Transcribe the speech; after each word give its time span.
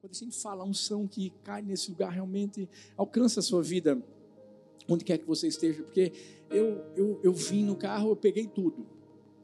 Quando 0.00 0.12
a 0.12 0.16
gente 0.16 0.40
fala 0.40 0.62
a 0.62 0.66
unção 0.66 1.06
que 1.06 1.30
cai 1.44 1.60
nesse 1.60 1.90
lugar, 1.90 2.10
realmente 2.10 2.66
alcança 2.96 3.40
a 3.40 3.42
sua 3.42 3.62
vida, 3.62 4.02
onde 4.88 5.04
quer 5.04 5.18
que 5.18 5.26
você 5.26 5.46
esteja. 5.46 5.82
Porque 5.82 6.10
eu, 6.48 6.82
eu, 6.96 7.20
eu 7.22 7.34
vim 7.34 7.64
no 7.64 7.76
carro, 7.76 8.08
eu 8.08 8.16
peguei 8.16 8.46
tudo. 8.46 8.86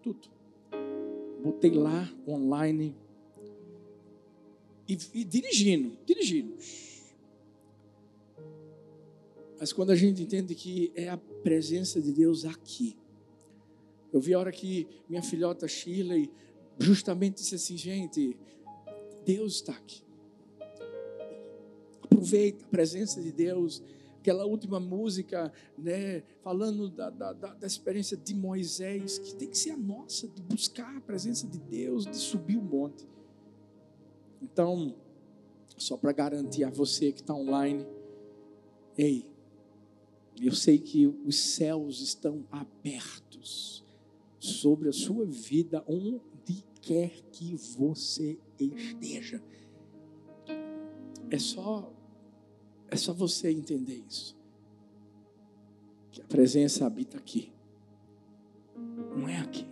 Tudo. 0.02 0.30
Botei 1.44 1.72
lá, 1.72 2.10
online. 2.26 2.96
E, 4.88 4.96
e 5.12 5.24
dirigindo, 5.24 5.94
dirigindo. 6.06 6.56
Mas 9.60 9.74
quando 9.74 9.90
a 9.90 9.96
gente 9.96 10.22
entende 10.22 10.54
que 10.54 10.90
é 10.94 11.10
a 11.10 11.18
presença 11.18 12.00
de 12.00 12.12
Deus 12.12 12.46
aqui. 12.46 12.96
Eu 14.10 14.20
vi 14.22 14.32
a 14.32 14.38
hora 14.38 14.52
que 14.52 14.86
minha 15.06 15.22
filhota 15.22 15.68
Shirley 15.68 16.30
justamente 16.78 17.36
disse 17.36 17.56
assim, 17.56 17.76
gente, 17.76 18.38
Deus 19.26 19.56
está 19.56 19.72
aqui. 19.72 20.05
Aproveita 22.16 22.64
a 22.64 22.68
presença 22.68 23.20
de 23.20 23.30
Deus. 23.30 23.82
Aquela 24.20 24.46
última 24.46 24.80
música, 24.80 25.52
né, 25.76 26.22
falando 26.42 26.88
da, 26.88 27.10
da, 27.10 27.32
da 27.32 27.66
experiência 27.66 28.16
de 28.16 28.34
Moisés, 28.34 29.18
que 29.18 29.34
tem 29.34 29.48
que 29.48 29.58
ser 29.58 29.70
a 29.70 29.76
nossa, 29.76 30.26
de 30.26 30.40
buscar 30.42 30.96
a 30.96 31.00
presença 31.00 31.46
de 31.46 31.58
Deus, 31.58 32.06
de 32.06 32.16
subir 32.16 32.56
o 32.56 32.62
monte. 32.62 33.06
Então, 34.42 34.96
só 35.76 35.96
para 35.96 36.10
garantir 36.12 36.64
a 36.64 36.70
você 36.70 37.12
que 37.12 37.20
está 37.20 37.34
online, 37.34 37.86
ei, 38.96 39.30
eu 40.40 40.52
sei 40.52 40.78
que 40.78 41.06
os 41.06 41.38
céus 41.38 42.00
estão 42.00 42.46
abertos 42.50 43.84
sobre 44.40 44.88
a 44.88 44.92
sua 44.92 45.26
vida, 45.26 45.84
onde 45.86 46.64
quer 46.80 47.10
que 47.30 47.56
você 47.76 48.38
esteja. 48.58 49.42
É 51.30 51.38
só 51.38 51.92
é 52.90 52.96
só 52.96 53.12
você 53.12 53.50
entender 53.50 54.02
isso. 54.08 54.36
Que 56.12 56.20
a 56.20 56.24
presença 56.24 56.86
habita 56.86 57.18
aqui. 57.18 57.52
Não 59.16 59.28
é 59.28 59.38
aqui. 59.38 59.66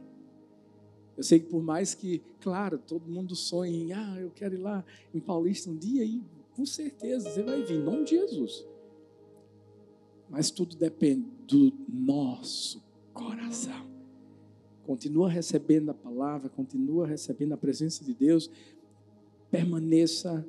Eu 1.16 1.22
sei 1.22 1.38
que 1.38 1.46
por 1.46 1.62
mais 1.62 1.94
que, 1.94 2.20
claro, 2.40 2.78
todo 2.78 3.08
mundo 3.08 3.36
sonha 3.36 3.70
em, 3.70 3.92
ah, 3.92 4.16
eu 4.18 4.30
quero 4.30 4.54
ir 4.54 4.58
lá 4.58 4.84
em 5.14 5.20
Paulista 5.20 5.70
um 5.70 5.76
dia 5.76 6.04
e 6.04 6.22
com 6.56 6.66
certeza 6.66 7.30
você 7.30 7.42
vai 7.42 7.62
vir, 7.62 7.76
em 7.76 7.82
nome 7.82 8.04
de 8.04 8.10
Jesus. 8.10 8.66
Mas 10.28 10.50
tudo 10.50 10.76
depende 10.76 11.26
do 11.46 11.72
nosso 11.88 12.82
coração. 13.12 13.86
Continua 14.84 15.28
recebendo 15.28 15.90
a 15.90 15.94
palavra, 15.94 16.48
continua 16.48 17.06
recebendo 17.06 17.52
a 17.52 17.56
presença 17.56 18.04
de 18.04 18.12
Deus. 18.12 18.50
Permaneça 19.50 20.46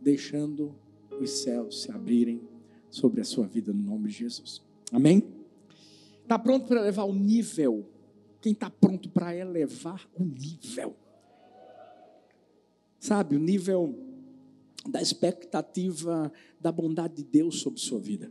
deixando 0.00 0.74
os 1.24 1.30
céus 1.30 1.82
se 1.82 1.90
abrirem 1.90 2.40
sobre 2.90 3.20
a 3.20 3.24
sua 3.24 3.46
vida 3.46 3.72
no 3.72 3.82
nome 3.82 4.08
de 4.08 4.14
Jesus. 4.14 4.62
Amém? 4.92 5.22
Está 6.22 6.38
pronto 6.38 6.66
para 6.66 6.80
elevar 6.80 7.06
o 7.06 7.14
nível? 7.14 7.86
Quem 8.40 8.52
está 8.52 8.70
pronto 8.70 9.08
para 9.08 9.34
elevar 9.34 10.08
o 10.14 10.24
nível? 10.24 10.94
Sabe, 13.00 13.36
o 13.36 13.38
nível 13.38 13.94
da 14.88 15.00
expectativa 15.00 16.32
da 16.60 16.72
bondade 16.72 17.16
de 17.16 17.24
Deus 17.24 17.60
sobre 17.60 17.80
sua 17.80 17.98
vida. 17.98 18.30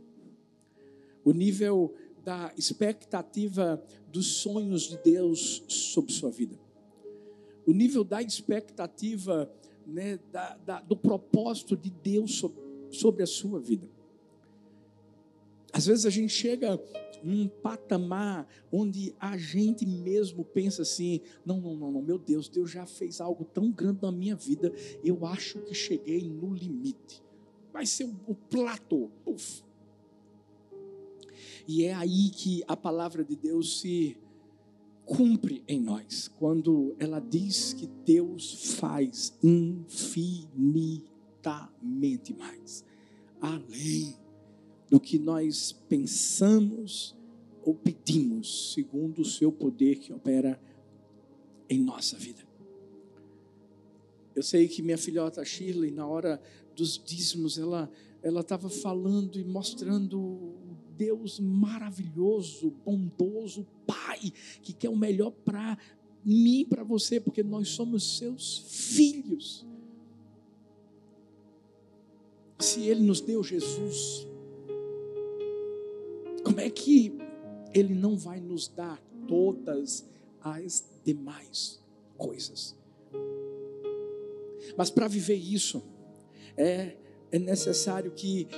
O 1.24 1.32
nível 1.32 1.94
da 2.24 2.52
expectativa 2.56 3.82
dos 4.12 4.26
sonhos 4.36 4.82
de 4.82 4.98
Deus 4.98 5.62
sobre 5.68 6.12
sua 6.12 6.30
vida. 6.30 6.58
O 7.66 7.72
nível 7.72 8.02
da 8.02 8.22
expectativa 8.22 9.50
né, 9.86 10.18
da, 10.30 10.56
da, 10.58 10.80
do 10.80 10.96
propósito 10.96 11.76
de 11.76 11.90
Deus 11.90 12.34
sobre 12.36 12.67
sobre 12.90 13.22
a 13.22 13.26
sua 13.26 13.60
vida. 13.60 13.88
Às 15.72 15.86
vezes 15.86 16.06
a 16.06 16.10
gente 16.10 16.32
chega 16.32 16.80
num 17.22 17.48
patamar 17.48 18.46
onde 18.72 19.14
a 19.18 19.36
gente 19.36 19.84
mesmo 19.86 20.44
pensa 20.44 20.82
assim: 20.82 21.20
não, 21.44 21.60
não, 21.60 21.76
não, 21.76 21.92
não, 21.92 22.02
meu 22.02 22.18
Deus, 22.18 22.48
Deus 22.48 22.70
já 22.70 22.86
fez 22.86 23.20
algo 23.20 23.44
tão 23.44 23.70
grande 23.70 24.02
na 24.02 24.12
minha 24.12 24.36
vida, 24.36 24.72
eu 25.04 25.26
acho 25.26 25.60
que 25.60 25.74
cheguei 25.74 26.28
no 26.28 26.54
limite. 26.54 27.22
Vai 27.72 27.86
ser 27.86 28.04
o, 28.04 28.16
o 28.26 28.34
platô. 28.34 29.10
Uf. 29.26 29.62
E 31.66 31.84
é 31.84 31.94
aí 31.94 32.30
que 32.30 32.64
a 32.66 32.76
palavra 32.76 33.22
de 33.22 33.36
Deus 33.36 33.80
se 33.80 34.16
cumpre 35.04 35.62
em 35.68 35.80
nós, 35.80 36.28
quando 36.38 36.94
ela 36.98 37.20
diz 37.20 37.72
que 37.72 37.86
Deus 37.86 38.74
faz 38.74 39.38
infinitamente 39.42 41.17
infinitamente 41.48 42.34
mais, 42.34 42.84
além 43.40 44.16
do 44.90 45.00
que 45.00 45.18
nós 45.18 45.72
pensamos 45.88 47.16
ou 47.62 47.74
pedimos, 47.74 48.72
segundo 48.72 49.22
o 49.22 49.24
seu 49.24 49.52
poder 49.52 49.96
que 49.96 50.12
opera 50.12 50.60
em 51.68 51.78
nossa 51.78 52.16
vida. 52.16 52.46
Eu 54.34 54.42
sei 54.42 54.68
que 54.68 54.82
minha 54.82 54.96
filhota 54.96 55.44
Shirley, 55.44 55.90
na 55.90 56.06
hora 56.06 56.40
dos 56.74 57.02
dízimos, 57.02 57.58
ela 57.58 57.90
ela 58.20 58.40
estava 58.40 58.68
falando 58.68 59.38
e 59.38 59.44
mostrando 59.44 60.52
Deus 60.96 61.38
maravilhoso, 61.38 62.72
bondoso, 62.84 63.64
Pai, 63.86 64.32
que 64.60 64.72
quer 64.72 64.88
o 64.88 64.96
melhor 64.96 65.30
para 65.30 65.78
mim, 66.24 66.66
para 66.68 66.82
você, 66.82 67.20
porque 67.20 67.44
nós 67.44 67.68
somos 67.68 68.18
seus 68.18 68.58
filhos 68.58 69.67
se 72.58 72.88
Ele 72.88 73.02
nos 73.02 73.20
deu 73.20 73.42
Jesus, 73.42 74.26
como 76.44 76.60
é 76.60 76.68
que 76.70 77.16
Ele 77.72 77.94
não 77.94 78.16
vai 78.16 78.40
nos 78.40 78.68
dar 78.68 79.00
todas 79.26 80.08
as 80.40 80.84
demais 81.04 81.80
coisas? 82.16 82.76
Mas 84.76 84.90
para 84.90 85.08
viver 85.08 85.36
isso, 85.36 85.82
é, 86.56 86.96
é 87.30 87.38
necessário 87.38 88.10
que 88.12 88.48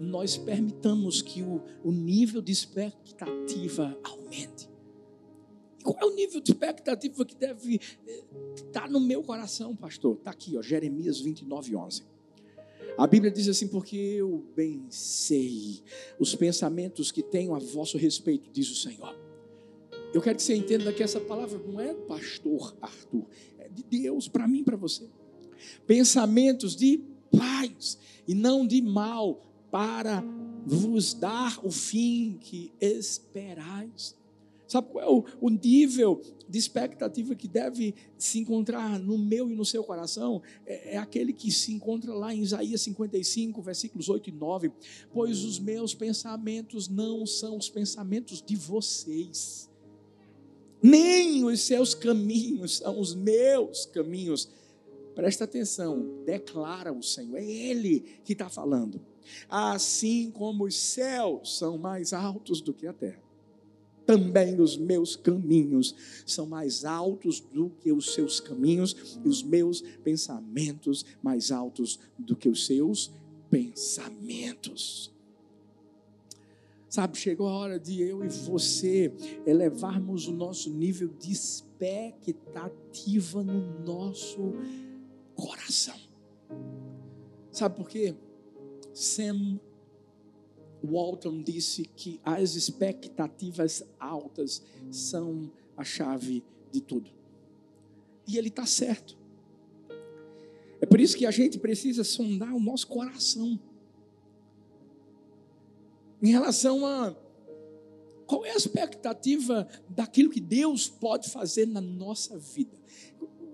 nós 0.00 0.36
permitamos 0.36 1.22
que 1.22 1.42
o, 1.42 1.62
o 1.82 1.90
nível 1.90 2.40
de 2.40 2.52
expectativa 2.52 3.98
aumente. 4.02 4.68
Qual 5.82 5.96
é 6.00 6.04
o 6.04 6.14
nível 6.14 6.40
de 6.40 6.50
expectativa 6.52 7.24
que 7.24 7.34
deve 7.34 7.76
estar 7.76 8.06
eh, 8.06 8.70
tá 8.72 8.88
no 8.88 9.00
meu 9.00 9.22
coração, 9.22 9.74
pastor? 9.74 10.16
Está 10.16 10.30
aqui, 10.30 10.56
ó, 10.56 10.62
Jeremias 10.62 11.20
29, 11.20 11.74
11. 11.74 12.02
A 12.98 13.06
Bíblia 13.06 13.30
diz 13.30 13.46
assim: 13.46 13.68
porque 13.68 13.96
eu 13.96 14.44
bem 14.56 14.84
sei 14.90 15.80
os 16.18 16.34
pensamentos 16.34 17.12
que 17.12 17.22
tenho 17.22 17.54
a 17.54 17.58
vosso 17.60 17.96
respeito, 17.96 18.50
diz 18.52 18.68
o 18.68 18.74
Senhor. 18.74 19.16
Eu 20.12 20.20
quero 20.20 20.36
que 20.36 20.42
você 20.42 20.56
entenda 20.56 20.92
que 20.92 21.02
essa 21.02 21.20
palavra 21.20 21.58
não 21.58 21.80
é 21.80 21.94
do 21.94 22.02
pastor 22.02 22.76
Arthur, 22.82 23.24
é 23.58 23.68
de 23.68 23.84
Deus 23.84 24.26
para 24.26 24.48
mim 24.48 24.60
e 24.60 24.64
para 24.64 24.76
você. 24.76 25.08
Pensamentos 25.86 26.74
de 26.74 27.00
paz 27.30 27.98
e 28.26 28.34
não 28.34 28.66
de 28.66 28.82
mal, 28.82 29.42
para 29.70 30.24
vos 30.66 31.14
dar 31.14 31.64
o 31.64 31.70
fim 31.70 32.36
que 32.40 32.72
esperais. 32.80 34.17
Sabe 34.68 34.88
qual 34.92 35.02
é 35.02 35.08
o, 35.08 35.24
o 35.40 35.48
nível 35.48 36.20
de 36.46 36.58
expectativa 36.58 37.34
que 37.34 37.48
deve 37.48 37.94
se 38.18 38.38
encontrar 38.38 38.98
no 38.98 39.16
meu 39.16 39.50
e 39.50 39.54
no 39.54 39.64
seu 39.64 39.82
coração? 39.82 40.42
É, 40.66 40.94
é 40.94 40.98
aquele 40.98 41.32
que 41.32 41.50
se 41.50 41.72
encontra 41.72 42.12
lá 42.12 42.34
em 42.34 42.42
Isaías 42.42 42.82
55, 42.82 43.62
versículos 43.62 44.10
8 44.10 44.28
e 44.28 44.32
9. 44.32 44.70
Pois 45.10 45.42
os 45.42 45.58
meus 45.58 45.94
pensamentos 45.94 46.86
não 46.86 47.24
são 47.24 47.56
os 47.56 47.70
pensamentos 47.70 48.42
de 48.42 48.56
vocês, 48.56 49.70
nem 50.82 51.44
os 51.44 51.62
seus 51.62 51.94
caminhos 51.94 52.76
são 52.76 53.00
os 53.00 53.14
meus 53.14 53.86
caminhos. 53.86 54.50
Presta 55.14 55.44
atenção, 55.44 56.22
declara 56.26 56.92
o 56.92 57.02
Senhor, 57.02 57.38
é 57.38 57.44
Ele 57.44 58.00
que 58.22 58.34
está 58.34 58.50
falando. 58.50 59.00
Assim 59.48 60.30
como 60.30 60.64
os 60.64 60.76
céus 60.76 61.56
são 61.56 61.78
mais 61.78 62.12
altos 62.12 62.60
do 62.60 62.74
que 62.74 62.86
a 62.86 62.92
terra 62.92 63.27
também 64.08 64.58
os 64.58 64.78
meus 64.78 65.14
caminhos 65.16 65.94
são 66.24 66.46
mais 66.46 66.82
altos 66.82 67.40
do 67.40 67.68
que 67.68 67.92
os 67.92 68.14
seus 68.14 68.40
caminhos, 68.40 69.18
e 69.22 69.28
os 69.28 69.42
meus 69.42 69.82
pensamentos 70.02 71.04
mais 71.22 71.52
altos 71.52 72.00
do 72.18 72.34
que 72.34 72.48
os 72.48 72.64
seus 72.64 73.12
pensamentos. 73.50 75.12
Sabe, 76.88 77.18
chegou 77.18 77.48
a 77.48 77.52
hora 77.52 77.78
de 77.78 78.00
eu 78.00 78.24
e 78.24 78.28
você 78.28 79.12
elevarmos 79.46 80.26
o 80.26 80.32
nosso 80.32 80.70
nível 80.70 81.08
de 81.08 81.30
expectativa 81.30 83.42
no 83.42 83.84
nosso 83.84 84.54
coração. 85.34 86.00
Sabe 87.52 87.76
por 87.76 87.86
quê? 87.86 88.14
Sam 88.94 89.60
Walton 90.82 91.42
disse 91.42 91.84
que 91.84 92.20
as 92.24 92.54
expectativas 92.54 93.82
altas 93.98 94.62
são 94.90 95.50
a 95.76 95.84
chave 95.84 96.42
de 96.70 96.80
tudo. 96.80 97.10
E 98.26 98.36
ele 98.36 98.48
está 98.48 98.66
certo. 98.66 99.16
É 100.80 100.86
por 100.86 101.00
isso 101.00 101.16
que 101.16 101.26
a 101.26 101.30
gente 101.30 101.58
precisa 101.58 102.04
sondar 102.04 102.54
o 102.54 102.60
nosso 102.60 102.86
coração. 102.86 103.58
Em 106.22 106.30
relação 106.30 106.86
a 106.86 107.16
qual 108.26 108.44
é 108.44 108.50
a 108.50 108.56
expectativa 108.56 109.66
daquilo 109.88 110.30
que 110.30 110.40
Deus 110.40 110.88
pode 110.88 111.30
fazer 111.30 111.66
na 111.66 111.80
nossa 111.80 112.38
vida? 112.38 112.76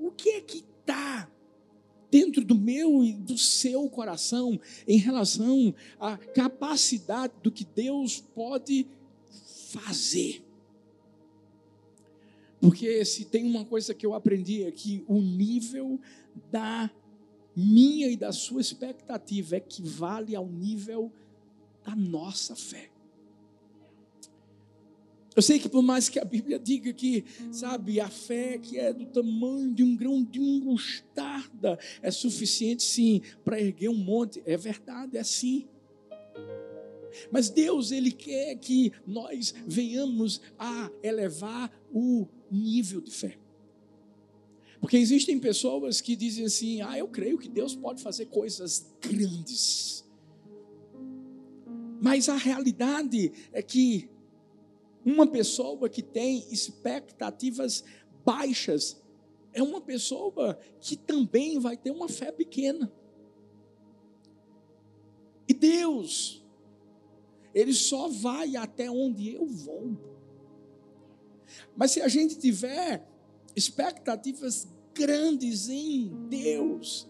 O 0.00 0.10
que 0.10 0.30
é 0.30 0.40
que 0.40 0.64
está 0.80 1.30
dentro 2.14 2.44
do 2.44 2.54
meu 2.54 3.02
e 3.04 3.12
do 3.12 3.36
seu 3.36 3.90
coração 3.90 4.60
em 4.86 4.98
relação 4.98 5.74
à 5.98 6.16
capacidade 6.16 7.32
do 7.42 7.50
que 7.50 7.64
Deus 7.64 8.20
pode 8.20 8.86
fazer? 9.72 10.40
Porque 12.60 13.04
se 13.04 13.24
tem 13.24 13.44
uma 13.44 13.64
coisa 13.64 13.92
que 13.92 14.06
eu 14.06 14.14
aprendi 14.14 14.62
é 14.62 14.70
que 14.70 15.04
o 15.08 15.20
nível 15.20 16.00
da 16.52 16.88
minha 17.56 18.08
e 18.08 18.16
da 18.16 18.30
sua 18.30 18.60
expectativa 18.60 19.56
equivale 19.56 20.36
ao 20.36 20.46
nível 20.46 21.12
da 21.84 21.96
nossa 21.96 22.54
fé. 22.54 22.93
Eu 25.36 25.42
sei 25.42 25.58
que 25.58 25.68
por 25.68 25.82
mais 25.82 26.08
que 26.08 26.20
a 26.20 26.24
Bíblia 26.24 26.58
diga 26.58 26.92
que, 26.92 27.24
sabe, 27.50 27.98
a 28.00 28.08
fé 28.08 28.56
que 28.56 28.78
é 28.78 28.92
do 28.92 29.06
tamanho 29.06 29.74
de 29.74 29.82
um 29.82 29.96
grão 29.96 30.22
de 30.22 30.38
mostarda 30.38 31.78
é 32.00 32.10
suficiente 32.10 32.84
sim 32.84 33.20
para 33.44 33.60
erguer 33.60 33.88
um 33.88 33.96
monte, 33.96 34.40
é 34.46 34.56
verdade, 34.56 35.16
é 35.16 35.24
sim. 35.24 35.66
Mas 37.30 37.48
Deus, 37.48 37.90
Ele 37.90 38.12
quer 38.12 38.56
que 38.56 38.92
nós 39.06 39.54
venhamos 39.66 40.40
a 40.58 40.90
elevar 41.02 41.70
o 41.92 42.26
nível 42.50 43.00
de 43.00 43.10
fé. 43.10 43.38
Porque 44.80 44.96
existem 44.96 45.38
pessoas 45.38 46.00
que 46.00 46.14
dizem 46.14 46.44
assim: 46.44 46.82
ah, 46.82 46.98
eu 46.98 47.08
creio 47.08 47.38
que 47.38 47.48
Deus 47.48 47.74
pode 47.74 48.02
fazer 48.02 48.26
coisas 48.26 48.86
grandes. 49.00 50.04
Mas 52.00 52.28
a 52.28 52.36
realidade 52.36 53.32
é 53.52 53.62
que 53.62 54.10
uma 55.04 55.26
pessoa 55.26 55.88
que 55.88 56.02
tem 56.02 56.46
expectativas 56.50 57.84
baixas 58.24 59.02
é 59.52 59.62
uma 59.62 59.80
pessoa 59.80 60.58
que 60.80 60.96
também 60.96 61.58
vai 61.58 61.76
ter 61.76 61.90
uma 61.90 62.08
fé 62.08 62.32
pequena. 62.32 62.92
E 65.46 65.54
Deus, 65.54 66.44
Ele 67.54 67.72
só 67.72 68.08
vai 68.08 68.56
até 68.56 68.90
onde 68.90 69.34
eu 69.34 69.46
vou. 69.46 69.96
Mas 71.76 71.92
se 71.92 72.00
a 72.00 72.08
gente 72.08 72.36
tiver 72.38 73.06
expectativas 73.54 74.66
grandes 74.94 75.68
em 75.68 76.08
Deus. 76.28 77.08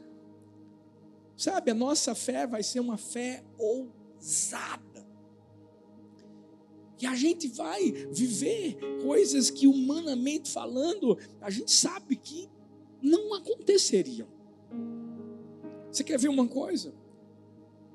Sabe, 1.37 1.70
a 1.70 1.75
nossa 1.75 2.14
fé 2.14 2.46
vai 2.46 2.62
ser 2.62 2.81
uma 2.81 2.96
fé 2.96 3.44
ousada. 3.58 4.94
E 7.00 7.06
a 7.06 7.14
gente 7.14 7.49
vai 7.49 7.91
viver 8.11 8.79
coisas 9.02 9.50
que, 9.50 9.67
humanamente 9.67 10.50
falando, 10.50 11.19
a 11.41 11.50
gente 11.50 11.73
sabe 11.73 12.17
que 12.17 12.49
não 13.02 13.35
aconteceriam. 13.35 14.29
Você 15.91 16.02
quer 16.02 16.19
ver 16.19 16.29
uma 16.29 16.46
coisa? 16.46 16.94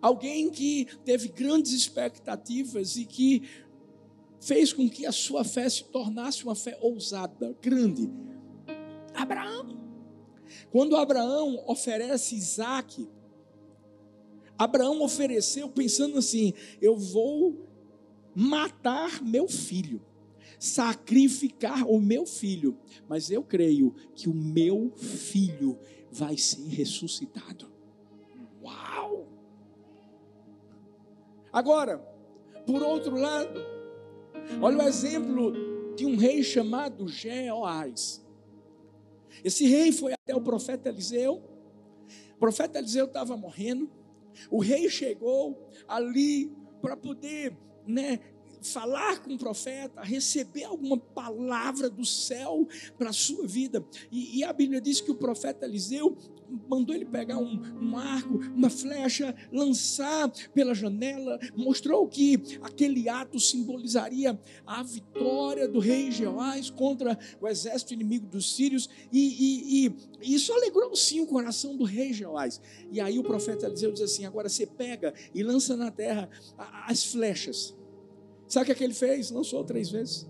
Alguém 0.01 0.49
que 0.49 0.87
teve 1.03 1.27
grandes 1.29 1.73
expectativas 1.73 2.95
e 2.95 3.05
que 3.05 3.43
fez 4.39 4.71
com 4.71 4.89
que 4.89 5.05
a 5.05 5.11
sua 5.11 5.43
fé 5.43 5.67
se 5.69 5.83
tornasse 5.85 6.43
uma 6.43 6.55
fé 6.55 6.77
ousada, 6.81 7.55
grande. 7.61 8.09
Abraão. 9.13 9.77
Quando 10.71 10.95
Abraão 10.95 11.63
oferece 11.67 12.35
Isaac, 12.35 13.07
Abraão 14.57 15.01
ofereceu 15.01 15.69
pensando 15.69 16.17
assim: 16.17 16.53
eu 16.81 16.95
vou 16.95 17.68
matar 18.35 19.21
meu 19.21 19.47
filho, 19.47 20.01
sacrificar 20.59 21.87
o 21.87 21.99
meu 21.99 22.25
filho, 22.25 22.77
mas 23.07 23.29
eu 23.29 23.43
creio 23.43 23.93
que 24.15 24.29
o 24.29 24.33
meu 24.33 24.91
filho 24.95 25.77
vai 26.11 26.37
ser 26.37 26.67
ressuscitado. 26.67 27.71
Uau! 28.61 29.27
Agora, 31.51 31.97
por 32.65 32.83
outro 32.83 33.15
lado, 33.15 33.59
olha 34.61 34.77
o 34.77 34.81
exemplo 34.87 35.53
de 35.95 36.05
um 36.05 36.15
rei 36.15 36.43
chamado 36.43 37.07
Jeoás. 37.07 38.25
Esse 39.43 39.65
rei 39.67 39.91
foi 39.91 40.13
até 40.13 40.35
o 40.35 40.41
profeta 40.41 40.89
Eliseu. 40.89 41.43
O 42.35 42.39
profeta 42.39 42.79
Eliseu 42.79 43.05
estava 43.05 43.35
morrendo. 43.35 43.89
O 44.49 44.59
rei 44.59 44.89
chegou 44.89 45.67
ali 45.87 46.51
para 46.81 46.95
poder, 46.95 47.57
né, 47.87 48.19
falar 48.61 49.21
com 49.23 49.33
o 49.33 49.37
profeta, 49.37 50.01
receber 50.01 50.63
alguma 50.63 50.97
palavra 50.97 51.89
do 51.89 52.05
céu 52.05 52.67
para 52.97 53.09
a 53.09 53.13
sua 53.13 53.47
vida. 53.47 53.85
E, 54.11 54.39
e, 54.39 54.43
a 54.43 54.51
Bíblia 54.51 54.81
diz 54.81 54.99
que 55.01 55.11
o 55.11 55.15
profeta 55.15 55.65
Eliseu 55.65 56.17
mandou 56.69 56.95
ele 56.95 57.05
pegar 57.05 57.37
um, 57.37 57.61
um 57.81 57.97
arco, 57.97 58.37
uma 58.55 58.69
flecha, 58.69 59.35
lançar 59.51 60.31
pela 60.53 60.73
janela, 60.73 61.39
mostrou 61.55 62.07
que 62.07 62.41
aquele 62.61 63.07
ato 63.07 63.39
simbolizaria 63.39 64.39
a 64.65 64.83
vitória 64.83 65.67
do 65.67 65.79
rei 65.79 66.11
Jeoás 66.11 66.69
contra 66.69 67.17
o 67.39 67.47
exército 67.47 67.93
inimigo 67.93 68.27
dos 68.27 68.55
sírios, 68.55 68.89
e, 69.11 69.85
e, 69.85 69.95
e 70.21 70.35
isso 70.35 70.53
alegrou 70.53 70.95
sim 70.95 71.21
o 71.21 71.27
coração 71.27 71.75
do 71.75 71.83
rei 71.83 72.13
Jeoás. 72.13 72.61
E 72.91 72.99
aí 72.99 73.19
o 73.19 73.23
profeta 73.23 73.67
Eliseu 73.67 73.91
diz 73.91 74.01
assim: 74.01 74.25
agora 74.25 74.49
você 74.49 74.65
pega 74.65 75.13
e 75.33 75.43
lança 75.43 75.75
na 75.75 75.91
terra 75.91 76.29
as 76.87 77.03
flechas. 77.03 77.75
Sabe 78.47 78.63
o 78.63 78.65
que, 78.65 78.71
é 78.71 78.75
que 78.75 78.83
ele 78.83 78.93
fez? 78.93 79.29
Lançou 79.29 79.63
três 79.63 79.89
vezes. 79.91 80.27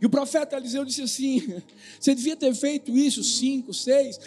E 0.00 0.06
o 0.06 0.10
profeta 0.10 0.56
Eliseu 0.56 0.84
disse 0.84 1.02
assim: 1.02 1.62
você 1.98 2.14
devia 2.14 2.36
ter 2.36 2.54
feito 2.54 2.96
isso 2.96 3.22
cinco, 3.22 3.72
seis, 3.72 4.18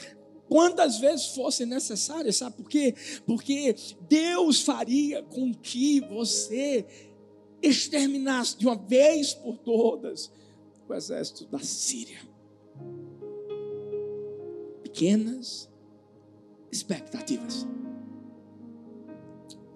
quantas 0.48 1.00
vezes 1.00 1.28
fossem 1.28 1.66
necessárias, 1.66 2.38
sabe 2.38 2.58
por 2.58 2.70
quê? 2.70 2.96
Porque 3.26 3.76
Deus 4.08 4.62
faria 4.62 5.22
com 5.24 5.54
que 5.54 6.02
você 6.02 6.86
exterminasse 7.62 8.58
de 8.58 8.66
uma 8.66 8.76
vez 8.76 9.34
por 9.34 9.58
todas 9.58 10.32
o 10.88 10.94
exército 10.94 11.46
da 11.46 11.60
Síria. 11.60 12.20
Pequenas 14.82 15.70
expectativas 16.72 17.68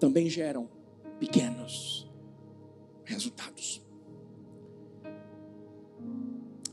também 0.00 0.28
geram 0.28 0.68
pequenos 1.18 2.10
resultados. 3.04 3.83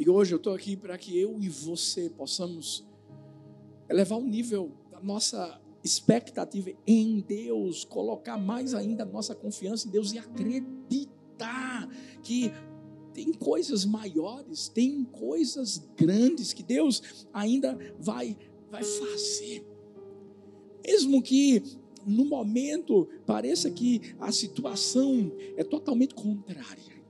E 0.01 0.09
hoje 0.09 0.33
eu 0.33 0.37
estou 0.37 0.55
aqui 0.55 0.75
para 0.75 0.97
que 0.97 1.15
eu 1.15 1.37
e 1.39 1.47
você 1.47 2.09
possamos 2.09 2.83
elevar 3.87 4.17
o 4.17 4.25
nível 4.25 4.71
da 4.89 4.99
nossa 4.99 5.61
expectativa 5.83 6.71
em 6.87 7.19
Deus, 7.19 7.85
colocar 7.85 8.35
mais 8.35 8.73
ainda 8.73 9.03
a 9.03 9.05
nossa 9.05 9.35
confiança 9.35 9.87
em 9.87 9.91
Deus 9.91 10.11
e 10.11 10.17
acreditar 10.17 11.87
que 12.23 12.51
tem 13.13 13.31
coisas 13.31 13.85
maiores, 13.85 14.67
tem 14.69 15.03
coisas 15.03 15.87
grandes 15.95 16.51
que 16.51 16.63
Deus 16.63 17.27
ainda 17.31 17.77
vai 17.99 18.35
vai 18.71 18.83
fazer. 18.83 19.63
Mesmo 20.83 21.21
que 21.21 21.61
no 22.07 22.25
momento 22.25 23.07
pareça 23.23 23.69
que 23.69 24.15
a 24.19 24.31
situação 24.31 25.31
é 25.55 25.63
totalmente 25.63 26.15
contrária. 26.15 27.00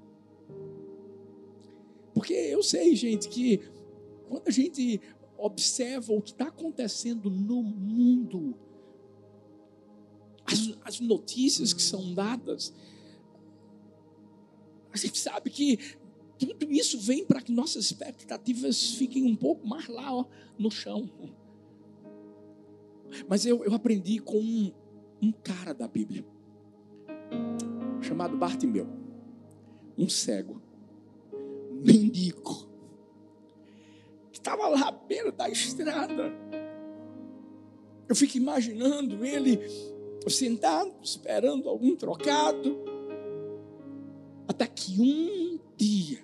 Porque 2.22 2.36
eu 2.36 2.62
sei, 2.62 2.96
gente, 2.96 3.28
que 3.28 3.58
quando 4.30 4.48
a 4.48 4.52
gente 4.52 5.02
observa 5.40 6.14
o 6.14 6.22
que 6.22 6.30
está 6.30 6.50
acontecendo 6.50 7.32
no 7.32 7.64
mundo, 7.64 8.56
as, 10.46 10.78
as, 10.84 11.00
notícias 11.00 11.74
que 11.74 11.82
são 11.82 12.14
dadas, 12.14 12.76
a 14.94 14.98
gente 14.98 15.18
sabe 15.18 15.50
que 15.50 15.80
tudo 16.38 16.72
isso 16.72 17.00
vem 17.00 17.26
para 17.26 17.42
que 17.42 17.52
nossas 17.52 17.86
expectativas 17.86 18.92
fiquem 18.92 19.26
um 19.26 19.36
pouco 19.36 19.68
mais 19.68 19.88
lá 19.88 20.14
ó, 20.14 20.26
no 20.60 20.70
chão. 20.70 21.10
Mas 23.28 23.48
eu, 23.48 23.66
eu 23.66 23.74
aprendi 23.74 24.20
com 24.20 24.38
um, 24.38 24.72
um 25.20 25.32
cara 25.32 25.74
da 25.74 25.88
Bíblia, 25.88 26.24
chamado 28.00 28.38
Bartimeu, 28.38 28.88
um 29.98 30.08
cego 30.08 30.61
mendigo, 31.84 32.70
que 34.32 34.38
estava 34.40 34.68
lá 34.68 34.88
à 34.88 34.92
beira 34.92 35.32
da 35.32 35.50
estrada. 35.50 36.32
Eu 38.08 38.16
fico 38.16 38.38
imaginando 38.38 39.26
ele 39.26 39.60
sentado, 40.30 40.94
esperando 41.02 41.68
algum 41.68 41.96
trocado, 41.96 42.78
até 44.48 44.68
que 44.68 45.00
um 45.02 45.60
dia 45.78 46.22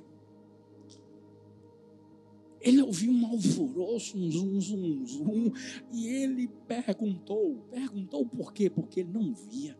ele 2.59 2.81
ouvi 2.81 3.09
um 3.09 3.25
alvoroço, 3.25 4.17
um 4.17 4.29
zum, 4.29 4.59
zum, 4.59 5.05
zum, 5.05 5.53
e 5.93 6.07
ele 6.07 6.49
perguntou, 6.67 7.65
perguntou 7.71 8.25
por 8.25 8.51
quê? 8.51 8.69
Porque 8.69 8.99
ele 8.99 9.11
não 9.13 9.33
via. 9.33 9.77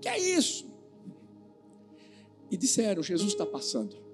Que 0.00 0.08
é 0.08 0.18
isso? 0.18 0.74
E 2.50 2.56
disseram, 2.56 3.02
Jesus 3.02 3.32
está 3.32 3.44
passando. 3.44 4.05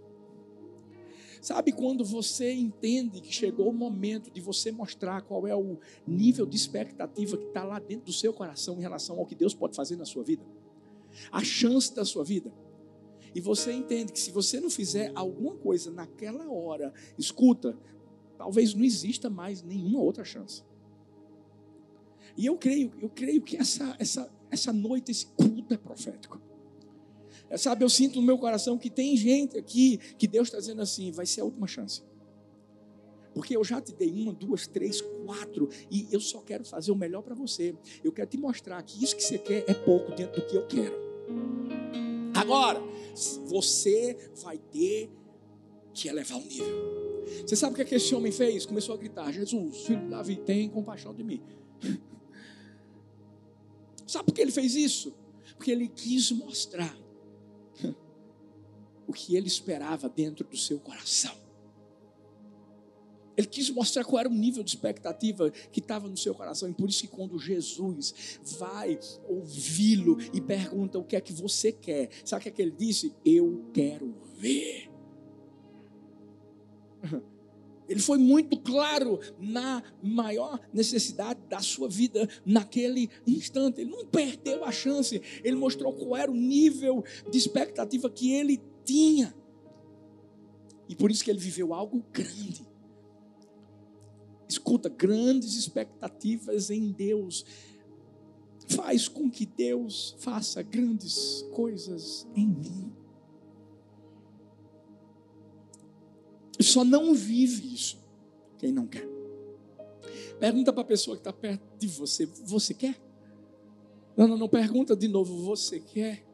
Sabe 1.43 1.73
quando 1.73 2.05
você 2.05 2.53
entende 2.53 3.21
que 3.21 3.33
chegou 3.33 3.69
o 3.69 3.73
momento 3.73 4.31
de 4.31 4.41
você 4.41 4.71
mostrar 4.71 5.23
qual 5.23 5.45
é 5.45 5.57
o 5.57 5.77
nível 6.07 6.47
de 6.47 6.57
expectativa 6.57 7.37
que 7.37 7.47
está 7.47 7.65
lá 7.65 7.81
dentro 7.81 8.07
do 8.07 8.13
seu 8.13 8.33
coração 8.33 8.79
em 8.79 8.81
relação 8.81 9.19
ao 9.19 9.27
que 9.27 9.35
Deus 9.35 9.53
pode 9.53 9.75
fazer 9.75 9.97
na 9.97 10.05
sua 10.05 10.23
vida? 10.23 10.47
A 11.33 11.43
chance 11.43 11.93
da 11.93 12.05
sua 12.05 12.23
vida. 12.23 12.55
E 13.35 13.41
você 13.41 13.73
entende 13.73 14.13
que 14.13 14.21
se 14.21 14.31
você 14.31 14.61
não 14.61 14.71
fizer 14.71 15.11
alguma 15.17 15.57
coisa 15.57 15.91
naquela 15.91 16.49
hora, 16.49 16.95
escuta, 17.19 17.77
talvez 18.39 18.73
não 18.73 18.85
exista 18.85 19.29
mais 19.29 19.65
nenhuma 19.65 19.99
outra 19.99 20.25
chance. 20.25 20.63
E 22.37 22.47
eu 22.47 22.57
creio, 22.57 22.93
eu 23.01 23.09
creio 23.09 23.43
que 23.43 23.57
essa, 23.57 23.97
essa, 23.99 24.33
essa 24.49 24.73
noite, 24.73 25.11
esse 25.11 25.27
culto 25.27 25.75
é 25.75 25.77
profético. 25.77 26.41
É, 27.53 27.59
sabe, 27.59 27.85
eu 27.85 27.91
sinto 27.91 28.19
no 28.19 28.23
meu 28.23 28.39
coração 28.39 28.79
que 28.79 28.89
tem 28.89 29.15
gente 29.15 29.59
aqui 29.59 29.99
que 30.17 30.27
Deus 30.27 30.49
está 30.49 30.59
dizendo 30.59 30.81
assim: 30.81 31.13
vai 31.13 31.27
ser 31.27 31.43
a 31.43 31.45
última 31.45 31.67
chance. 31.67 32.03
Porque 33.35 33.55
eu 33.55 33.63
já 33.63 33.79
te 33.79 33.93
dei 33.93 34.11
uma, 34.11 34.33
duas, 34.33 34.67
três, 34.67 35.03
quatro, 35.03 35.69
e 35.91 36.09
eu 36.11 36.19
só 36.19 36.41
quero 36.41 36.65
fazer 36.65 36.91
o 36.91 36.97
melhor 36.97 37.21
para 37.21 37.35
você. 37.35 37.75
Eu 38.03 38.11
quero 38.11 38.31
te 38.31 38.39
mostrar 38.39 38.83
que 38.83 39.05
isso 39.05 39.15
que 39.15 39.23
você 39.23 39.37
quer 39.37 39.65
é 39.69 39.75
pouco 39.75 40.15
dentro 40.15 40.41
do 40.41 40.47
que 40.47 40.57
eu 40.57 40.67
quero. 40.67 40.97
Agora, 42.35 42.83
você 43.45 44.17
vai 44.43 44.57
ter 44.57 45.11
que 45.93 46.09
elevar 46.09 46.39
o 46.39 46.43
nível. 46.43 47.23
Você 47.47 47.55
sabe 47.55 47.75
o 47.75 47.77
que, 47.77 47.83
é 47.83 47.85
que 47.85 47.95
esse 47.95 48.15
homem 48.15 48.33
fez? 48.33 48.65
Começou 48.65 48.95
a 48.95 48.99
gritar: 48.99 49.31
Jesus, 49.31 49.83
filho 49.83 50.01
de 50.01 50.09
Davi, 50.09 50.37
tem 50.37 50.71
compaixão 50.71 51.15
de 51.15 51.23
mim. 51.23 51.43
Sabe 54.07 54.25
por 54.25 54.35
que 54.35 54.41
ele 54.41 54.53
fez 54.53 54.75
isso? 54.75 55.15
Porque 55.55 55.71
ele 55.71 55.87
quis 55.87 56.33
mostrar 56.33 57.03
o 59.07 59.13
que 59.13 59.37
ele 59.37 59.47
esperava 59.47 60.09
dentro 60.09 60.47
do 60.47 60.57
seu 60.57 60.79
coração. 60.79 61.43
Ele 63.37 63.47
quis 63.47 63.71
mostrar 63.71 64.05
qual 64.05 64.21
era 64.21 64.29
o 64.29 64.33
nível 64.33 64.63
de 64.63 64.71
expectativa 64.71 65.51
que 65.51 65.81
estava 65.81 66.07
no 66.07 66.17
seu 66.17 66.35
coração. 66.35 66.69
E 66.69 66.75
por 66.75 66.89
isso 66.89 67.03
que 67.03 67.09
quando 67.09 67.39
Jesus 67.39 68.39
vai 68.59 68.99
ouvi-lo 69.27 70.19
e 70.33 70.41
pergunta 70.41 70.99
o 70.99 71.05
que 71.05 71.17
é 71.17 71.21
que 71.21 71.33
você 71.33 71.73
quer, 71.73 72.11
sabe 72.25 72.41
o 72.41 72.43
que, 72.43 72.49
é 72.51 72.53
que 72.53 72.63
ele 72.63 72.73
disse? 72.73 73.15
Eu 73.25 73.71
quero 73.73 74.15
ver. 74.37 74.91
Ele 77.89 78.01
foi 78.01 78.17
muito 78.17 78.57
claro 78.59 79.19
na 79.39 79.83
maior 80.03 80.59
necessidade 80.73 81.41
da 81.49 81.61
sua 81.61 81.89
vida 81.89 82.27
naquele 82.47 83.11
instante. 83.27 83.83
Ele 83.83 83.91
não 83.91 84.07
perdeu 84.07 84.65
a 84.65 84.73
chance. 84.73 85.21
Ele 85.45 85.57
mostrou 85.57 85.93
qual 85.93 86.17
era 86.17 86.31
o 86.31 86.35
nível 86.35 87.05
de 87.31 87.37
expectativa 87.37 88.09
que 88.09 88.33
ele 88.33 88.63
tinha. 88.85 89.35
E 90.89 90.95
por 90.95 91.11
isso 91.11 91.25
que 91.25 91.31
ele 91.31 91.39
viveu 91.39 91.73
algo 91.73 92.05
grande. 92.13 92.67
Escuta, 94.49 94.89
grandes 94.89 95.55
expectativas 95.55 96.71
em 96.71 96.93
Deus 96.93 97.45
faz 98.69 99.09
com 99.09 99.31
que 99.31 99.47
Deus 99.47 100.17
faça 100.19 100.63
grandes 100.63 101.43
coisas 101.53 102.27
em 102.35 102.47
mim. 102.47 102.93
Só 106.61 106.85
não 106.85 107.15
vive 107.15 107.75
isso 107.75 107.99
quem 108.59 108.71
não 108.71 108.87
quer. 108.87 109.07
Pergunta 110.39 110.73
para 110.73 110.83
a 110.83 110.87
pessoa 110.87 111.17
que 111.17 111.21
está 111.21 111.33
perto 111.33 111.63
de 111.79 111.89
você: 111.89 112.27
Você 112.27 112.73
quer? 112.73 113.01
Não, 114.17 114.29
não, 114.29 114.37
não. 114.37 114.49
Pergunta 114.49 114.95
de 114.95 115.09
novo: 115.09 115.43
Você 115.45 115.81
quer? 115.81 116.25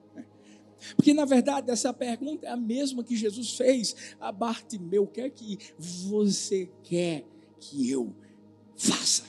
Porque 0.96 1.12
na 1.12 1.24
verdade 1.24 1.70
essa 1.70 1.92
pergunta 1.92 2.46
é 2.46 2.50
a 2.50 2.56
mesma 2.56 3.02
que 3.02 3.16
Jesus 3.16 3.56
fez 3.56 3.94
a 4.20 4.30
Bartimeu: 4.30 5.04
O 5.04 5.06
que 5.06 5.20
é 5.20 5.30
que 5.30 5.58
você 5.78 6.70
quer 6.82 7.24
que 7.58 7.90
eu 7.90 8.14
faça? 8.76 9.24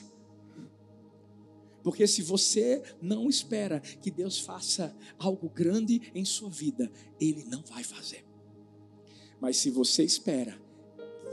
Porque 1.82 2.06
se 2.06 2.22
você 2.22 2.82
não 3.00 3.28
espera 3.28 3.80
que 3.80 4.10
Deus 4.10 4.38
faça 4.38 4.94
algo 5.18 5.48
grande 5.48 6.10
em 6.14 6.24
sua 6.24 6.50
vida, 6.50 6.90
Ele 7.18 7.44
não 7.44 7.62
vai 7.62 7.82
fazer. 7.82 8.24
Mas 9.40 9.56
se 9.56 9.70
você 9.70 10.04
espera 10.04 10.60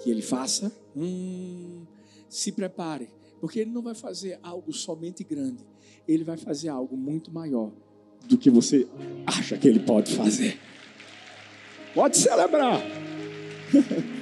que 0.01 0.09
Ele 0.09 0.21
faça, 0.21 0.71
hum, 0.95 1.85
se 2.29 2.51
prepare, 2.51 3.09
porque 3.41 3.59
Ele 3.59 3.71
não 3.71 3.81
vai 3.81 3.93
fazer 3.93 4.39
algo 4.41 4.71
somente 4.71 5.23
grande, 5.23 5.65
Ele 6.07 6.23
vai 6.23 6.37
fazer 6.37 6.69
algo 6.69 6.95
muito 6.95 7.29
maior 7.29 7.73
do 8.27 8.37
que 8.37 8.49
você 8.49 8.87
acha 9.25 9.57
que 9.57 9.67
Ele 9.67 9.79
pode 9.79 10.13
fazer. 10.15 10.59
Pode 11.93 12.17
celebrar. 12.17 12.81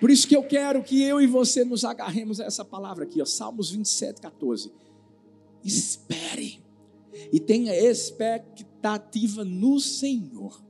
Por 0.00 0.10
isso 0.10 0.28
que 0.28 0.36
eu 0.36 0.42
quero 0.42 0.82
que 0.82 1.02
eu 1.02 1.20
e 1.20 1.26
você 1.26 1.64
nos 1.64 1.84
agarremos 1.84 2.40
a 2.40 2.44
essa 2.44 2.64
palavra 2.64 3.04
aqui, 3.04 3.22
ó, 3.22 3.24
Salmos 3.24 3.70
27, 3.70 4.20
14. 4.20 4.70
Espere 5.64 6.60
e 7.32 7.40
tenha 7.40 7.74
expectativa 7.74 9.44
no 9.44 9.80
Senhor. 9.80 10.62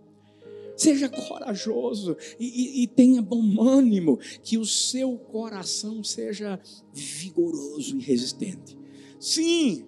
Seja 0.76 1.08
corajoso 1.08 2.16
e, 2.38 2.44
e, 2.44 2.82
e, 2.82 2.86
tenha 2.86 3.22
bom 3.22 3.62
ânimo, 3.62 4.18
que 4.42 4.58
o 4.58 4.66
seu 4.66 5.16
coração 5.16 6.04
seja 6.04 6.60
vigoroso 6.92 7.96
e 7.96 8.02
resistente. 8.02 8.76
Sim, 9.18 9.86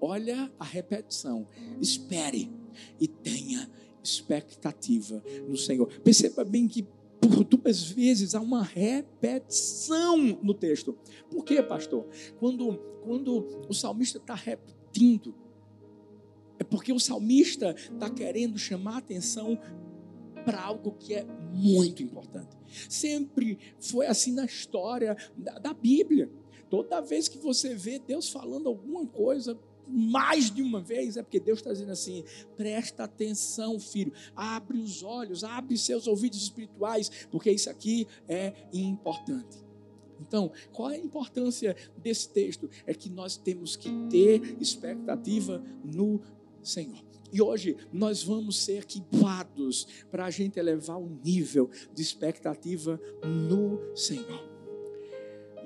olha 0.00 0.50
a 0.58 0.64
repetição. 0.64 1.46
Espere 1.80 2.50
e 3.00 3.06
tenha 3.06 3.70
expectativa 4.02 5.22
no 5.46 5.56
Senhor. 5.56 5.86
Perceba 6.00 6.44
bem 6.44 6.66
que 6.66 6.86
por 7.20 7.44
duas 7.44 7.82
vezes 7.90 8.34
há 8.34 8.40
uma 8.40 8.62
repetição 8.62 10.16
no 10.42 10.54
texto. 10.54 10.96
Por 11.30 11.44
quê, 11.44 11.62
pastor? 11.62 12.06
Quando, 12.38 12.76
quando 13.02 13.66
o 13.68 13.74
salmista 13.74 14.18
está 14.18 14.34
repetindo, 14.34 15.34
é 16.58 16.64
porque 16.64 16.92
o 16.92 16.98
salmista 16.98 17.74
está 17.76 18.10
querendo 18.10 18.58
chamar 18.58 18.98
atenção 18.98 19.58
para 20.44 20.62
algo 20.62 20.92
que 20.92 21.14
é 21.14 21.26
muito 21.52 22.02
importante. 22.02 22.56
Sempre 22.88 23.58
foi 23.78 24.06
assim 24.06 24.32
na 24.32 24.44
história 24.44 25.16
da, 25.36 25.58
da 25.58 25.74
Bíblia. 25.74 26.30
Toda 26.70 27.00
vez 27.00 27.28
que 27.28 27.38
você 27.38 27.74
vê 27.74 27.98
Deus 27.98 28.28
falando 28.28 28.68
alguma 28.68 29.06
coisa, 29.06 29.58
mais 29.88 30.50
de 30.50 30.62
uma 30.62 30.80
vez, 30.80 31.16
é 31.16 31.22
porque 31.22 31.40
Deus 31.40 31.58
está 31.58 31.72
dizendo 31.72 31.92
assim: 31.92 32.24
presta 32.56 33.04
atenção, 33.04 33.78
filho, 33.80 34.12
abre 34.34 34.78
os 34.78 35.02
olhos, 35.02 35.44
abre 35.44 35.76
seus 35.76 36.06
ouvidos 36.06 36.42
espirituais, 36.42 37.10
porque 37.30 37.50
isso 37.50 37.70
aqui 37.70 38.06
é 38.28 38.52
importante. 38.72 39.68
Então, 40.20 40.50
qual 40.72 40.90
é 40.90 40.96
a 40.96 40.98
importância 40.98 41.76
desse 41.96 42.28
texto? 42.28 42.68
É 42.86 42.92
que 42.92 43.08
nós 43.08 43.36
temos 43.36 43.76
que 43.76 43.88
ter 44.10 44.56
expectativa 44.60 45.62
no 45.84 46.20
Senhor. 46.62 47.06
E 47.32 47.42
hoje 47.42 47.76
nós 47.92 48.22
vamos 48.22 48.58
ser 48.58 48.82
equipados 48.82 49.86
para 50.10 50.24
a 50.24 50.30
gente 50.30 50.58
elevar 50.58 50.98
o 50.98 51.20
nível 51.24 51.70
de 51.94 52.02
expectativa 52.02 53.00
no 53.22 53.94
Senhor. 53.94 54.47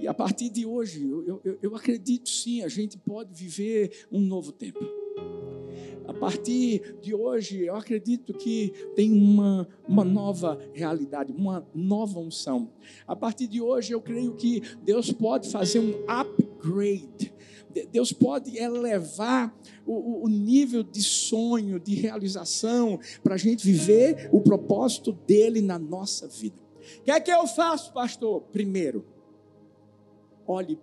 E 0.03 0.09
a 0.09 0.13
partir 0.13 0.51
de 0.51 0.67
hoje, 0.67 1.09
eu, 1.09 1.41
eu, 1.45 1.59
eu 1.63 1.77
acredito 1.77 2.29
sim, 2.29 2.61
a 2.65 2.69
gente 2.69 2.99
pode 2.99 3.33
viver 3.33 4.05
um 4.11 4.19
novo 4.21 4.51
tempo. 4.51 4.81
A 6.09 6.13
partir 6.13 6.97
de 7.01 7.15
hoje, 7.15 7.67
eu 7.67 7.77
acredito 7.77 8.35
que 8.35 8.73
tem 8.97 9.13
uma, 9.13 9.69
uma 9.87 10.05
nova 10.05 10.59
realidade, 10.73 11.33
uma 11.33 11.65
nova 11.73 12.19
unção. 12.19 12.73
A 13.07 13.15
partir 13.15 13.47
de 13.47 13.61
hoje, 13.61 13.93
eu 13.93 14.01
creio 14.01 14.35
que 14.35 14.61
Deus 14.83 15.13
pode 15.13 15.49
fazer 15.49 15.79
um 15.79 15.95
upgrade 16.09 17.33
Deus 17.91 18.13
pode 18.13 18.59
elevar 18.59 19.57
o, 19.87 20.25
o 20.25 20.29
nível 20.29 20.83
de 20.83 21.03
sonho, 21.03 21.81
de 21.81 21.95
realização, 21.95 23.01
para 23.23 23.35
a 23.35 23.39
gente 23.39 23.65
viver 23.65 24.29
o 24.31 24.43
propósito 24.43 25.13
dele 25.27 25.63
na 25.63 25.79
nossa 25.79 26.29
vida. 26.29 26.57
O 26.99 27.03
que 27.05 27.11
é 27.11 27.19
que 27.19 27.31
eu 27.31 27.47
faço, 27.47 27.91
pastor? 27.95 28.43
Primeiro, 28.53 29.07
olhe 30.47 30.79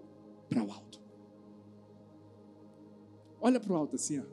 para 0.49 0.63
o 0.63 0.71
alto. 0.71 1.01
Olha 3.41 3.59
para 3.59 3.73
o 3.73 3.75
alto 3.75 3.95
assim, 3.95 4.19
ó. 4.19 4.23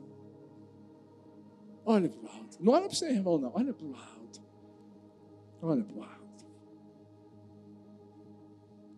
Olha 1.85 2.09
para 2.09 2.21
o 2.21 2.27
alto. 2.27 2.57
Não 2.59 2.73
olha 2.73 2.85
para 2.85 2.93
o 2.93 2.95
seu 2.95 3.09
irmão, 3.09 3.37
não. 3.37 3.51
Olha 3.53 3.73
para 3.73 3.85
o 3.85 3.95
alto. 3.95 4.41
Olha 5.61 5.83
para 5.83 5.97
o 5.97 6.03
alto. 6.03 6.45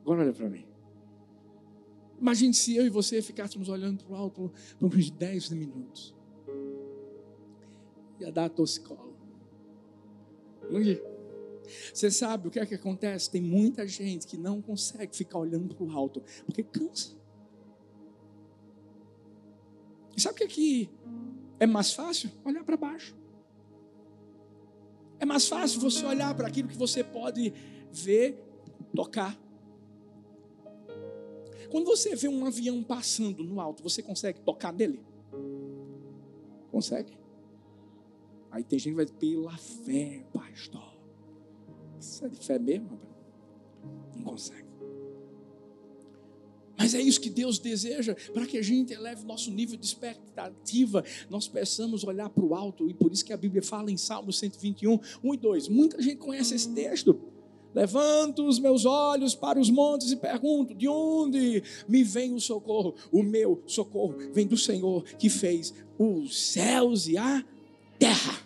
Agora 0.02 0.22
olha 0.22 0.34
para 0.34 0.50
mim. 0.50 0.66
Imagine 2.20 2.54
se 2.54 2.76
eu 2.76 2.86
e 2.86 2.90
você 2.90 3.22
ficássemos 3.22 3.70
olhando 3.70 4.04
para 4.04 4.14
o 4.14 4.16
alto 4.16 4.52
por 4.80 4.94
uns 4.94 5.10
10 5.10 5.52
minutos. 5.52 6.16
Ia 8.20 8.32
dar 8.32 8.46
a 8.46 8.50
toscola. 8.50 9.14
Não 10.70 10.82
ia. 10.82 11.19
Você 11.94 12.10
sabe 12.12 12.48
o 12.48 12.52
que 12.52 12.60
é 12.60 12.66
que 12.66 12.76
acontece? 12.76 13.30
Tem 13.30 13.42
muita 13.42 13.88
gente 13.88 14.28
que 14.28 14.38
não 14.38 14.62
consegue 14.62 15.16
ficar 15.16 15.40
olhando 15.40 15.76
para 15.76 15.86
o 15.86 15.92
alto, 15.92 16.22
porque 16.46 16.64
cansa. 16.64 17.18
E 20.16 20.22
sabe 20.22 20.34
o 20.34 20.38
que, 20.38 20.44
é 20.44 20.48
que 20.48 20.90
é 21.60 21.66
mais 21.66 21.94
fácil? 21.94 22.30
Olhar 22.44 22.64
para 22.64 22.78
baixo. 22.78 23.16
É 25.20 25.26
mais 25.26 25.48
fácil 25.48 25.82
você 25.82 26.06
olhar 26.06 26.34
para 26.36 26.48
aquilo 26.48 26.68
que 26.68 26.78
você 26.78 27.04
pode 27.04 27.54
ver, 27.92 28.42
tocar. 28.96 29.38
Quando 31.70 31.86
você 31.86 32.16
vê 32.16 32.28
um 32.28 32.46
avião 32.46 32.82
passando 32.84 33.44
no 33.44 33.62
alto, 33.62 33.84
você 33.84 34.02
consegue 34.02 34.40
tocar 34.42 34.74
nele? 34.74 35.04
Consegue? 36.72 37.18
Aí 38.52 38.64
tem 38.64 38.80
gente 38.80 38.96
que 38.96 38.96
vai 38.96 39.06
pela 39.06 39.58
fé, 39.58 40.26
pastor. 40.34 40.99
Isso 42.00 42.26
é 42.26 42.30
de 42.30 42.38
fé 42.38 42.58
mesmo? 42.58 43.00
Não 44.16 44.24
consegue. 44.24 44.70
Mas 46.80 46.94
é 46.94 47.02
isso 47.02 47.20
que 47.20 47.30
Deus 47.30 47.60
deseja, 47.60 48.16
para 48.34 48.46
que 48.46 48.58
a 48.58 48.62
gente 48.62 48.94
eleve 48.94 49.26
nosso 49.26 49.52
nível 49.52 49.78
de 49.78 49.86
expectativa, 49.86 51.04
nós 51.30 51.46
peçamos 51.46 52.06
olhar 52.06 52.30
para 52.30 52.46
o 52.46 52.56
alto, 52.56 52.90
e 52.90 52.94
por 52.94 53.12
isso 53.12 53.26
que 53.26 53.34
a 53.34 53.38
Bíblia 53.38 53.62
fala 53.62 53.92
em 53.92 53.98
Salmo 53.98 54.32
121, 54.32 54.98
1 55.22 55.34
e 55.34 55.38
2. 55.38 55.68
Muita 55.68 56.02
gente 56.02 56.16
conhece 56.16 56.56
esse 56.56 56.74
texto. 56.74 57.20
Levanto 57.76 58.48
os 58.48 58.60
meus 58.60 58.86
olhos 58.86 59.36
para 59.36 59.60
os 59.60 59.70
montes 59.70 60.12
e 60.12 60.16
pergunto: 60.16 60.74
de 60.74 60.88
onde 60.88 61.62
me 61.88 62.04
vem 62.04 62.34
o 62.34 62.40
socorro? 62.40 62.96
O 63.12 63.22
meu 63.22 63.62
socorro 63.68 64.16
vem 64.34 64.48
do 64.48 64.58
Senhor 64.58 65.04
que 65.04 65.30
fez 65.30 65.74
os 65.98 66.52
céus 66.52 67.08
e 67.08 67.18
a 67.18 67.46
terra. 68.00 68.42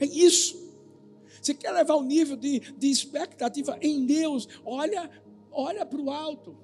É 0.00 0.06
isso. 0.06 0.65
Você 1.46 1.54
quer 1.54 1.70
levar 1.70 1.94
o 1.94 2.02
nível 2.02 2.36
de, 2.36 2.58
de 2.58 2.90
expectativa 2.90 3.78
em 3.80 4.04
Deus? 4.04 4.48
Olha, 4.64 5.08
olha 5.52 5.86
para 5.86 6.00
o 6.00 6.10
alto. 6.10 6.56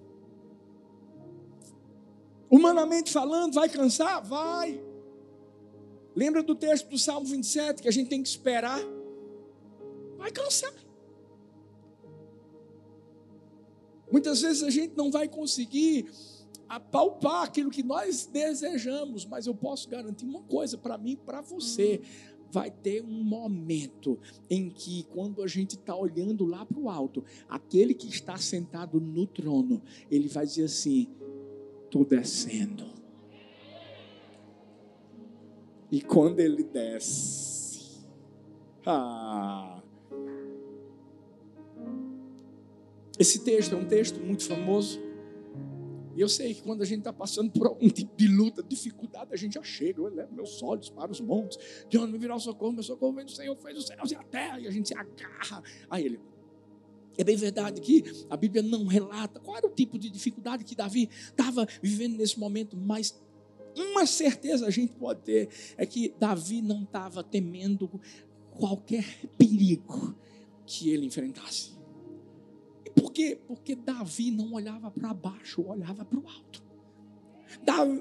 Humanamente 2.51 3.13
falando, 3.13 3.55
vai 3.55 3.69
cansar? 3.69 4.25
Vai. 4.25 4.83
Lembra 6.17 6.43
do 6.43 6.57
texto 6.57 6.89
do 6.89 6.99
Salmo 6.99 7.29
27 7.29 7.81
que 7.81 7.87
a 7.87 7.93
gente 7.93 8.09
tem 8.09 8.21
que 8.21 8.29
esperar? 8.29 8.81
Vai 10.19 10.33
cansar. 10.33 10.75
Muitas 14.11 14.43
vezes 14.43 14.65
a 14.65 14.71
gente 14.71 14.97
não 14.97 15.13
vai 15.13 15.29
conseguir 15.29 16.11
apalpar 16.69 17.45
aquilo 17.45 17.71
que 17.71 17.85
nós 17.85 18.27
desejamos, 18.27 19.25
mas 19.27 19.47
eu 19.47 19.55
posso 19.55 19.89
garantir 19.89 20.25
uma 20.25 20.43
coisa 20.43 20.77
para 20.77 20.99
mim 20.99 21.15
para 21.15 21.41
você 21.41 22.03
vai 22.53 22.71
ter 22.71 23.03
um 23.03 23.25
momento 23.25 24.19
em 24.51 24.69
que, 24.69 25.05
quando 25.05 25.43
a 25.43 25.47
gente 25.47 25.71
está 25.71 25.97
olhando 25.97 26.45
lá 26.45 26.67
para 26.67 26.79
o 26.79 26.91
alto, 26.91 27.25
aquele 27.49 27.95
que 27.95 28.07
está 28.09 28.37
sentado 28.37 29.01
no 29.01 29.27
trono, 29.27 29.83
ele 30.11 30.29
vai 30.29 30.45
dizer 30.45 30.65
assim: 30.65 31.09
estou 31.85 32.05
descendo. 32.05 32.93
E 35.91 36.01
quando 36.01 36.41
ele 36.41 36.63
desce, 36.63 38.07
ah, 38.85 39.83
esse 43.19 43.41
texto 43.41 43.75
é 43.75 43.79
um 43.79 43.87
texto 43.87 44.21
muito 44.21 44.45
famoso. 44.45 45.12
E 46.17 46.21
eu 46.21 46.29
sei 46.29 46.55
que 46.55 46.63
quando 46.63 46.83
a 46.83 46.85
gente 46.85 46.99
está 46.99 47.13
passando 47.13 47.51
por 47.51 47.67
algum 47.67 47.89
tipo 47.89 48.15
de 48.17 48.29
luta, 48.29 48.63
dificuldade, 48.63 49.33
a 49.33 49.37
gente 49.37 49.55
já 49.55 49.63
chega, 49.63 50.01
eu 50.01 50.09
levo 50.09 50.35
meus 50.35 50.63
olhos 50.63 50.91
para 50.91 51.11
os 51.11 51.21
montes, 51.21 51.59
de 51.89 51.99
onde 51.99 52.13
me 52.13 52.19
virá 52.19 52.35
o 52.35 52.41
socorro, 52.41 52.73
meu 52.73 52.83
socorro 52.83 53.13
vem 53.13 53.25
do 53.25 53.31
Senhor, 53.31 53.57
fez 53.57 53.79
os 53.79 53.87
céus 53.87 54.11
e 54.11 54.15
a 54.15 54.23
terra, 54.23 54.61
e 54.61 54.67
a 54.67 54.71
gente 54.71 54.89
se 54.89 54.95
agarra 54.95 55.63
a 55.89 56.01
Ele. 56.01 56.21
É 57.17 57.25
bem 57.25 57.37
verdade 57.37 57.81
que 57.81 58.05
a 58.31 58.37
Bíblia 58.37 58.63
não 58.63 58.87
relata 58.87 59.39
qual 59.41 59.57
era 59.57 59.67
o 59.67 59.71
tipo 59.71 59.99
de 59.99 60.09
dificuldade 60.09 60.65
que 60.65 60.75
Davi 60.75 61.11
estava 61.13 61.67
vivendo 61.83 62.17
nesse 62.17 62.39
momento, 62.39 62.77
mas 62.77 63.21
uma 63.77 64.07
certeza 64.07 64.67
a 64.67 64.71
gente 64.71 64.95
pode 64.95 65.21
ter 65.21 65.49
é 65.77 65.85
que 65.85 66.15
Davi 66.19 66.63
não 66.63 66.83
estava 66.85 67.23
temendo 67.23 67.89
qualquer 68.53 69.05
perigo 69.37 70.15
que 70.67 70.91
ele 70.91 71.07
enfrentasse. 71.07 71.72
Por 72.95 73.13
quê? 73.13 73.39
Porque 73.47 73.75
Davi 73.75 74.31
não 74.31 74.53
olhava 74.53 74.91
para 74.91 75.13
baixo, 75.15 75.63
olhava 75.63 76.05
para 76.05 76.19
o 76.19 76.29
alto. 76.29 76.63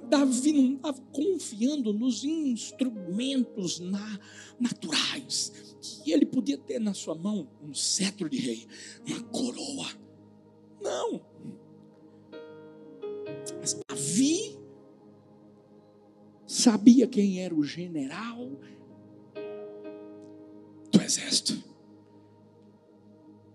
Davi 0.07 0.53
não 0.53 0.75
estava 0.75 1.01
confiando 1.11 1.93
nos 1.93 2.23
instrumentos 2.23 3.79
na, 3.79 4.19
naturais 4.59 5.71
que 6.03 6.11
ele 6.11 6.25
podia 6.25 6.57
ter 6.57 6.79
na 6.79 6.93
sua 6.93 7.15
mão 7.15 7.47
um 7.61 7.73
cetro 7.73 8.29
de 8.29 8.37
rei, 8.37 8.67
uma 9.07 9.21
coroa. 9.23 9.87
Não. 10.81 11.21
Mas 13.59 13.79
Davi 13.87 14.57
sabia 16.45 17.07
quem 17.07 17.41
era 17.41 17.53
o 17.53 17.63
general 17.63 18.51
do 20.91 21.01
exército. 21.01 21.70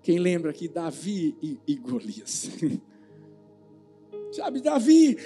Quem 0.06 0.20
lembra 0.20 0.52
aqui 0.52 0.68
Davi 0.68 1.36
e, 1.42 1.58
e 1.66 1.74
Golias? 1.74 2.48
Sabe, 4.30 4.60
Davi, 4.60 5.16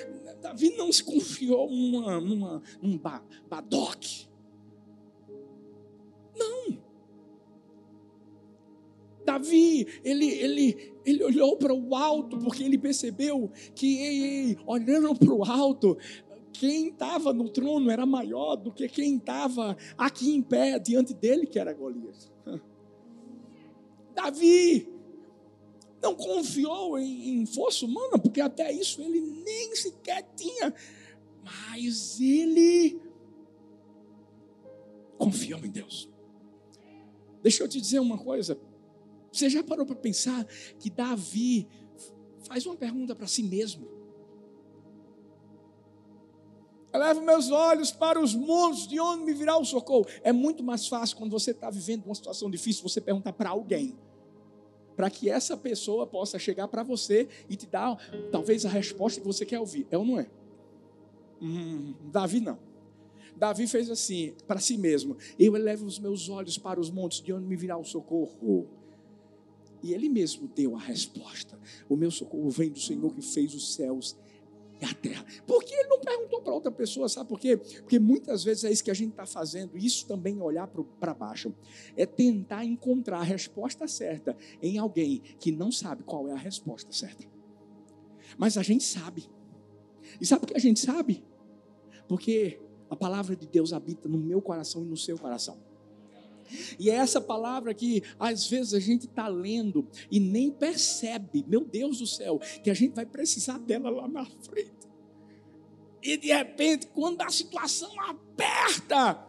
Davi 0.40 0.75
não 0.75 0.90
se 0.90 1.05
confiou 1.05 1.71
numa, 1.71 2.19
numa, 2.19 2.62
num 2.81 2.99
badoque. 3.47 4.27
Não. 6.35 6.79
Davi, 9.23 9.87
ele, 10.03 10.25
ele, 10.25 10.95
ele 11.05 11.25
olhou 11.25 11.59
para 11.59 11.75
o 11.75 11.95
alto, 11.95 12.38
porque 12.38 12.64
ele 12.64 12.79
percebeu 12.79 13.53
que, 13.75 14.57
olhando 14.64 15.14
para 15.14 15.35
o 15.35 15.45
alto, 15.45 15.99
quem 16.55 16.88
estava 16.88 17.35
no 17.35 17.51
trono 17.51 17.90
era 17.90 18.07
maior 18.07 18.57
do 18.57 18.73
que 18.73 18.88
quem 18.88 19.19
estava 19.19 19.77
aqui 19.99 20.35
em 20.35 20.40
pé 20.40 20.79
diante 20.79 21.12
dele, 21.12 21.47
que 21.47 21.59
era 21.59 21.75
Golias. 21.75 22.33
Davi 24.22 24.87
não 26.02 26.14
confiou 26.14 26.98
em, 26.98 27.40
em 27.40 27.46
força 27.46 27.87
humana, 27.87 28.18
porque 28.18 28.40
até 28.40 28.70
isso 28.70 29.00
ele 29.00 29.20
nem 29.20 29.74
sequer 29.74 30.22
tinha, 30.37 30.74
mas 31.42 32.20
ele 32.20 33.00
confiou 35.16 35.64
em 35.64 35.70
Deus. 35.70 36.09
Deixa 37.42 37.62
eu 37.62 37.68
te 37.68 37.80
dizer 37.80 37.98
uma 37.98 38.18
coisa. 38.18 38.59
Você 39.33 39.48
já 39.48 39.62
parou 39.62 39.87
para 39.87 39.96
pensar 39.96 40.44
que 40.78 40.90
Davi 40.90 41.66
faz 42.46 42.66
uma 42.66 42.76
pergunta 42.76 43.14
para 43.14 43.26
si 43.26 43.42
mesmo? 43.42 43.88
Eu 46.92 46.98
levo 46.98 47.22
meus 47.22 47.50
olhos 47.50 47.92
para 47.92 48.20
os 48.20 48.35
montes, 48.35 48.87
de 48.87 48.98
onde 48.98 49.24
me 49.24 49.33
virá 49.33 49.56
o 49.56 49.64
socorro. 49.64 50.06
É 50.22 50.33
muito 50.33 50.62
mais 50.62 50.88
fácil 50.88 51.16
quando 51.16 51.30
você 51.30 51.52
está 51.52 51.70
vivendo 51.70 52.04
uma 52.04 52.14
situação 52.14 52.50
difícil, 52.50 52.83
você 52.83 53.00
perguntar 53.00 53.33
para 53.33 53.50
alguém 53.50 53.96
para 55.01 55.09
que 55.09 55.31
essa 55.31 55.57
pessoa 55.57 56.07
possa 56.07 56.39
chegar 56.39 56.69
para 56.69 56.83
você 56.83 57.27
e 57.49 57.57
te 57.57 57.67
dar 57.67 57.97
talvez 58.31 58.67
a 58.67 58.69
resposta 58.69 59.19
que 59.19 59.27
você 59.27 59.47
quer 59.47 59.59
ouvir. 59.59 59.87
É 59.91 59.97
ou 59.97 60.05
não 60.05 60.21
é? 60.21 60.27
Hum, 61.41 61.95
Davi 62.13 62.39
não. 62.39 62.59
Davi 63.35 63.67
fez 63.67 63.89
assim 63.89 64.35
para 64.47 64.61
si 64.61 64.77
mesmo: 64.77 65.17
Eu 65.39 65.57
elevo 65.57 65.87
os 65.87 65.99
meus 65.99 66.29
olhos 66.29 66.59
para 66.59 66.79
os 66.79 66.91
montes, 66.91 67.23
de 67.23 67.33
onde 67.33 67.47
me 67.47 67.57
virá 67.57 67.79
o 67.79 67.85
socorro. 67.85 68.69
E 69.83 69.95
ele 69.95 70.11
mesmo 70.11 70.47
deu 70.55 70.77
a 70.77 70.79
resposta: 70.79 71.59
O 71.89 71.97
meu 71.97 72.11
socorro 72.11 72.51
vem 72.51 72.69
do 72.69 72.79
Senhor 72.79 73.15
que 73.15 73.23
fez 73.23 73.55
os 73.55 73.73
céus 73.73 74.15
e 74.81 74.85
a 74.85 74.95
terra. 74.95 75.25
Por 75.47 75.62
que 75.62 75.75
ele 75.75 75.88
não 75.88 76.01
perguntou 76.01 76.40
para 76.40 76.55
outra 76.55 76.73
pessoa? 76.73 77.09
Sabe 77.09 77.29
por 77.29 77.38
quê? 77.38 77.57
Porque 77.57 77.99
muitas 77.99 78.43
vezes 78.43 78.64
é 78.64 78.73
isso 78.73 78.83
que 78.83 78.90
a 78.90 78.95
gente 78.95 79.11
está 79.11 79.27
fazendo. 79.27 79.77
Isso 79.77 80.07
também 80.07 80.38
é 80.38 80.43
olhar 80.43 80.66
para 80.99 81.12
baixo. 81.12 81.55
É 81.97 82.07
tentar 82.07 82.64
encontrar 82.64 83.19
a 83.19 83.23
resposta 83.23 83.87
certa 83.87 84.37
em 84.62 84.79
alguém 84.79 85.21
que 85.38 85.53
não 85.53 85.71
sabe 85.71 86.03
qual 86.03 86.29
é 86.29 86.33
a 86.33 86.37
resposta 86.37 86.93
certa. 86.93 87.25
Mas 88.38 88.57
a 88.57 88.62
gente 88.62 88.85
sabe. 88.85 89.29
E 90.21 90.27
sabe 90.27 90.40
por 90.40 90.47
que 90.49 90.57
a 90.57 90.61
gente 90.61 90.81
sabe? 90.81 91.25
Porque 92.09 92.61
a 92.88 92.97
palavra 92.97 93.37
de 93.37 93.47
Deus 93.47 93.73
habita 93.73 94.09
no 94.09 94.19
meu 94.19 94.40
coração 94.40 94.83
e 94.83 94.87
no 94.87 94.97
seu 94.97 95.19
coração. 95.19 95.59
E 96.79 96.91
é 96.91 96.95
essa 96.95 97.21
palavra 97.21 97.73
que 97.75 98.03
às 98.19 98.47
vezes 98.49 98.75
a 98.75 98.81
gente 98.81 99.07
está 99.07 99.29
lendo 99.29 99.87
e 100.11 100.19
nem 100.19 100.51
percebe, 100.51 101.45
meu 101.47 101.65
Deus 101.65 101.99
do 101.99 102.07
céu, 102.07 102.41
que 102.63 102.71
a 102.71 102.75
gente 102.75 102.95
vai 102.95 103.07
precisar 103.07 103.59
dela 103.59 103.91
lá 103.91 104.09
na 104.09 104.25
frente. 104.25 104.73
E 106.03 106.17
de 106.17 106.29
repente, 106.29 106.87
quando 106.89 107.21
a 107.23 107.31
situação 107.31 107.91
aperta, 108.01 109.27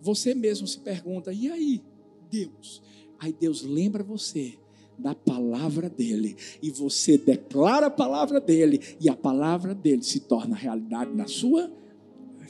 você 0.00 0.34
mesmo 0.34 0.66
se 0.66 0.78
pergunta: 0.78 1.32
e 1.32 1.50
aí, 1.50 1.82
Deus? 2.30 2.82
Aí 3.18 3.32
Deus 3.32 3.62
lembra 3.62 4.02
você 4.02 4.58
da 4.98 5.14
palavra 5.14 5.88
dele 5.88 6.36
e 6.62 6.70
você 6.70 7.16
declara 7.16 7.86
a 7.86 7.90
palavra 7.90 8.38
dele 8.38 8.96
e 9.00 9.08
a 9.08 9.16
palavra 9.16 9.74
dele 9.74 10.02
se 10.02 10.20
torna 10.20 10.54
realidade 10.54 11.14
na 11.14 11.26
sua 11.26 11.68
vida 11.68 11.80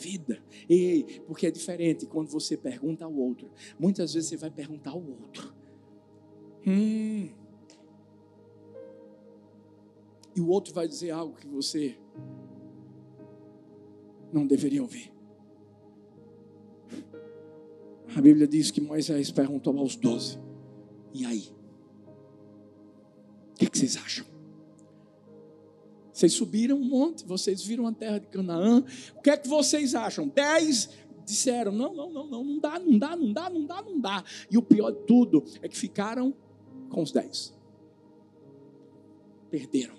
vida. 0.01 0.43
Ei, 0.69 1.21
porque 1.27 1.47
é 1.47 1.51
diferente 1.51 2.07
quando 2.07 2.29
você 2.29 2.57
pergunta 2.57 3.05
ao 3.05 3.15
outro. 3.15 3.51
Muitas 3.79 4.15
vezes 4.15 4.31
você 4.31 4.37
vai 4.37 4.51
perguntar 4.51 4.91
ao 4.91 5.03
outro. 5.03 5.55
Hum. 6.67 7.29
E 10.35 10.41
o 10.41 10.49
outro 10.49 10.73
vai 10.73 10.89
dizer 10.89 11.11
algo 11.11 11.37
que 11.37 11.47
você 11.47 11.97
não 14.33 14.47
deveria 14.47 14.83
ouvir. 14.83 15.13
A 18.17 18.21
Bíblia 18.21 18.47
diz 18.47 18.71
que 18.71 18.81
Moisés 18.81 19.31
perguntou 19.31 19.77
aos 19.79 19.97
doze: 19.97 20.39
E 21.13 21.25
aí? 21.25 21.53
O 23.53 23.55
que, 23.57 23.67
é 23.67 23.69
que 23.69 23.79
vocês 23.79 23.97
acham? 23.97 24.30
Vocês 26.21 26.35
subiram 26.35 26.77
um 26.77 26.85
monte, 26.85 27.25
vocês 27.25 27.65
viram 27.65 27.87
a 27.87 27.93
terra 27.93 28.19
de 28.19 28.27
Canaã. 28.27 28.85
O 29.17 29.23
que 29.23 29.31
é 29.31 29.39
que 29.39 29.49
vocês 29.49 29.95
acham? 29.95 30.29
Dez 30.29 30.91
disseram: 31.25 31.73
não, 31.73 31.95
não, 31.95 32.13
não, 32.13 32.27
não, 32.27 32.45
não 32.45 32.59
dá, 32.59 32.79
não 32.79 32.99
dá, 32.99 33.17
não 33.17 33.33
dá, 33.33 33.49
não 33.49 33.65
dá, 33.65 33.83
não 33.83 33.99
dá. 33.99 34.25
E 34.51 34.59
o 34.59 34.63
pior 34.63 34.91
de 34.91 34.99
tudo 35.07 35.43
é 35.63 35.69
que 35.69 35.79
ficaram 35.79 36.35
com 36.91 37.03
os 37.03 37.11
dez. 37.11 37.55
Perderam. 39.49 39.97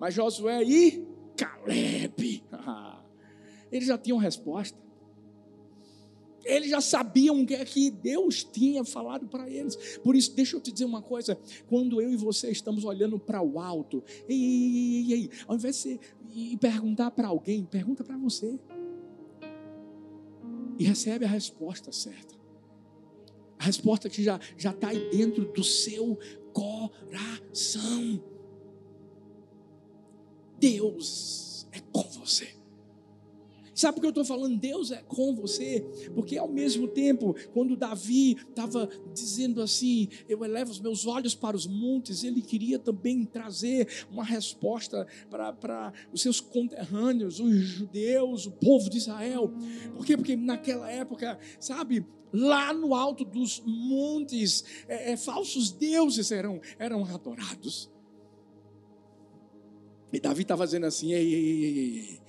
Mas 0.00 0.12
Josué 0.12 0.64
e 0.64 1.06
Caleb, 1.36 2.42
eles 3.70 3.86
já 3.86 3.96
tinham 3.96 4.18
resposta. 4.18 4.76
Eles 6.44 6.70
já 6.70 6.80
sabiam 6.80 7.40
o 7.40 7.46
que 7.46 7.54
é 7.54 7.64
Deus 7.90 8.44
tinha 8.44 8.84
falado 8.84 9.26
para 9.26 9.48
eles. 9.48 9.98
Por 9.98 10.14
isso, 10.14 10.34
deixa 10.34 10.56
eu 10.56 10.60
te 10.60 10.70
dizer 10.70 10.84
uma 10.84 11.02
coisa: 11.02 11.38
quando 11.68 12.00
eu 12.00 12.12
e 12.12 12.16
você 12.16 12.50
estamos 12.50 12.84
olhando 12.84 13.18
para 13.18 13.42
o 13.42 13.58
alto, 13.58 14.02
ei, 14.28 14.36
ei, 14.36 14.76
ei, 14.76 15.12
ei, 15.12 15.30
ao 15.46 15.56
invés 15.56 15.76
de 15.76 15.82
você 15.82 16.56
perguntar 16.58 17.10
para 17.10 17.28
alguém, 17.28 17.64
pergunta 17.64 18.04
para 18.04 18.16
você. 18.16 18.58
E 20.78 20.84
recebe 20.84 21.24
a 21.24 21.28
resposta 21.28 21.92
certa. 21.92 22.34
A 23.58 23.64
resposta 23.64 24.10
que 24.10 24.22
já 24.22 24.40
está 24.56 24.88
aí 24.88 25.08
dentro 25.10 25.50
do 25.52 25.64
seu 25.64 26.18
coração. 26.52 28.22
Deus 30.58 31.66
é 31.72 31.80
com 31.92 32.02
você. 32.02 32.63
Sabe 33.84 33.96
por 33.96 34.00
que 34.00 34.06
eu 34.06 34.22
estou 34.22 34.24
falando? 34.24 34.56
Deus 34.58 34.90
é 34.90 35.02
com 35.02 35.34
você, 35.34 35.84
porque 36.14 36.38
ao 36.38 36.48
mesmo 36.48 36.88
tempo, 36.88 37.36
quando 37.52 37.76
Davi 37.76 38.34
estava 38.48 38.88
dizendo 39.12 39.60
assim: 39.60 40.08
Eu 40.26 40.42
elevo 40.42 40.70
os 40.70 40.80
meus 40.80 41.06
olhos 41.06 41.34
para 41.34 41.54
os 41.54 41.66
montes, 41.66 42.24
ele 42.24 42.40
queria 42.40 42.78
também 42.78 43.26
trazer 43.26 44.06
uma 44.10 44.24
resposta 44.24 45.06
para 45.28 45.92
os 46.10 46.22
seus 46.22 46.40
conterrâneos, 46.40 47.40
os 47.40 47.52
judeus, 47.56 48.46
o 48.46 48.52
povo 48.52 48.88
de 48.88 48.96
Israel. 48.96 49.52
Por 49.94 50.06
quê? 50.06 50.16
Porque 50.16 50.34
naquela 50.34 50.90
época, 50.90 51.38
sabe, 51.60 52.06
lá 52.32 52.72
no 52.72 52.94
alto 52.94 53.22
dos 53.22 53.62
montes, 53.66 54.64
é, 54.88 55.12
é, 55.12 55.16
falsos 55.18 55.70
deuses 55.70 56.32
eram, 56.32 56.58
eram 56.78 57.04
adorados. 57.04 57.92
E 60.10 60.18
Davi 60.18 60.40
estava 60.40 60.64
dizendo 60.64 60.86
assim: 60.86 61.12
ei, 61.12 61.34
ei, 61.34 61.44
ei, 61.44 61.98
ei, 61.98 62.20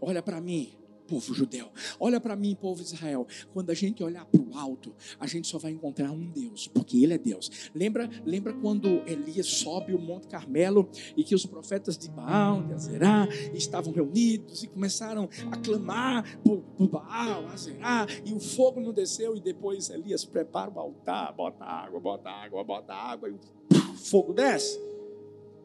olha 0.00 0.22
para 0.22 0.40
mim, 0.40 0.83
povo 1.06 1.34
judeu, 1.34 1.68
olha 1.98 2.20
para 2.20 2.36
mim, 2.36 2.54
povo 2.54 2.82
de 2.82 2.94
Israel. 2.94 3.26
Quando 3.52 3.70
a 3.70 3.74
gente 3.74 4.02
olhar 4.02 4.24
para 4.24 4.40
o 4.40 4.56
alto, 4.56 4.94
a 5.18 5.26
gente 5.26 5.46
só 5.48 5.58
vai 5.58 5.72
encontrar 5.72 6.10
um 6.10 6.30
Deus, 6.30 6.68
porque 6.68 7.02
Ele 7.02 7.14
é 7.14 7.18
Deus. 7.18 7.70
Lembra, 7.74 8.08
lembra 8.24 8.52
quando 8.52 9.02
Elias 9.06 9.46
sobe 9.46 9.94
o 9.94 9.98
Monte 9.98 10.26
Carmelo 10.28 10.88
e 11.16 11.24
que 11.24 11.34
os 11.34 11.46
profetas 11.46 11.96
de 11.96 12.08
Baal, 12.10 12.62
de 12.62 12.72
Azerá, 12.72 13.28
estavam 13.52 13.92
reunidos 13.92 14.62
e 14.62 14.66
começaram 14.66 15.28
a 15.50 15.56
clamar 15.56 16.38
por, 16.40 16.60
por 16.76 16.88
Baal, 16.88 17.46
Azerá, 17.48 18.06
e 18.24 18.32
o 18.32 18.40
fogo 18.40 18.80
não 18.80 18.92
desceu, 18.92 19.36
e 19.36 19.40
depois 19.40 19.90
Elias 19.90 20.24
prepara 20.24 20.70
o 20.70 20.78
altar, 20.78 21.32
bota 21.34 21.64
água, 21.64 22.00
bota 22.00 22.30
água, 22.30 22.64
bota 22.64 22.94
água, 22.94 23.28
e 23.28 23.32
o 23.32 23.96
fogo 23.96 24.32
desce. 24.32 24.80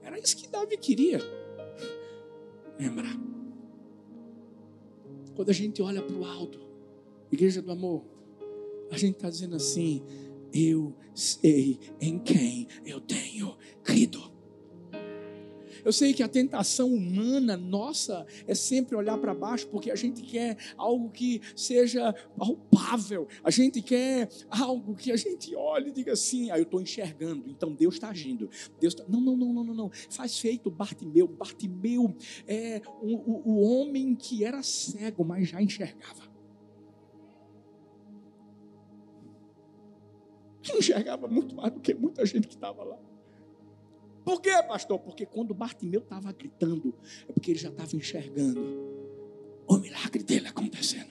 Era 0.01 0.19
isso 0.19 0.35
que 0.35 0.47
Davi 0.47 0.77
queria. 0.77 1.19
Lembra? 2.79 3.38
Quando 5.39 5.51
a 5.51 5.53
gente 5.53 5.81
olha 5.81 6.01
para 6.01 6.17
o 6.17 6.25
alto, 6.25 6.59
igreja 7.31 7.61
do 7.61 7.71
amor, 7.71 8.03
a 8.91 8.97
gente 8.97 9.15
está 9.15 9.29
dizendo 9.29 9.55
assim: 9.55 10.03
eu 10.53 10.93
sei 11.15 11.79
em 12.01 12.19
quem 12.19 12.67
eu 12.85 12.99
tenho 12.99 13.55
crido. 13.81 14.28
Eu 15.83 15.91
sei 15.91 16.13
que 16.13 16.23
a 16.23 16.27
tentação 16.27 16.93
humana 16.93 17.57
nossa 17.57 18.25
é 18.47 18.55
sempre 18.55 18.95
olhar 18.95 19.17
para 19.17 19.33
baixo, 19.33 19.67
porque 19.67 19.91
a 19.91 19.95
gente 19.95 20.21
quer 20.21 20.57
algo 20.77 21.09
que 21.09 21.41
seja 21.55 22.13
palpável, 22.37 23.27
a 23.43 23.51
gente 23.51 23.81
quer 23.81 24.29
algo 24.49 24.95
que 24.95 25.11
a 25.11 25.17
gente 25.17 25.55
olhe 25.55 25.89
e 25.89 25.91
diga 25.91 26.13
assim: 26.13 26.51
ah, 26.51 26.57
eu 26.57 26.63
estou 26.63 26.81
enxergando, 26.81 27.49
então 27.49 27.73
Deus 27.73 27.95
está 27.95 28.09
agindo. 28.09 28.49
Deus 28.79 28.93
tá... 28.93 29.03
Não, 29.07 29.21
não, 29.21 29.35
não, 29.35 29.53
não, 29.53 29.63
não, 29.63 29.73
não. 29.73 29.91
Faz 30.09 30.39
feito 30.39 30.69
Bartimeu. 30.69 31.27
Bartimeu 31.27 32.15
é 32.47 32.81
o, 33.01 33.15
o, 33.15 33.41
o 33.45 33.61
homem 33.61 34.15
que 34.15 34.43
era 34.43 34.61
cego, 34.63 35.23
mas 35.23 35.49
já 35.49 35.61
enxergava. 35.61 36.29
enxergava 40.77 41.27
muito 41.27 41.55
mais 41.55 41.73
do 41.73 41.79
que 41.79 41.93
muita 41.93 42.25
gente 42.25 42.47
que 42.47 42.53
estava 42.53 42.83
lá. 42.83 42.97
Por 44.29 44.43
quê, 44.43 44.51
pastor? 44.67 44.99
Porque 44.99 45.25
quando 45.25 45.55
Bartimeu 45.55 46.01
estava 46.01 46.31
gritando, 46.31 46.93
é 47.27 47.33
porque 47.33 47.49
ele 47.49 47.57
já 47.57 47.69
estava 47.69 47.95
enxergando 47.95 48.61
o 49.67 49.77
milagre 49.79 50.21
dele 50.21 50.47
acontecendo. 50.47 51.09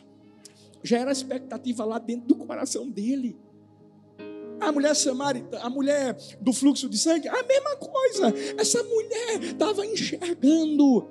Já 0.85 0.99
era 0.99 1.11
expectativa 1.11 1.85
lá 1.85 1.99
dentro 1.99 2.29
do 2.29 2.37
coração 2.37 2.89
dele. 2.89 3.37
A 4.61 4.71
mulher 4.71 4.95
samaritana, 4.95 5.65
a 5.65 5.69
mulher 5.69 6.17
do 6.41 6.53
fluxo 6.53 6.89
de 6.89 6.97
sangue, 6.97 7.27
a 7.27 7.43
mesma 7.43 7.75
coisa. 7.79 8.33
Essa 8.57 8.85
mulher 8.85 9.43
estava 9.43 9.85
enxergando 9.85 11.09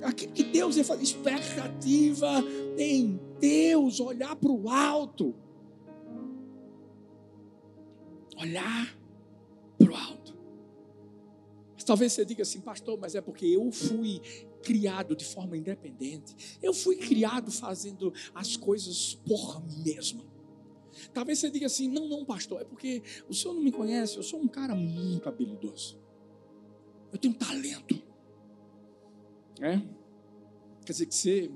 aquilo 0.00 0.32
que 0.32 0.44
Deus 0.44 0.76
ia 0.76 0.84
fazer, 0.84 1.02
expectativa 1.02 2.38
em 2.78 3.18
Deus, 3.40 3.98
olhar 3.98 4.36
para 4.36 4.52
o 4.52 4.70
alto. 4.70 5.34
Olhar 8.38 8.96
para 9.76 9.90
o 9.90 9.96
alto. 9.96 10.21
Talvez 11.84 12.12
você 12.12 12.24
diga 12.24 12.42
assim, 12.42 12.60
pastor, 12.60 12.98
mas 12.98 13.14
é 13.14 13.20
porque 13.20 13.46
eu 13.46 13.70
fui 13.72 14.20
criado 14.62 15.16
de 15.16 15.24
forma 15.24 15.56
independente. 15.56 16.58
Eu 16.62 16.72
fui 16.72 16.96
criado 16.96 17.50
fazendo 17.50 18.12
as 18.34 18.56
coisas 18.56 19.14
por 19.26 19.64
mim 19.66 19.82
mesmo. 19.82 20.24
Talvez 21.12 21.38
você 21.38 21.50
diga 21.50 21.66
assim, 21.66 21.88
não, 21.88 22.08
não, 22.08 22.24
pastor, 22.24 22.60
é 22.60 22.64
porque 22.64 23.02
o 23.28 23.34
senhor 23.34 23.54
não 23.54 23.62
me 23.62 23.72
conhece, 23.72 24.16
eu 24.16 24.22
sou 24.22 24.40
um 24.40 24.48
cara 24.48 24.74
muito 24.74 25.28
habilidoso. 25.28 25.98
Eu 27.12 27.18
tenho 27.18 27.34
talento. 27.34 28.00
É? 29.60 29.80
Quer 30.84 30.92
dizer 30.92 31.06
que 31.06 31.14
você 31.14 31.50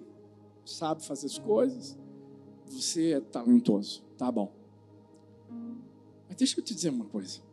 sabe 0.65 1.05
fazer 1.05 1.27
as 1.27 1.39
coisas, 1.39 1.99
você 2.67 3.13
é 3.13 3.21
talentoso, 3.21 4.03
tá 4.17 4.31
bom. 4.31 4.53
Mas 6.29 6.37
deixa 6.37 6.59
eu 6.59 6.65
te 6.65 6.75
dizer 6.75 6.91
uma 6.91 7.07
coisa. 7.07 7.46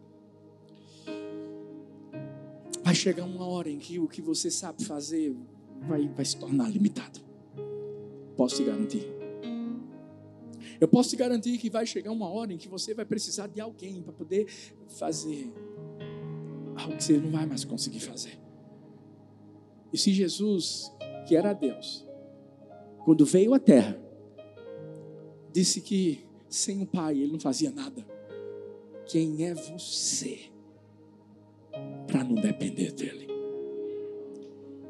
Vai 2.84 2.94
chegar 2.94 3.24
uma 3.24 3.48
hora 3.48 3.70
em 3.70 3.80
que 3.80 3.98
o 3.98 4.08
que 4.08 4.22
você 4.22 4.52
sabe 4.52 4.84
fazer 4.84 5.36
vai, 5.88 6.08
vai 6.10 6.26
se 6.26 6.38
tornar 6.38 6.70
limitado. 6.70 7.20
Posso 8.36 8.58
te 8.58 8.64
garantir. 8.64 9.08
Eu 10.82 10.88
posso 10.88 11.12
te 11.12 11.16
garantir 11.16 11.58
que 11.58 11.70
vai 11.70 11.86
chegar 11.86 12.12
uma 12.12 12.30
hora 12.30 12.52
em 12.52 12.58
que 12.58 12.68
você 12.68 12.94
vai 12.94 13.06
precisar 13.06 13.48
de 13.48 13.62
alguém 13.62 14.02
para 14.02 14.12
poder 14.12 14.48
fazer 14.90 15.54
algo 16.76 16.98
que 16.98 17.04
você 17.04 17.18
não 17.18 17.32
vai 17.32 17.46
mais 17.46 17.64
conseguir 17.64 18.02
fazer. 18.02 18.38
E 19.94 19.98
se 19.98 20.12
Jesus, 20.12 20.92
que 21.28 21.36
era 21.36 21.54
Deus, 21.54 22.06
quando 23.06 23.26
veio 23.26 23.54
à 23.54 23.60
terra, 23.60 23.98
disse 25.54 25.80
que 25.80 26.26
sem 26.50 26.82
o 26.82 26.86
Pai 26.86 27.18
ele 27.18 27.32
não 27.32 27.40
fazia 27.40 27.72
nada, 27.72 28.06
quem 29.06 29.46
é 29.46 29.54
você 29.54 30.53
para 32.08 32.24
não 32.24 32.36
depender 32.36 32.92
dele. 32.92 33.28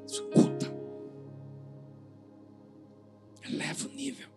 Escuta. 0.05 0.71
Eleva 3.43 3.87
o 3.87 3.91
nível. 3.91 4.27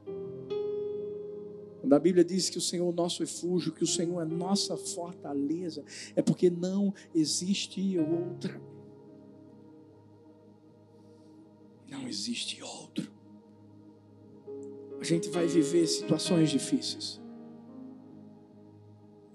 Quando 1.81 1.93
a 1.93 1.99
Bíblia 2.01 2.25
diz 2.25 2.51
que 2.51 2.59
o 2.59 2.61
Senhor 2.61 2.87
é 2.87 2.89
o 2.89 2.93
nosso 2.93 3.21
refúgio, 3.21 3.73
que 3.73 3.85
o 3.85 3.87
Senhor 3.87 4.21
é 4.21 4.25
nossa 4.25 4.77
fortaleza, 4.77 5.85
é 6.17 6.23
porque 6.23 6.51
não 6.51 6.93
existe 7.15 7.97
outra. 7.99 8.61
Não 11.89 12.09
existe 12.09 12.63
outro. 12.63 13.09
A 15.01 15.05
gente 15.05 15.29
vai 15.29 15.47
viver 15.47 15.87
situações 15.87 16.51
difíceis. 16.51 17.21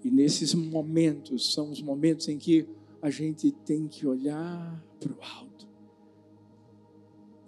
E 0.04 0.10
nesses 0.10 0.52
momentos 0.52 1.54
são 1.54 1.70
os 1.70 1.80
momentos 1.80 2.28
em 2.28 2.36
que 2.36 2.68
a 3.02 3.10
gente 3.10 3.50
tem 3.50 3.88
que 3.88 4.06
olhar 4.06 4.80
para 5.00 5.12
o 5.12 5.20
alto 5.20 5.68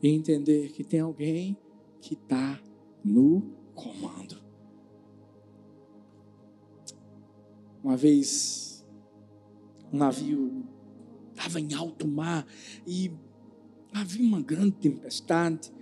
e 0.03 0.09
entender 0.09 0.73
que 0.73 0.83
tem 0.83 0.99
alguém 0.99 1.57
que 2.01 2.15
está 2.15 2.61
no 3.05 3.41
comando. 3.73 4.43
Uma 7.83 7.97
vez, 7.97 8.85
um 9.93 9.99
navio 9.99 10.65
estava 11.31 11.61
em 11.61 11.73
alto 11.73 12.09
mar 12.09 12.45
e 12.85 13.13
havia 13.93 14.27
uma 14.27 14.43
grande 14.43 14.73
tempestade. 14.73 15.73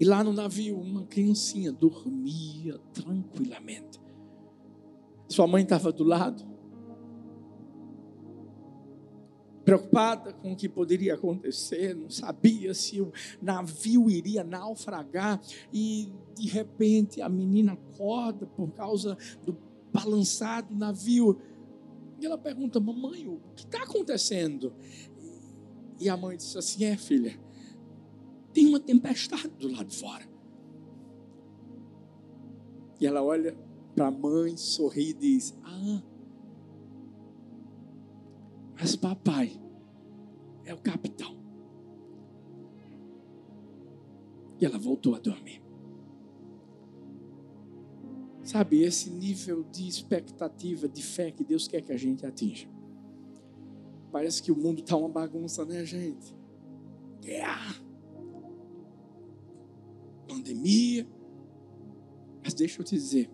E 0.00 0.04
lá 0.04 0.24
no 0.24 0.32
navio, 0.32 0.78
uma 0.78 1.06
criancinha 1.06 1.70
dormia 1.70 2.78
tranquilamente. 2.92 4.00
Sua 5.28 5.46
mãe 5.46 5.62
estava 5.62 5.92
do 5.92 6.04
lado, 6.04 6.55
preocupada 9.66 10.32
com 10.32 10.52
o 10.52 10.56
que 10.56 10.68
poderia 10.68 11.14
acontecer, 11.14 11.92
não 11.92 12.08
sabia 12.08 12.72
se 12.72 13.00
o 13.00 13.12
navio 13.42 14.08
iria 14.08 14.44
naufragar, 14.44 15.42
e 15.72 16.12
de 16.36 16.46
repente 16.46 17.20
a 17.20 17.28
menina 17.28 17.72
acorda 17.72 18.46
por 18.46 18.70
causa 18.70 19.18
do 19.44 19.58
balançar 19.92 20.64
do 20.64 20.76
navio. 20.76 21.40
E 22.20 22.24
ela 22.24 22.38
pergunta: 22.38 22.78
Mamãe, 22.78 23.26
o 23.26 23.40
que 23.56 23.64
está 23.64 23.82
acontecendo? 23.82 24.72
E 25.98 26.08
a 26.08 26.16
mãe 26.16 26.36
disse 26.36 26.56
assim: 26.56 26.84
É, 26.84 26.96
filha, 26.96 27.36
tem 28.52 28.68
uma 28.68 28.78
tempestade 28.78 29.48
do 29.58 29.68
lado 29.68 29.86
de 29.86 29.96
fora. 29.96 30.24
E 33.00 33.06
ela 33.06 33.20
olha 33.20 33.58
para 33.96 34.06
a 34.06 34.10
mãe, 34.12 34.56
sorri 34.56 35.10
e 35.10 35.12
diz: 35.12 35.58
Ah, 35.64 36.00
mas 38.78 38.94
papai 38.94 39.60
é 40.64 40.72
o 40.72 40.78
capitão. 40.78 41.36
E 44.60 44.64
ela 44.64 44.78
voltou 44.78 45.14
a 45.14 45.18
dormir. 45.18 45.62
Sabe, 48.42 48.82
esse 48.82 49.10
nível 49.10 49.64
de 49.64 49.88
expectativa, 49.88 50.88
de 50.88 51.02
fé 51.02 51.30
que 51.30 51.42
Deus 51.42 51.66
quer 51.66 51.82
que 51.82 51.92
a 51.92 51.96
gente 51.96 52.24
atinja. 52.24 52.68
Parece 54.12 54.42
que 54.42 54.52
o 54.52 54.56
mundo 54.56 54.80
está 54.80 54.96
uma 54.96 55.08
bagunça, 55.08 55.64
né, 55.64 55.84
gente? 55.84 56.34
Guerra 57.20 57.86
pandemia. 60.26 61.06
Mas 62.42 62.54
deixa 62.54 62.80
eu 62.80 62.84
te 62.84 62.94
dizer, 62.94 63.30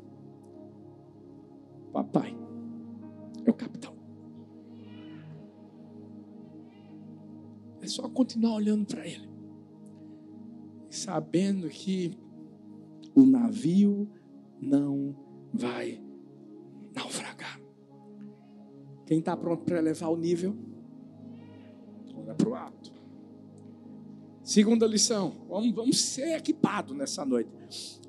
continuar 8.22 8.54
olhando 8.54 8.87
para 8.87 9.04
ele, 9.04 9.28
sabendo 10.88 11.68
que 11.68 12.16
o 13.16 13.26
navio 13.26 14.08
não 14.61 15.16
vai 15.52 16.00
naufragar. 16.94 17.61
Quem 19.06 19.18
está 19.18 19.37
pronto 19.37 19.64
para 19.64 19.78
elevar 19.78 20.08
o 20.08 20.16
nível? 20.16 20.56
Olha 22.14 22.32
para 22.32 22.48
o 22.48 22.54
alto. 22.54 22.92
Segunda 24.44 24.87
lição, 24.87 25.44
vamos, 25.48 25.74
vamos 25.74 26.00
ser 26.00 26.37
equipados 26.37 26.96
nessa 26.96 27.24
noite. 27.24 27.50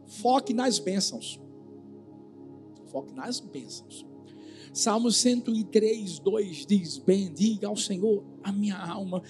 Foque 0.05 0.53
nas 0.53 0.77
bênçãos. 0.77 1.41
Foque 2.85 3.15
nas 3.15 3.39
bênçãos. 3.39 4.05
Salmo 4.71 5.11
103, 5.11 6.19
2 6.19 6.65
diz: 6.67 6.97
Bendiga 6.99 7.67
ao 7.67 7.75
Senhor 7.75 8.23
a 8.43 8.51
minha 8.51 8.77
alma. 8.77 9.23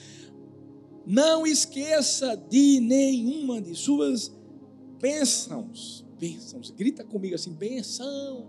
Não 1.06 1.46
esqueça 1.46 2.36
de 2.36 2.80
nenhuma 2.80 3.62
de 3.62 3.76
suas 3.76 4.32
bênçãos. 5.00 6.06
Bênçãos. 6.18 6.72
Grita 6.72 7.04
comigo 7.04 7.36
assim: 7.36 7.54
bênçãos. 7.54 8.46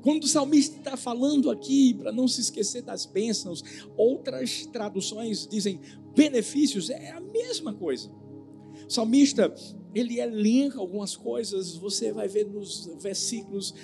Quando 0.00 0.24
o 0.24 0.28
salmista 0.28 0.76
está 0.76 0.98
falando 0.98 1.50
aqui, 1.50 1.94
para 1.94 2.12
não 2.12 2.28
se 2.28 2.40
esquecer 2.42 2.82
das 2.82 3.06
bênçãos, 3.06 3.64
outras 3.96 4.66
traduções 4.66 5.46
dizem 5.46 5.80
benefícios, 6.14 6.90
é 6.90 7.10
a 7.10 7.20
mesma 7.20 7.72
coisa. 7.72 8.10
O 8.86 8.90
salmista, 8.92 9.52
ele 9.94 10.20
elenca 10.20 10.78
algumas 10.78 11.16
coisas, 11.16 11.74
você 11.74 12.12
vai 12.12 12.28
ver 12.28 12.44
nos 12.44 12.86
versículos 13.00 13.74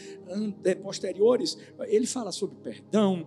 posteriores, 0.83 1.57
ele 1.87 2.07
fala 2.07 2.31
sobre 2.31 2.57
perdão, 2.57 3.27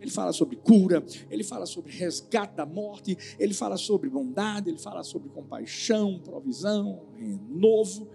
ele 0.00 0.10
fala 0.10 0.32
sobre 0.32 0.56
cura, 0.56 1.04
ele 1.30 1.42
fala 1.42 1.66
sobre 1.66 1.92
resgate 1.92 2.54
da 2.56 2.66
morte, 2.66 3.16
ele 3.38 3.54
fala 3.54 3.76
sobre 3.76 4.08
bondade, 4.08 4.68
ele 4.68 4.78
fala 4.78 5.02
sobre 5.02 5.28
compaixão, 5.30 6.20
provisão, 6.20 7.02
renovo. 7.16 8.08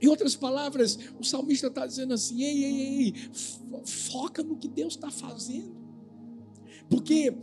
Em 0.00 0.08
outras 0.08 0.34
palavras, 0.34 0.98
o 1.18 1.24
salmista 1.24 1.68
está 1.68 1.86
dizendo 1.86 2.12
assim: 2.12 2.42
ei, 2.42 2.64
ei, 2.64 3.04
ei, 3.04 3.14
foca 3.84 4.42
no 4.42 4.56
que 4.56 4.68
Deus 4.68 4.94
está 4.94 5.10
fazendo. 5.10 5.80
Porque 6.90 7.34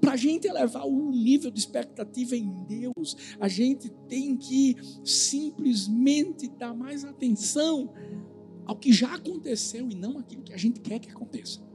para 0.00 0.12
a 0.12 0.16
gente 0.16 0.48
elevar 0.48 0.86
o 0.86 1.10
nível 1.10 1.50
de 1.50 1.58
expectativa 1.58 2.34
em 2.34 2.50
Deus, 2.64 3.16
a 3.38 3.48
gente 3.48 3.90
tem 4.08 4.36
que 4.36 4.76
simplesmente 5.04 6.48
dar 6.48 6.72
mais 6.72 7.04
atenção 7.04 7.92
ao 8.64 8.76
que 8.76 8.92
já 8.92 9.14
aconteceu 9.14 9.88
e 9.90 9.94
não 9.94 10.18
aquilo 10.18 10.42
que 10.42 10.52
a 10.52 10.56
gente 10.56 10.80
quer 10.80 10.98
que 10.98 11.10
aconteça. 11.10 11.67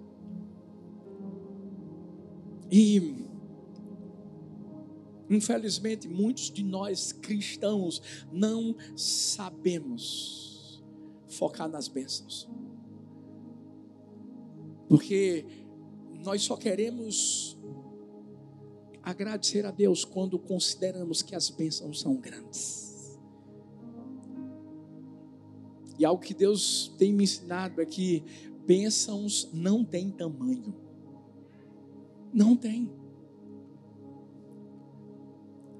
E 2.76 3.24
Infelizmente, 5.30 6.08
muitos 6.08 6.52
de 6.52 6.64
nós 6.64 7.12
cristãos 7.12 8.02
não 8.32 8.76
sabemos 8.96 10.84
focar 11.28 11.70
nas 11.70 11.88
bênçãos. 11.88 12.48
Porque 14.88 15.46
nós 16.24 16.44
só 16.44 16.56
queremos 16.56 17.58
agradecer 19.02 19.66
a 19.66 19.72
Deus 19.72 20.06
quando 20.06 20.38
consideramos 20.38 21.22
que 21.22 21.36
as 21.36 21.50
bênçãos 21.50 22.02
são 22.02 22.16
grandes. 22.16 23.18
E 25.98 26.06
algo 26.06 26.22
que 26.22 26.34
Deus 26.34 26.94
tem 26.98 27.14
me 27.14 27.24
ensinado 27.24 27.82
é 27.82 27.86
que 27.86 28.24
bênçãos 28.66 29.50
não 29.54 29.84
têm 29.86 30.12
tamanho. 30.12 30.83
Não 32.34 32.56
tem. 32.56 32.90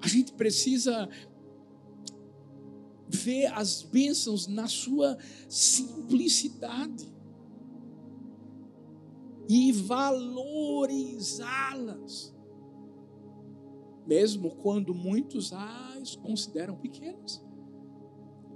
A 0.00 0.06
gente 0.06 0.32
precisa 0.34 1.08
ver 3.08 3.46
as 3.46 3.82
bênçãos 3.82 4.46
na 4.46 4.68
sua 4.68 5.18
simplicidade 5.48 7.12
e 9.48 9.72
valorizá-las, 9.72 12.32
mesmo 14.06 14.50
quando 14.56 14.94
muitos 14.94 15.50
as 15.52 16.14
consideram 16.16 16.76
pequenas. 16.76 17.42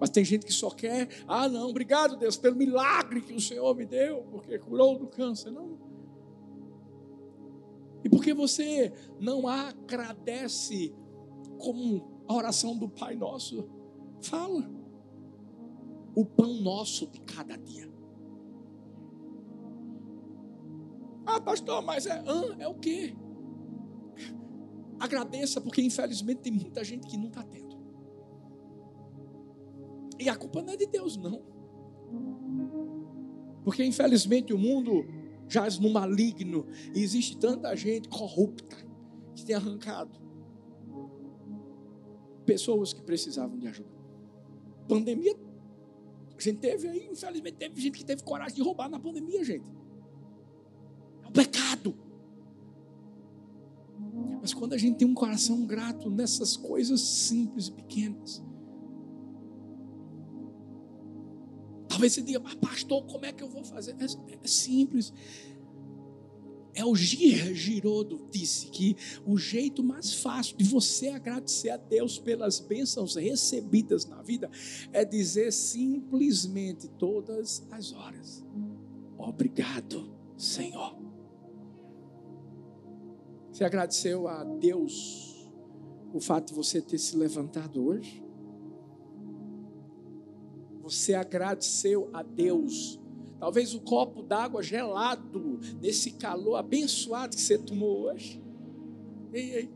Mas 0.00 0.10
tem 0.10 0.24
gente 0.24 0.46
que 0.46 0.52
só 0.52 0.70
quer, 0.70 1.08
ah, 1.26 1.48
não, 1.48 1.70
obrigado 1.70 2.16
Deus 2.16 2.36
pelo 2.36 2.54
milagre 2.56 3.20
que 3.20 3.32
o 3.32 3.40
Senhor 3.40 3.74
me 3.74 3.84
deu, 3.84 4.22
porque 4.30 4.56
curou 4.58 4.96
do 4.98 5.08
câncer. 5.08 5.50
Não. 5.50 5.87
E 8.04 8.08
porque 8.08 8.32
você 8.32 8.92
não 9.20 9.48
agradece 9.48 10.94
como 11.58 12.24
a 12.28 12.34
oração 12.34 12.76
do 12.76 12.88
Pai 12.88 13.16
Nosso 13.16 13.68
fala. 14.20 14.70
O 16.14 16.24
pão 16.24 16.54
nosso 16.60 17.06
de 17.06 17.20
cada 17.20 17.56
dia. 17.56 17.88
Ah, 21.24 21.40
pastor, 21.40 21.82
mas 21.82 22.06
é, 22.06 22.12
ah, 22.12 22.56
é 22.58 22.66
o 22.66 22.74
quê? 22.74 23.14
Agradeça, 24.98 25.60
porque 25.60 25.80
infelizmente 25.80 26.40
tem 26.40 26.52
muita 26.52 26.82
gente 26.82 27.06
que 27.06 27.16
não 27.16 27.28
está 27.28 27.44
tendo. 27.44 27.78
E 30.18 30.28
a 30.28 30.34
culpa 30.34 30.60
não 30.60 30.72
é 30.72 30.76
de 30.76 30.86
Deus, 30.86 31.16
não. 31.16 31.42
Porque 33.62 33.84
infelizmente 33.84 34.52
o 34.52 34.58
mundo 34.58 35.04
jaz 35.48 35.78
no 35.78 35.90
maligno 35.90 36.66
e 36.94 37.02
existe 37.02 37.36
tanta 37.36 37.74
gente 37.74 38.08
corrupta 38.08 38.76
que 39.34 39.44
tem 39.44 39.54
arrancado 39.54 40.28
pessoas 42.44 42.94
que 42.94 43.02
precisavam 43.02 43.58
de 43.58 43.68
ajuda. 43.68 43.90
Pandemia, 44.88 45.34
a 46.36 46.40
gente 46.40 46.58
teve 46.60 46.88
aí, 46.88 47.08
infelizmente, 47.10 47.56
teve 47.56 47.80
gente 47.80 47.98
que 47.98 48.04
teve 48.04 48.22
coragem 48.22 48.56
de 48.56 48.62
roubar 48.62 48.88
na 48.88 48.98
pandemia, 48.98 49.44
gente. 49.44 49.70
É 51.22 51.28
um 51.28 51.32
pecado. 51.32 51.94
Mas 54.40 54.54
quando 54.54 54.72
a 54.72 54.78
gente 54.78 54.96
tem 54.96 55.06
um 55.06 55.14
coração 55.14 55.66
grato 55.66 56.08
nessas 56.08 56.56
coisas 56.56 57.00
simples 57.00 57.68
e 57.68 57.72
pequenas, 57.72 58.42
talvez 61.98 62.12
você 62.12 62.22
diga, 62.22 62.38
mas 62.38 62.54
pastor, 62.54 63.04
como 63.06 63.26
é 63.26 63.32
que 63.32 63.42
eu 63.42 63.48
vou 63.48 63.64
fazer? 63.64 63.96
É, 63.98 64.04
é 64.04 64.46
simples. 64.46 65.12
É 66.72 66.84
o 66.84 66.94
Gir 66.94 67.52
Girodo 67.56 68.28
disse 68.30 68.68
que 68.68 68.96
o 69.26 69.36
jeito 69.36 69.82
mais 69.82 70.14
fácil 70.14 70.56
de 70.56 70.64
você 70.64 71.08
agradecer 71.08 71.70
a 71.70 71.76
Deus 71.76 72.20
pelas 72.20 72.60
bênçãos 72.60 73.16
recebidas 73.16 74.06
na 74.06 74.22
vida 74.22 74.48
é 74.92 75.04
dizer 75.04 75.52
simplesmente 75.52 76.86
todas 76.86 77.66
as 77.68 77.92
horas: 77.92 78.44
Obrigado, 79.18 80.14
Senhor. 80.36 80.96
Você 83.50 83.64
agradeceu 83.64 84.28
a 84.28 84.44
Deus 84.44 85.50
o 86.14 86.20
fato 86.20 86.50
de 86.50 86.54
você 86.54 86.80
ter 86.80 86.98
se 86.98 87.16
levantado 87.16 87.84
hoje? 87.84 88.27
Você 90.88 91.14
agradeceu 91.14 92.08
a 92.12 92.22
Deus 92.22 92.98
Talvez 93.38 93.72
o 93.72 93.80
copo 93.80 94.22
d'água 94.22 94.62
gelado, 94.62 95.60
nesse 95.80 96.12
calor 96.12 96.56
abençoado 96.56 97.36
que 97.36 97.42
você 97.42 97.56
tomou 97.56 98.06
hoje. 98.06 98.42
Ei, 99.32 99.54
ei. 99.54 99.70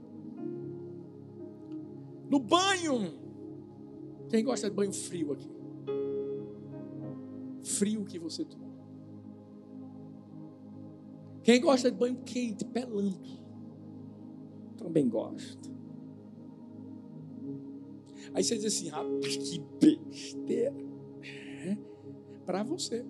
No 2.29 2.41
banho. 2.41 3.21
Quem 4.29 4.43
gosta 4.43 4.69
de 4.69 4.75
banho 4.75 4.93
frio 4.93 5.33
aqui? 5.33 5.51
Frio 7.63 8.05
que 8.05 8.19
você 8.19 8.45
tomou. 8.45 8.73
Quem 11.45 11.61
gosta 11.61 11.91
de 11.91 11.97
banho 11.97 12.17
quente, 12.25 12.65
pelando? 12.65 13.21
Também 14.77 15.09
gosta. 15.09 15.71
Aí 18.35 18.43
você 18.43 18.57
diz 18.57 18.65
assim, 18.65 18.89
rapaz, 18.89 19.37
que 19.37 19.61
besteira. 19.79 20.92
É, 21.63 21.77
para 22.45 22.63
você. 22.63 23.05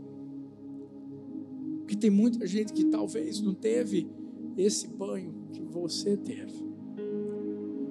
Porque 1.78 1.96
tem 1.96 2.10
muita 2.10 2.46
gente 2.46 2.72
que 2.72 2.84
talvez 2.84 3.40
não 3.40 3.54
teve 3.54 4.08
esse 4.56 4.86
banho 4.88 5.34
que 5.52 5.62
você 5.62 6.16
teve. 6.16 6.62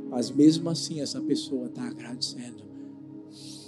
Mas 0.10 0.30
mesmo 0.30 0.70
assim, 0.70 1.00
essa 1.00 1.22
pessoa 1.22 1.68
está 1.68 1.88
agradecendo 1.88 2.64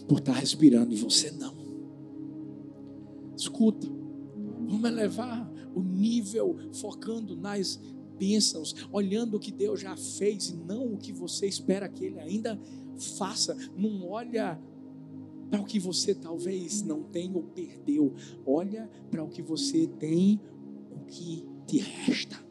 por 0.07 0.19
estar 0.19 0.33
tá 0.33 0.39
respirando 0.39 0.93
e 0.93 0.97
você 0.97 1.31
não. 1.31 1.55
Escuta, 3.35 3.87
vamos 4.67 4.89
elevar 4.89 5.51
o 5.73 5.81
nível 5.81 6.57
focando 6.73 7.35
nas 7.35 7.79
bênçãos, 8.17 8.75
olhando 8.91 9.37
o 9.37 9.39
que 9.39 9.51
Deus 9.51 9.81
já 9.81 9.95
fez 9.95 10.49
e 10.49 10.55
não 10.55 10.93
o 10.93 10.97
que 10.97 11.11
você 11.11 11.47
espera 11.47 11.89
que 11.89 12.05
Ele 12.05 12.19
ainda 12.19 12.59
faça. 13.17 13.55
Não 13.75 14.07
olha 14.07 14.59
para 15.53 15.61
o 15.61 15.65
que 15.65 15.77
você 15.77 16.15
talvez 16.15 16.81
não 16.81 17.03
tenha 17.03 17.35
ou 17.35 17.43
perdeu. 17.43 18.11
Olha 18.43 18.89
para 19.11 19.23
o 19.23 19.29
que 19.29 19.43
você 19.43 19.85
tem, 19.85 20.41
o 20.89 21.05
que 21.05 21.45
te 21.67 21.77
resta. 21.77 22.43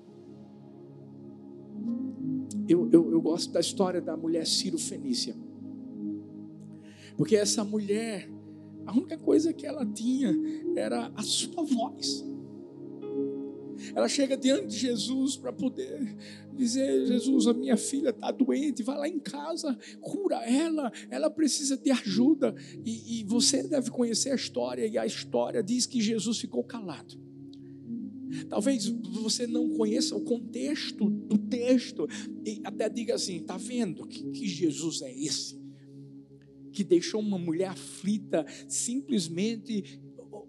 Eu, 2.68 2.88
eu, 2.92 3.10
eu 3.10 3.20
gosto 3.20 3.52
da 3.52 3.58
história 3.58 4.00
da 4.00 4.16
mulher 4.16 4.46
Ciro 4.46 4.78
Fenícia. 4.78 5.34
Porque 7.16 7.34
essa 7.34 7.64
mulher, 7.64 8.30
a 8.86 8.92
única 8.92 9.18
coisa 9.18 9.52
que 9.52 9.66
ela 9.66 9.84
tinha 9.84 10.32
era 10.76 11.10
a 11.16 11.22
sua 11.24 11.64
voz. 11.64 12.24
Ela 13.94 14.08
chega 14.08 14.36
diante 14.36 14.66
de 14.68 14.78
Jesus 14.78 15.36
para 15.36 15.52
poder 15.52 16.16
dizer: 16.54 17.06
Jesus, 17.06 17.46
a 17.46 17.52
minha 17.54 17.76
filha 17.76 18.10
está 18.10 18.30
doente, 18.30 18.82
vai 18.82 18.98
lá 18.98 19.08
em 19.08 19.18
casa, 19.18 19.76
cura 20.00 20.36
ela, 20.44 20.92
ela 21.10 21.30
precisa 21.30 21.76
de 21.76 21.90
ajuda. 21.90 22.54
E, 22.84 23.20
e 23.20 23.24
você 23.24 23.62
deve 23.62 23.90
conhecer 23.90 24.30
a 24.30 24.34
história, 24.34 24.86
e 24.86 24.96
a 24.98 25.06
história 25.06 25.62
diz 25.62 25.86
que 25.86 26.00
Jesus 26.00 26.38
ficou 26.38 26.64
calado. 26.64 27.20
Talvez 28.48 28.86
você 28.86 29.46
não 29.46 29.68
conheça 29.70 30.16
o 30.16 30.24
contexto 30.24 31.08
do 31.08 31.36
texto 31.36 32.06
e 32.44 32.60
até 32.64 32.88
diga 32.88 33.14
assim: 33.14 33.36
está 33.36 33.56
vendo 33.56 34.06
que, 34.06 34.30
que 34.30 34.46
Jesus 34.46 35.02
é 35.02 35.12
esse? 35.12 35.60
Que 36.72 36.82
deixou 36.82 37.20
uma 37.20 37.38
mulher 37.38 37.68
aflita 37.68 38.46
simplesmente 38.66 40.00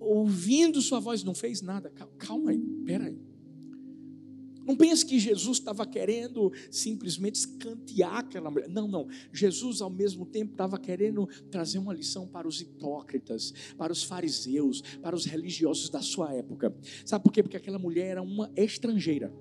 ouvindo 0.03 0.81
sua 0.81 0.99
voz, 0.99 1.23
não 1.23 1.33
fez 1.33 1.61
nada. 1.61 1.89
Calma 2.17 2.51
aí, 2.51 2.59
peraí. 2.85 3.33
Não 4.65 4.77
pense 4.77 5.05
que 5.05 5.19
Jesus 5.19 5.57
estava 5.57 5.85
querendo 5.85 6.51
simplesmente 6.71 7.35
escantear 7.35 8.19
aquela 8.19 8.49
mulher. 8.49 8.69
Não, 8.69 8.87
não. 8.87 9.07
Jesus, 9.31 9.81
ao 9.81 9.89
mesmo 9.89 10.25
tempo, 10.25 10.53
estava 10.53 10.77
querendo 10.79 11.27
trazer 11.51 11.79
uma 11.79 11.93
lição 11.93 12.27
para 12.27 12.47
os 12.47 12.61
hipócritas, 12.61 13.53
para 13.77 13.91
os 13.91 14.03
fariseus, 14.03 14.81
para 15.01 15.15
os 15.15 15.25
religiosos 15.25 15.89
da 15.89 16.01
sua 16.01 16.33
época. 16.33 16.73
Sabe 17.05 17.23
por 17.23 17.33
quê? 17.33 17.43
Porque 17.43 17.57
aquela 17.57 17.77
mulher 17.77 18.11
era 18.11 18.21
uma 18.21 18.49
estrangeira. 18.55 19.33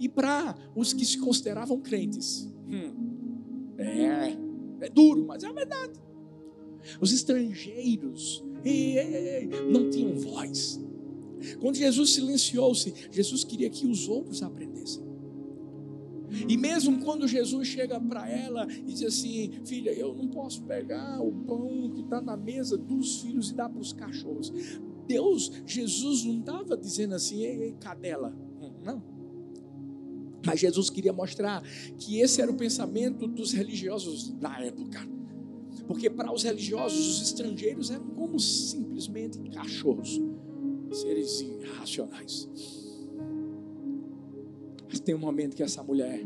E 0.00 0.08
para 0.08 0.56
os 0.74 0.92
que 0.92 1.04
se 1.04 1.18
consideravam 1.18 1.80
crentes, 1.80 2.48
hum, 2.68 3.74
é, 3.76 4.86
é 4.86 4.88
duro, 4.88 5.26
mas 5.26 5.44
é 5.44 5.48
a 5.48 5.52
verdade. 5.52 6.00
Os 7.00 7.12
estrangeiros 7.12 8.42
ei, 8.64 8.98
ei, 8.98 9.28
ei, 9.28 9.46
não 9.70 9.90
tinham 9.90 10.16
voz. 10.16 10.80
Quando 11.60 11.76
Jesus 11.76 12.14
silenciou-se, 12.14 12.94
Jesus 13.10 13.44
queria 13.44 13.68
que 13.68 13.86
os 13.86 14.08
outros 14.08 14.42
aprendessem. 14.42 15.02
E 16.48 16.56
mesmo 16.56 17.00
quando 17.04 17.28
Jesus 17.28 17.68
chega 17.68 18.00
para 18.00 18.28
ela 18.28 18.66
e 18.70 18.92
diz 18.92 19.02
assim: 19.02 19.50
Filha, 19.66 19.90
eu 19.90 20.14
não 20.14 20.28
posso 20.28 20.62
pegar 20.62 21.20
o 21.20 21.30
pão 21.30 21.90
que 21.94 22.00
está 22.00 22.22
na 22.22 22.36
mesa 22.36 22.78
dos 22.78 23.20
filhos 23.20 23.50
e 23.50 23.54
dar 23.54 23.68
para 23.68 23.80
os 23.80 23.92
cachorros. 23.92 24.50
Deus, 25.06 25.52
Jesus 25.66 26.24
não 26.24 26.38
estava 26.38 26.76
dizendo 26.76 27.14
assim: 27.14 27.42
Ei, 27.42 27.62
ei, 27.64 27.72
cadela. 27.72 28.34
Não. 28.82 29.02
Mas 30.44 30.58
Jesus 30.58 30.90
queria 30.90 31.12
mostrar 31.12 31.62
que 31.98 32.18
esse 32.18 32.40
era 32.40 32.50
o 32.50 32.56
pensamento 32.56 33.28
dos 33.28 33.52
religiosos 33.52 34.30
da 34.30 34.58
época. 34.60 35.06
Porque 35.86 36.08
para 36.08 36.32
os 36.32 36.42
religiosos, 36.42 36.98
os 36.98 37.22
estrangeiros 37.22 37.90
eram 37.90 38.06
como 38.10 38.38
simplesmente 38.38 39.38
cachorros 39.50 40.20
seres 40.92 41.40
irracionais. 41.40 42.48
Mas 44.88 45.00
tem 45.00 45.14
um 45.14 45.18
momento 45.18 45.56
que 45.56 45.62
essa 45.62 45.82
mulher 45.82 46.22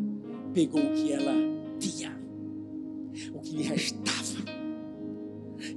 pegou 0.52 0.80
o 0.80 0.92
que 0.92 1.12
ela 1.12 1.32
tinha, 1.78 2.20
o 3.32 3.40
que 3.40 3.56
lhe 3.56 3.62
restava. 3.62 4.16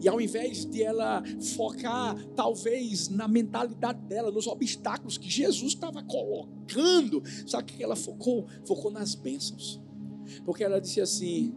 E 0.02 0.08
ao 0.08 0.20
invés 0.20 0.66
de 0.66 0.84
ela 0.84 1.24
focar, 1.56 2.16
talvez, 2.36 3.10
na 3.10 3.28
mentalidade 3.28 4.02
dela, 4.06 4.32
nos 4.32 4.48
obstáculos 4.48 5.18
que 5.18 5.30
Jesus 5.30 5.74
estava 5.74 6.04
colocando, 6.04 7.24
sabe 7.48 7.64
o 7.64 7.76
que 7.76 7.84
ela 7.84 7.96
focou? 7.96 8.48
Focou 8.66 8.92
nas 8.92 9.16
bênçãos. 9.16 9.82
Porque 10.44 10.64
ela 10.64 10.80
disse 10.80 11.02
assim: 11.02 11.54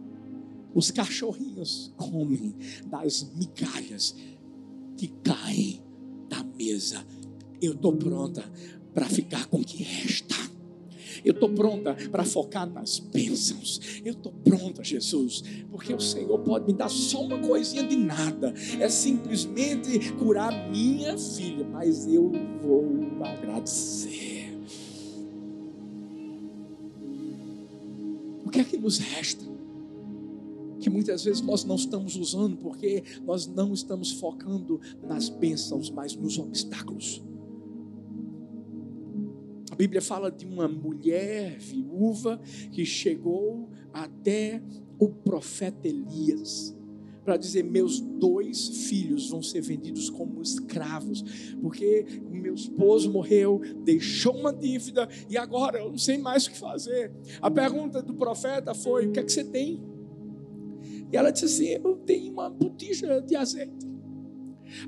os 0.73 0.91
cachorrinhos 0.91 1.93
comem 1.97 2.55
das 2.85 3.23
migalhas 3.35 4.15
que 4.97 5.07
caem 5.23 5.81
da 6.29 6.43
mesa 6.43 7.05
eu 7.63 7.71
estou 7.71 7.95
pronta 7.95 8.43
para 8.93 9.05
ficar 9.07 9.45
com 9.45 9.61
o 9.61 9.63
que 9.63 9.81
resta. 9.81 10.35
Eu 11.23 11.31
estou 11.31 11.47
pronta 11.49 11.95
para 12.11 12.25
focar 12.25 12.69
nas 12.69 12.99
bênçãos. 12.99 13.79
Eu 14.03 14.11
estou 14.11 14.33
pronta, 14.33 14.83
Jesus, 14.83 15.41
porque 15.71 15.93
o 15.93 15.99
Senhor 15.99 16.37
pode 16.39 16.65
me 16.65 16.73
dar 16.73 16.89
só 16.89 17.21
uma 17.21 17.39
coisinha 17.39 17.83
de 17.83 17.95
nada. 17.95 18.53
É 18.77 18.89
simplesmente 18.89 20.11
curar 20.13 20.69
minha 20.69 21.17
filha, 21.17 21.65
mas 21.65 22.05
eu 22.05 22.29
vou 22.61 22.85
agradecer. 23.23 24.51
O 28.45 28.49
que 28.49 28.59
é 28.59 28.63
que 28.65 28.77
nos 28.77 28.97
resta? 28.97 29.52
Que 30.83 30.89
muitas 30.89 31.23
vezes 31.23 31.41
nós 31.41 31.63
não 31.63 31.77
estamos 31.77 32.17
usando 32.17 32.57
porque 32.57 33.01
nós 33.25 33.47
não 33.47 33.73
estamos 33.73 34.11
focando 34.11 34.81
nas 35.01 35.29
bênçãos, 35.29 35.89
mas 35.89 36.13
nos 36.13 36.37
obstáculos. 36.37 37.23
A 39.71 39.75
Bíblia 39.75 40.01
fala 40.01 40.29
de 40.29 40.45
uma 40.45 40.67
mulher 40.67 41.57
viúva 41.57 42.37
que 42.69 42.85
chegou 42.85 43.69
até 43.93 44.61
o 44.99 45.07
profeta 45.07 45.87
Elias 45.87 46.75
para 47.23 47.37
dizer: 47.37 47.63
Meus 47.63 48.01
dois 48.01 48.67
filhos 48.89 49.29
vão 49.29 49.41
ser 49.41 49.61
vendidos 49.61 50.09
como 50.09 50.41
escravos, 50.41 51.23
porque 51.61 52.05
o 52.29 52.35
meu 52.35 52.55
esposo 52.55 53.09
morreu, 53.09 53.61
deixou 53.85 54.35
uma 54.35 54.51
dívida 54.51 55.07
e 55.29 55.37
agora 55.37 55.79
eu 55.79 55.91
não 55.91 55.97
sei 55.97 56.17
mais 56.17 56.45
o 56.45 56.51
que 56.51 56.57
fazer. 56.57 57.13
A 57.41 57.49
pergunta 57.49 58.01
do 58.01 58.13
profeta 58.13 58.75
foi: 58.75 59.07
O 59.07 59.13
que 59.13 59.21
é 59.21 59.23
que 59.23 59.31
você 59.31 59.45
tem? 59.45 59.92
E 61.13 61.17
ela 61.17 61.31
disse 61.31 61.45
assim: 61.45 61.67
Eu 61.67 61.95
tenho 61.97 62.33
uma 62.33 62.49
botija 62.49 63.21
de 63.21 63.35
azeite. 63.35 63.93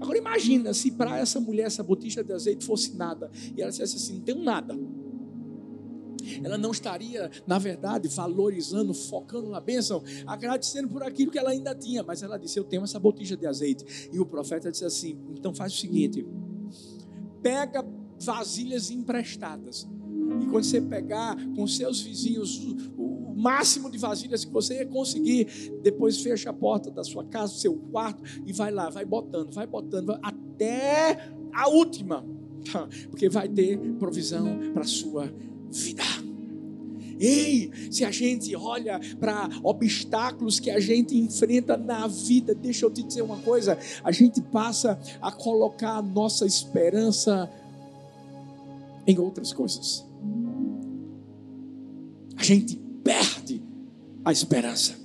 Agora 0.02 0.18
imagina 0.18 0.74
se 0.74 0.90
para 0.92 1.20
essa 1.20 1.40
mulher 1.40 1.68
essa 1.68 1.84
botija 1.84 2.24
de 2.24 2.34
azeite 2.34 2.66
fosse 2.66 2.96
nada 2.96 3.30
e 3.56 3.62
ela 3.62 3.70
dissesse 3.70 3.96
assim: 3.96 4.16
não 4.16 4.22
tenho 4.22 4.44
nada. 4.44 4.76
Ela 6.44 6.58
não 6.58 6.72
estaria, 6.72 7.30
na 7.46 7.60
verdade, 7.60 8.08
valorizando, 8.08 8.96
focando 8.96 9.48
na 9.50 9.62
bênção, 9.62 10.02
agradecendo 10.26 10.90
por 10.90 11.04
aquilo 11.04 11.30
que 11.32 11.38
ela 11.38 11.52
ainda 11.52 11.76
tinha, 11.76 12.02
mas 12.02 12.24
ela 12.24 12.38
disse: 12.38 12.58
Eu 12.58 12.64
tenho 12.64 12.84
essa 12.84 13.00
botija 13.00 13.38
de 13.38 13.46
azeite. 13.46 14.10
E 14.12 14.20
o 14.20 14.26
profeta 14.26 14.72
disse 14.72 14.86
assim: 14.86 15.20
Então 15.38 15.54
faz 15.54 15.74
o 15.74 15.78
seguinte, 15.78 16.26
pega 17.44 17.86
vasilhas 18.20 18.90
emprestadas 18.90 19.88
E 20.42 20.46
quando 20.46 20.64
você 20.64 20.82
pegar 20.82 21.36
com 21.56 21.68
seus 21.68 22.02
vizinhos 22.02 22.58
máximo 23.36 23.92
de 23.92 23.98
vasilhas 23.98 24.46
que 24.46 24.52
você 24.52 24.86
conseguir, 24.86 25.48
depois 25.84 26.22
fecha 26.22 26.50
a 26.50 26.54
porta 26.54 26.90
da 26.90 27.04
sua 27.04 27.26
casa, 27.26 27.54
do 27.54 27.60
seu 27.60 27.74
quarto 27.92 28.24
e 28.46 28.54
vai 28.54 28.72
lá, 28.72 28.90
vai 28.90 29.06
botando, 29.06 29.52
vai 29.52 29.68
botando 29.68 30.18
até 30.22 31.30
a 31.54 31.68
última, 31.68 32.26
porque 33.12 33.30
vai 33.30 33.48
ter 33.50 33.78
provisão 34.00 34.72
para 34.74 34.84
a 34.84 34.88
sua 34.88 35.34
vida. 35.70 36.04
Ei, 37.18 37.72
se 37.90 38.04
a 38.04 38.12
gente 38.12 38.54
olha 38.56 39.00
para 39.20 39.50
obstáculos 39.64 40.60
que 40.60 40.70
a 40.70 40.80
gente 40.80 41.18
enfrenta 41.18 41.78
na 41.78 42.08
vida, 42.08 42.54
deixa 42.54 42.86
eu 42.86 42.92
te 42.92 43.02
dizer 43.04 43.22
uma 43.22 43.38
coisa: 43.38 43.78
a 44.04 44.12
gente 44.12 44.42
passa 44.42 45.00
a 45.22 45.32
colocar 45.32 45.98
a 45.98 46.02
nossa 46.02 46.46
esperança 46.46 47.50
em 49.08 49.18
outras 49.18 49.54
coisas. 49.54 50.06
A 52.36 52.44
gente 52.44 52.85
a 54.26 54.32
esperança. 54.32 54.96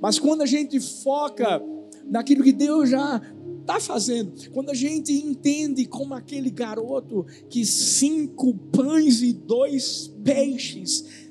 Mas 0.00 0.18
quando 0.18 0.40
a 0.40 0.46
gente 0.46 0.80
foca 0.80 1.62
naquilo 2.06 2.42
que 2.42 2.52
Deus 2.52 2.90
já 2.90 3.20
está 3.60 3.78
fazendo. 3.78 4.32
Quando 4.50 4.70
a 4.70 4.74
gente 4.74 5.12
entende 5.12 5.86
como 5.86 6.14
aquele 6.14 6.50
garoto 6.50 7.24
que 7.48 7.64
cinco 7.64 8.54
pães 8.54 9.22
e 9.22 9.32
dois 9.32 10.08
peixes 10.24 11.30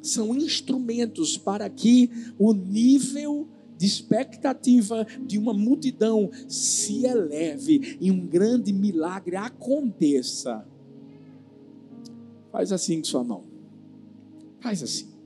são 0.00 0.34
instrumentos 0.34 1.36
para 1.36 1.68
que 1.68 2.10
o 2.38 2.54
nível 2.54 3.48
de 3.76 3.86
expectativa 3.86 5.06
de 5.20 5.38
uma 5.38 5.52
multidão 5.52 6.30
se 6.48 7.04
eleve 7.04 7.98
e 8.00 8.10
um 8.10 8.26
grande 8.26 8.72
milagre 8.72 9.36
aconteça. 9.36 10.66
Faz 12.50 12.72
assim 12.72 12.98
com 12.98 13.04
sua 13.04 13.22
mão. 13.22 13.44
Faz 14.60 14.82
assim. 14.82 15.17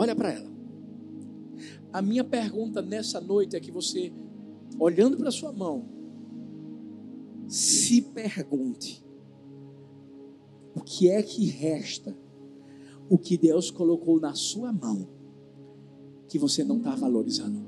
Olha 0.00 0.16
para 0.16 0.32
ela. 0.32 0.50
A 1.92 2.00
minha 2.00 2.24
pergunta 2.24 2.80
nessa 2.80 3.20
noite 3.20 3.54
é 3.54 3.60
que 3.60 3.70
você, 3.70 4.10
olhando 4.78 5.18
para 5.18 5.30
sua 5.30 5.52
mão, 5.52 5.84
se 7.46 8.00
pergunte: 8.00 9.04
o 10.74 10.80
que 10.80 11.10
é 11.10 11.22
que 11.22 11.44
resta? 11.50 12.16
O 13.10 13.18
que 13.18 13.36
Deus 13.36 13.70
colocou 13.70 14.18
na 14.18 14.32
sua 14.32 14.72
mão 14.72 15.06
que 16.28 16.38
você 16.38 16.64
não 16.64 16.78
está 16.78 16.94
valorizando? 16.94 17.60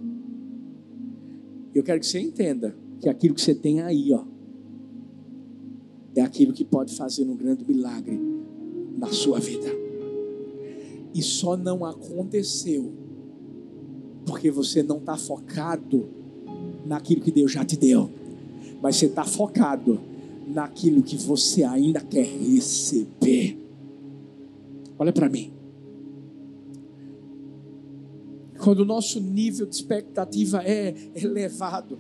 Eu 1.75 1.85
quero 1.85 2.01
que 2.01 2.07
você 2.07 2.19
entenda 2.19 2.75
que 2.99 3.11
aquilo 3.11 3.35
que 3.35 3.43
você 3.43 3.55
tem 3.55 3.83
aí, 3.83 4.11
ó, 4.11 4.25
é 6.17 6.23
aquilo 6.23 6.55
que 6.55 6.65
pode 6.65 6.97
fazer 6.97 7.25
um 7.25 7.37
grande 7.37 7.63
milagre 7.63 8.19
na 8.97 9.09
sua 9.09 9.39
vida. 9.39 9.82
E 11.15 11.23
só 11.23 11.57
não 11.57 11.85
aconteceu 11.85 12.93
porque 14.27 14.51
você 14.51 14.83
não 14.83 14.99
está 14.99 15.17
focado 15.17 16.09
naquilo 16.87 17.21
que 17.21 17.31
Deus 17.31 17.53
já 17.53 17.65
te 17.65 17.77
deu, 17.77 18.11
mas 18.81 18.97
você 18.97 19.07
está 19.07 19.25
focado 19.25 20.01
naquilo 20.47 21.03
que 21.03 21.17
você 21.17 21.63
ainda 21.63 22.01
quer 22.01 22.25
receber. 22.25 23.59
Olha 24.99 25.13
para 25.13 25.29
mim. 25.29 25.53
Quando 28.59 28.81
o 28.81 28.85
nosso 28.85 29.21
nível 29.21 29.67
de 29.67 29.75
expectativa 29.75 30.63
é 30.65 30.95
elevado, 31.17 31.99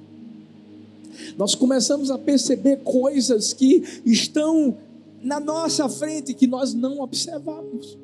nós 1.36 1.54
começamos 1.54 2.10
a 2.10 2.18
perceber 2.18 2.78
coisas 2.78 3.52
que 3.52 3.82
estão 4.04 4.76
na 5.20 5.40
nossa 5.40 5.88
frente 5.88 6.34
que 6.34 6.46
nós 6.46 6.72
não 6.72 7.00
observamos. 7.00 7.98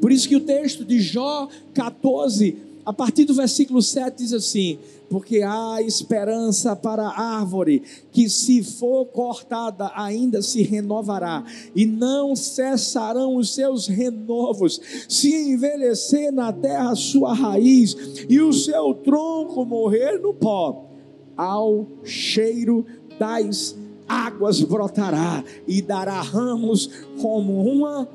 Por 0.00 0.12
isso 0.12 0.28
que 0.28 0.36
o 0.36 0.40
texto 0.40 0.84
de 0.84 1.00
Jó 1.00 1.48
14 1.74 2.70
a 2.84 2.92
partir 2.92 3.24
do 3.24 3.34
versículo 3.34 3.82
7 3.82 4.16
diz 4.16 4.32
assim: 4.32 4.78
Porque 5.08 5.42
há 5.42 5.82
esperança 5.82 6.74
para 6.74 7.04
a 7.04 7.38
árvore, 7.38 7.82
que 8.10 8.28
se 8.28 8.62
for 8.62 9.04
cortada 9.06 9.92
ainda 9.94 10.42
se 10.42 10.62
renovará, 10.62 11.44
e 11.74 11.84
não 11.84 12.34
cessarão 12.34 13.36
os 13.36 13.54
seus 13.54 13.86
renovos, 13.86 14.80
se 15.08 15.52
envelhecer 15.52 16.32
na 16.32 16.52
terra 16.52 16.94
sua 16.94 17.34
raiz, 17.34 17.96
e 18.28 18.40
o 18.40 18.52
seu 18.52 18.94
tronco 18.94 19.64
morrer 19.64 20.18
no 20.18 20.32
pó, 20.32 20.86
ao 21.36 21.86
cheiro 22.02 22.84
das 23.18 23.76
águas 24.08 24.60
brotará, 24.62 25.44
e 25.68 25.82
dará 25.82 26.20
ramos 26.22 26.90
como 27.20 27.62
uma 27.62 28.08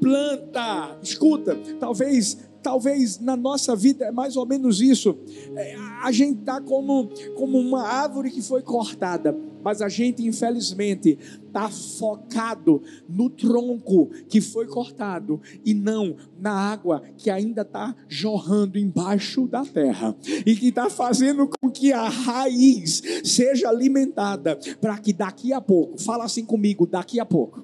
planta. 0.00 0.98
Escuta, 1.02 1.56
talvez 1.78 2.38
Talvez 2.64 3.20
na 3.20 3.36
nossa 3.36 3.76
vida 3.76 4.06
é 4.06 4.10
mais 4.10 4.38
ou 4.38 4.46
menos 4.46 4.80
isso. 4.80 5.18
É, 5.54 5.76
a 6.02 6.10
gente 6.10 6.40
está 6.40 6.62
como, 6.62 7.10
como 7.36 7.58
uma 7.58 7.82
árvore 7.82 8.30
que 8.30 8.40
foi 8.40 8.62
cortada, 8.62 9.36
mas 9.62 9.82
a 9.82 9.88
gente, 9.90 10.26
infelizmente, 10.26 11.18
está 11.46 11.68
focado 11.68 12.80
no 13.06 13.28
tronco 13.28 14.08
que 14.30 14.40
foi 14.40 14.66
cortado 14.66 15.42
e 15.62 15.74
não 15.74 16.16
na 16.40 16.52
água 16.52 17.02
que 17.18 17.28
ainda 17.28 17.60
está 17.60 17.94
jorrando 18.08 18.78
embaixo 18.78 19.46
da 19.46 19.62
terra 19.62 20.16
e 20.46 20.56
que 20.56 20.68
está 20.68 20.88
fazendo 20.88 21.46
com 21.46 21.70
que 21.70 21.92
a 21.92 22.08
raiz 22.08 23.02
seja 23.22 23.68
alimentada 23.68 24.58
para 24.80 24.96
que 24.96 25.12
daqui 25.12 25.52
a 25.52 25.60
pouco, 25.60 26.00
fala 26.00 26.24
assim 26.24 26.46
comigo, 26.46 26.86
daqui 26.86 27.20
a 27.20 27.26
pouco. 27.26 27.62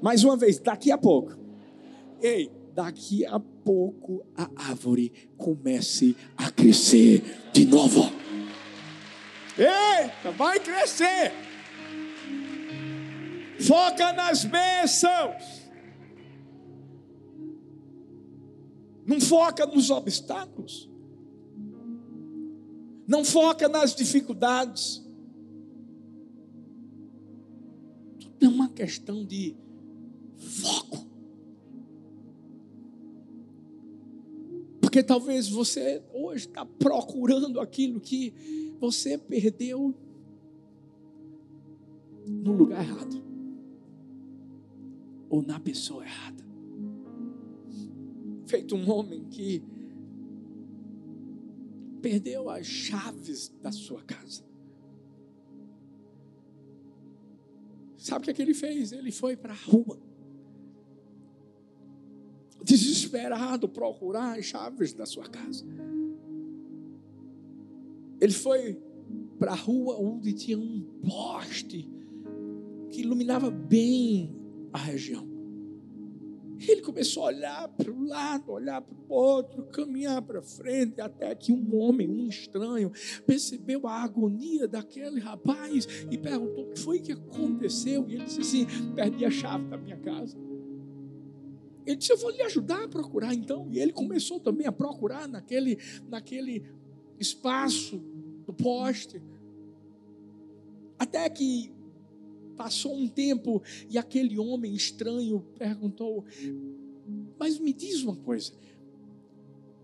Mais 0.00 0.22
uma 0.22 0.36
vez, 0.36 0.60
daqui 0.60 0.92
a 0.92 0.98
pouco. 0.98 1.41
Ei, 2.22 2.50
daqui 2.72 3.26
a 3.26 3.40
pouco 3.40 4.24
a 4.36 4.48
árvore 4.68 5.12
comece 5.36 6.14
a 6.36 6.50
crescer 6.52 7.50
de 7.52 7.66
novo. 7.66 8.02
Eita, 9.58 10.30
vai 10.30 10.60
crescer. 10.60 11.32
Foca 13.60 14.12
nas 14.12 14.44
bênçãos. 14.44 15.62
Não 19.04 19.20
foca 19.20 19.66
nos 19.66 19.90
obstáculos. 19.90 20.88
Não 23.06 23.24
foca 23.24 23.68
nas 23.68 23.94
dificuldades. 23.94 25.04
Tudo 28.20 28.46
é 28.46 28.48
uma 28.48 28.68
questão 28.68 29.24
de 29.24 29.56
foco. 30.36 31.11
Porque 34.92 35.02
talvez 35.02 35.48
você 35.48 36.02
hoje 36.12 36.48
está 36.48 36.66
procurando 36.66 37.58
aquilo 37.60 37.98
que 37.98 38.74
você 38.78 39.16
perdeu 39.16 39.94
no 42.26 42.52
lugar 42.52 42.84
errado 42.84 43.24
ou 45.30 45.40
na 45.40 45.58
pessoa 45.58 46.04
errada. 46.04 46.44
Feito 48.44 48.76
um 48.76 48.90
homem 48.90 49.24
que 49.30 49.64
perdeu 52.02 52.50
as 52.50 52.66
chaves 52.66 53.48
da 53.62 53.72
sua 53.72 54.02
casa. 54.02 54.44
Sabe 57.96 58.20
o 58.20 58.24
que, 58.26 58.30
é 58.30 58.34
que 58.34 58.42
ele 58.42 58.52
fez? 58.52 58.92
Ele 58.92 59.10
foi 59.10 59.38
para 59.38 59.54
a 59.54 59.56
rua 59.56 60.11
desesperado 63.12 63.68
procurar 63.68 64.38
as 64.38 64.46
chaves 64.46 64.92
da 64.94 65.04
sua 65.04 65.28
casa. 65.28 65.64
Ele 68.20 68.32
foi 68.32 68.80
para 69.38 69.52
a 69.52 69.56
rua 69.56 69.96
onde 70.00 70.32
tinha 70.32 70.58
um 70.58 70.82
poste 71.06 71.88
que 72.90 73.00
iluminava 73.00 73.50
bem 73.50 74.34
a 74.72 74.78
região. 74.78 75.30
Ele 76.66 76.80
começou 76.80 77.24
a 77.24 77.26
olhar 77.26 77.68
para 77.68 77.90
o 77.90 78.04
lado, 78.04 78.52
olhar 78.52 78.80
para 78.80 78.94
o 78.94 79.12
outro, 79.12 79.64
caminhar 79.64 80.22
para 80.22 80.40
frente, 80.40 81.00
até 81.00 81.34
que 81.34 81.52
um 81.52 81.76
homem, 81.76 82.08
um 82.08 82.28
estranho, 82.28 82.92
percebeu 83.26 83.84
a 83.88 84.04
agonia 84.04 84.68
daquele 84.68 85.18
rapaz 85.18 85.88
e 86.08 86.16
perguntou: 86.16 86.66
O 86.66 86.72
que 86.72 86.78
foi 86.78 87.00
que 87.00 87.10
aconteceu? 87.10 88.08
E 88.08 88.14
ele 88.14 88.24
disse 88.26 88.40
assim: 88.42 88.66
Perdi 88.94 89.24
a 89.24 89.30
chave 89.30 89.64
da 89.64 89.76
minha 89.76 89.96
casa. 89.96 90.38
Ele 91.86 91.96
disse: 91.96 92.12
Eu 92.12 92.18
vou 92.18 92.30
lhe 92.30 92.42
ajudar 92.42 92.84
a 92.84 92.88
procurar 92.88 93.34
então. 93.34 93.68
E 93.70 93.78
ele 93.78 93.92
começou 93.92 94.40
também 94.40 94.66
a 94.66 94.72
procurar 94.72 95.28
naquele, 95.28 95.78
naquele 96.08 96.64
espaço 97.18 97.98
do 98.46 98.52
poste. 98.52 99.22
Até 100.98 101.28
que 101.28 101.72
passou 102.56 102.94
um 102.94 103.08
tempo 103.08 103.62
e 103.88 103.98
aquele 103.98 104.38
homem 104.38 104.74
estranho 104.74 105.40
perguntou: 105.58 106.24
Mas 107.38 107.58
me 107.58 107.72
diz 107.72 108.02
uma 108.02 108.16
coisa. 108.16 108.52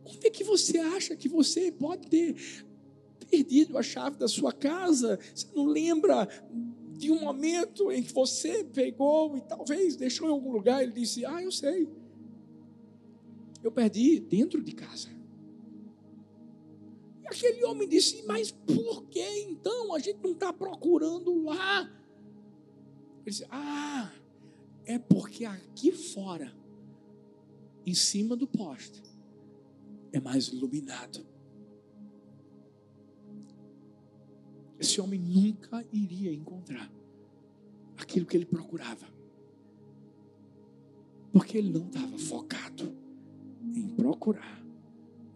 Onde 0.04 0.26
é 0.26 0.30
que 0.30 0.44
você 0.44 0.78
acha 0.78 1.16
que 1.16 1.28
você 1.28 1.70
pode 1.70 2.08
ter 2.08 2.34
perdido 3.28 3.76
a 3.76 3.82
chave 3.82 4.16
da 4.16 4.26
sua 4.26 4.52
casa? 4.52 5.18
Você 5.34 5.46
não 5.54 5.66
lembra 5.66 6.26
de 6.98 7.12
um 7.12 7.20
momento 7.20 7.92
em 7.92 8.02
que 8.02 8.12
você 8.12 8.64
pegou 8.64 9.36
e 9.36 9.40
talvez 9.40 9.94
deixou 9.94 10.28
em 10.28 10.32
algum 10.32 10.50
lugar, 10.50 10.82
ele 10.82 10.92
disse: 10.92 11.24
Ah, 11.24 11.40
eu 11.40 11.52
sei. 11.52 11.88
Eu 13.62 13.70
perdi 13.70 14.18
dentro 14.18 14.62
de 14.62 14.72
casa. 14.72 15.08
E 17.22 17.26
aquele 17.28 17.64
homem 17.64 17.88
disse: 17.88 18.24
Mas 18.26 18.50
por 18.50 19.04
que 19.04 19.22
então 19.42 19.94
a 19.94 20.00
gente 20.00 20.18
não 20.20 20.32
está 20.32 20.52
procurando 20.52 21.44
lá? 21.44 21.82
Ele 21.82 23.30
disse: 23.30 23.46
Ah, 23.48 24.12
é 24.84 24.98
porque 24.98 25.44
aqui 25.44 25.92
fora, 25.92 26.52
em 27.86 27.94
cima 27.94 28.34
do 28.34 28.48
poste, 28.48 29.00
é 30.12 30.18
mais 30.18 30.48
iluminado. 30.48 31.24
Esse 34.78 35.00
homem 35.00 35.18
nunca 35.18 35.84
iria 35.92 36.32
encontrar 36.32 36.90
aquilo 37.96 38.26
que 38.26 38.36
ele 38.36 38.46
procurava. 38.46 39.06
Porque 41.32 41.58
ele 41.58 41.70
não 41.70 41.86
estava 41.86 42.18
focado 42.18 42.96
em 43.74 43.88
procurar 43.88 44.64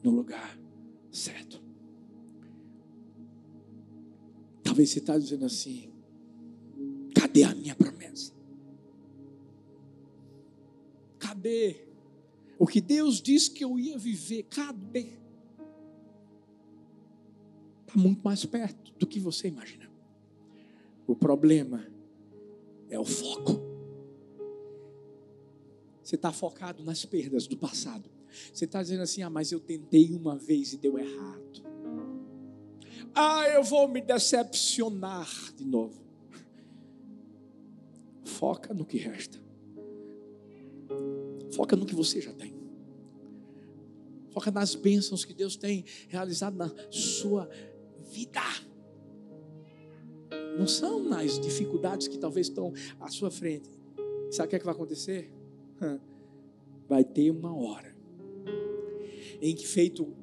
no 0.02 0.10
lugar 0.10 0.58
certo. 1.10 1.62
Talvez 4.62 4.90
você 4.90 5.00
está 5.00 5.18
dizendo 5.18 5.44
assim: 5.44 5.92
cadê 7.14 7.42
a 7.42 7.54
minha 7.54 7.74
promessa? 7.74 8.32
Cadê 11.18 11.86
o 12.58 12.66
que 12.66 12.80
Deus 12.80 13.20
disse 13.20 13.50
que 13.50 13.64
eu 13.64 13.78
ia 13.78 13.98
viver? 13.98 14.44
Cadê? 14.44 15.21
Está 17.92 18.00
muito 18.00 18.22
mais 18.24 18.42
perto 18.46 18.90
do 18.98 19.06
que 19.06 19.20
você 19.20 19.48
imagina. 19.48 19.86
O 21.06 21.14
problema 21.14 21.86
é 22.88 22.98
o 22.98 23.04
foco. 23.04 23.60
Você 26.02 26.14
está 26.14 26.32
focado 26.32 26.82
nas 26.82 27.04
perdas 27.04 27.46
do 27.46 27.54
passado. 27.54 28.08
Você 28.50 28.64
está 28.64 28.82
dizendo 28.82 29.02
assim: 29.02 29.20
ah, 29.20 29.28
mas 29.28 29.52
eu 29.52 29.60
tentei 29.60 30.14
uma 30.14 30.38
vez 30.38 30.72
e 30.72 30.78
deu 30.78 30.98
errado. 30.98 31.62
Ah, 33.14 33.46
eu 33.50 33.62
vou 33.62 33.86
me 33.86 34.00
decepcionar 34.00 35.28
de 35.54 35.66
novo. 35.66 36.02
Foca 38.24 38.72
no 38.72 38.86
que 38.86 38.96
resta. 38.96 39.38
Foca 41.54 41.76
no 41.76 41.84
que 41.84 41.94
você 41.94 42.22
já 42.22 42.32
tem. 42.32 42.54
Foca 44.30 44.50
nas 44.50 44.74
bênçãos 44.74 45.26
que 45.26 45.34
Deus 45.34 45.56
tem 45.56 45.84
realizado 46.08 46.56
na 46.56 46.72
sua 46.90 47.44
vida. 47.44 47.71
Não 50.56 50.66
são 50.66 51.02
nas 51.02 51.38
dificuldades 51.38 52.08
que 52.08 52.18
talvez 52.18 52.48
estão 52.48 52.72
à 53.00 53.08
sua 53.08 53.30
frente. 53.30 53.70
Sabe 54.30 54.46
o 54.46 54.50
que, 54.50 54.56
é 54.56 54.58
que 54.58 54.64
vai 54.64 54.74
acontecer? 54.74 55.32
Vai 56.88 57.04
ter 57.04 57.30
uma 57.30 57.54
hora 57.54 57.96
em 59.40 59.54
que 59.56 59.66
feito 59.66 60.14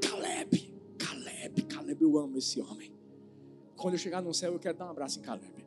Caleb, 0.00 0.72
Caleb, 0.98 1.62
Caleb, 1.62 2.02
eu 2.02 2.18
amo 2.18 2.38
esse 2.38 2.60
homem. 2.60 2.92
Quando 3.76 3.94
eu 3.94 3.98
chegar 3.98 4.22
no 4.22 4.34
céu, 4.34 4.52
eu 4.52 4.58
quero 4.58 4.76
dar 4.76 4.86
um 4.86 4.90
abraço 4.90 5.18
em 5.18 5.22
Caleb. 5.22 5.66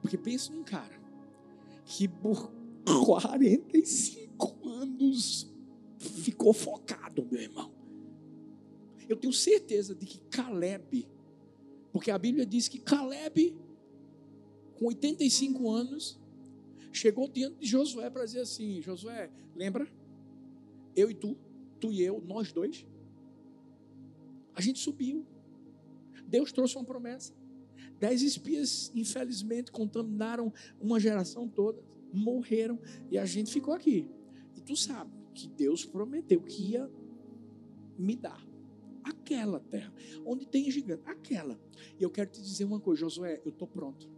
Porque 0.00 0.18
pensa 0.18 0.52
num 0.52 0.62
cara 0.62 1.00
que 1.84 2.06
por 2.06 2.52
45 2.84 4.68
anos 4.68 5.50
ficou 5.98 6.52
focado, 6.52 7.26
meu 7.30 7.40
irmão. 7.40 7.81
Eu 9.08 9.16
tenho 9.16 9.32
certeza 9.32 9.94
de 9.94 10.06
que 10.06 10.18
Caleb, 10.30 11.06
porque 11.92 12.10
a 12.10 12.18
Bíblia 12.18 12.46
diz 12.46 12.68
que 12.68 12.78
Caleb, 12.78 13.56
com 14.78 14.86
85 14.86 15.70
anos, 15.70 16.20
chegou 16.92 17.28
diante 17.28 17.58
de 17.58 17.66
Josué 17.66 18.08
para 18.10 18.24
dizer 18.24 18.40
assim: 18.40 18.80
Josué, 18.80 19.30
lembra? 19.54 19.86
Eu 20.94 21.10
e 21.10 21.14
tu, 21.14 21.36
tu 21.80 21.92
e 21.92 22.02
eu, 22.02 22.20
nós 22.20 22.52
dois, 22.52 22.86
a 24.54 24.60
gente 24.60 24.78
subiu. 24.78 25.26
Deus 26.26 26.52
trouxe 26.52 26.76
uma 26.76 26.84
promessa. 26.84 27.34
Dez 27.98 28.22
espias, 28.22 28.90
infelizmente, 28.94 29.70
contaminaram 29.70 30.52
uma 30.80 30.98
geração 30.98 31.48
toda, 31.48 31.82
morreram 32.12 32.78
e 33.10 33.18
a 33.18 33.24
gente 33.24 33.52
ficou 33.52 33.72
aqui. 33.74 34.08
E 34.56 34.60
tu 34.60 34.76
sabe 34.76 35.10
que 35.34 35.48
Deus 35.48 35.84
prometeu 35.84 36.42
que 36.42 36.72
ia 36.72 36.90
me 37.98 38.16
dar 38.16 38.51
aquela 39.32 39.60
terra, 39.60 39.92
onde 40.24 40.46
tem 40.46 40.70
gigante, 40.70 41.02
aquela. 41.06 41.58
E 41.98 42.02
eu 42.02 42.10
quero 42.10 42.30
te 42.30 42.42
dizer 42.42 42.64
uma 42.64 42.80
coisa, 42.80 43.00
Josué, 43.00 43.40
eu 43.44 43.50
estou 43.50 43.66
pronto. 43.66 44.08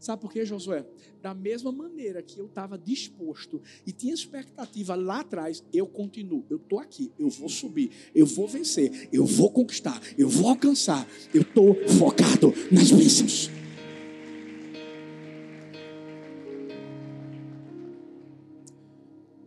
Sabe 0.00 0.22
por 0.22 0.32
quê, 0.32 0.44
Josué? 0.44 0.84
Da 1.22 1.34
mesma 1.34 1.70
maneira 1.70 2.22
que 2.22 2.38
eu 2.38 2.46
estava 2.46 2.78
disposto 2.78 3.60
e 3.86 3.92
tinha 3.92 4.14
expectativa 4.14 4.94
lá 4.94 5.20
atrás, 5.20 5.62
eu 5.72 5.86
continuo. 5.86 6.44
Eu 6.48 6.56
estou 6.56 6.78
aqui, 6.78 7.12
eu 7.18 7.28
vou 7.28 7.48
subir, 7.48 7.90
eu 8.14 8.26
vou 8.26 8.48
vencer, 8.48 9.08
eu 9.12 9.26
vou 9.26 9.50
conquistar, 9.50 10.00
eu 10.16 10.28
vou 10.28 10.48
alcançar. 10.48 11.06
Eu 11.32 11.42
estou 11.42 11.74
focado 11.88 12.52
nas 12.72 12.90
bênçãos. 12.90 13.50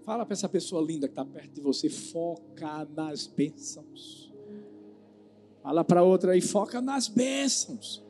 Fala 0.05 0.25
para 0.25 0.33
essa 0.33 0.47
pessoa 0.47 0.81
linda 0.81 1.05
que 1.05 1.11
está 1.11 1.25
perto 1.25 1.55
de 1.55 1.59
você, 1.59 1.89
foca 1.89 2.85
nas 2.95 3.27
bênçãos. 3.27 4.26
Fala 5.67 5.83
para 5.83 6.01
outra 6.01 6.31
aí, 6.31 6.39
foca 6.39 6.79
nas 6.79 7.09
bênçãos. 7.09 8.01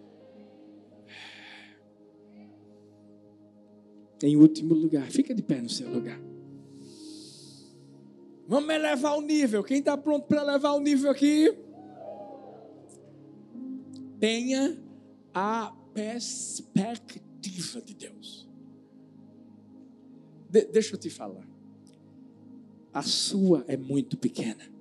Em 4.22 4.38
último 4.38 4.76
lugar, 4.76 5.10
fica 5.10 5.34
de 5.34 5.42
pé 5.42 5.60
no 5.60 5.68
seu 5.68 5.92
lugar. 5.92 6.22
Vamos 8.48 8.70
elevar 8.70 9.18
o 9.18 9.22
nível. 9.22 9.64
Quem 9.64 9.80
está 9.80 9.98
pronto 9.98 10.28
para 10.28 10.44
elevar 10.44 10.76
o 10.76 10.80
nível 10.80 11.10
aqui? 11.10 11.52
Tenha 14.20 14.78
a 15.34 15.76
perspectiva 15.96 17.82
de 17.82 17.96
Deus. 17.96 18.48
De 20.48 20.64
deixa 20.66 20.94
eu 20.94 21.00
te 21.00 21.10
falar. 21.10 21.50
A 22.94 23.02
sua 23.02 23.66
é 23.68 23.76
muito 23.76 24.16
pequena. 24.16 24.77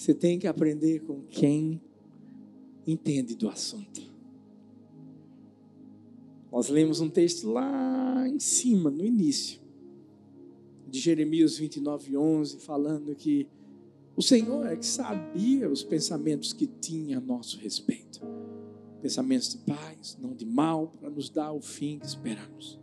Você 0.00 0.14
tem 0.14 0.38
que 0.38 0.46
aprender 0.46 1.00
com 1.00 1.20
quem 1.28 1.78
entende 2.86 3.34
do 3.34 3.50
assunto. 3.50 4.00
Nós 6.50 6.70
lemos 6.70 7.02
um 7.02 7.10
texto 7.10 7.50
lá 7.50 8.26
em 8.26 8.40
cima, 8.40 8.90
no 8.90 9.04
início, 9.04 9.60
de 10.88 10.98
Jeremias 10.98 11.58
29, 11.58 12.16
11, 12.16 12.60
falando 12.60 13.14
que 13.14 13.46
o 14.16 14.22
Senhor 14.22 14.66
é 14.68 14.74
que 14.74 14.86
sabia 14.86 15.68
os 15.68 15.84
pensamentos 15.84 16.54
que 16.54 16.66
tinha 16.66 17.18
a 17.18 17.20
nosso 17.20 17.58
respeito. 17.58 18.22
Pensamentos 19.02 19.50
de 19.50 19.58
paz, 19.58 20.16
não 20.18 20.32
de 20.32 20.46
mal, 20.46 20.94
para 20.98 21.10
nos 21.10 21.28
dar 21.28 21.52
o 21.52 21.60
fim 21.60 21.98
que 21.98 22.06
esperamos. 22.06 22.80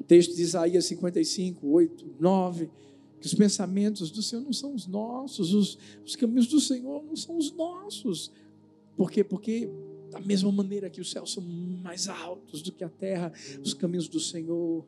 O 0.00 0.02
texto 0.02 0.34
de 0.34 0.40
Isaías 0.40 0.86
55, 0.86 1.68
8, 1.68 2.06
9 2.18 2.70
que 3.20 3.26
os 3.26 3.34
pensamentos 3.34 4.10
do 4.10 4.22
Senhor 4.22 4.42
não 4.42 4.52
são 4.52 4.74
os 4.74 4.86
nossos, 4.86 5.52
os, 5.52 5.78
os 6.04 6.16
caminhos 6.16 6.46
do 6.46 6.60
Senhor 6.60 7.02
não 7.04 7.16
são 7.16 7.36
os 7.36 7.52
nossos. 7.52 8.30
Por 8.96 9.10
quê? 9.10 9.24
Porque 9.24 9.70
da 10.10 10.20
mesma 10.20 10.50
maneira 10.52 10.88
que 10.88 11.00
os 11.00 11.10
céus 11.10 11.32
são 11.32 11.42
mais 11.42 12.08
altos 12.08 12.62
do 12.62 12.72
que 12.72 12.84
a 12.84 12.88
terra, 12.88 13.32
os 13.62 13.74
caminhos 13.74 14.08
do 14.08 14.20
Senhor 14.20 14.84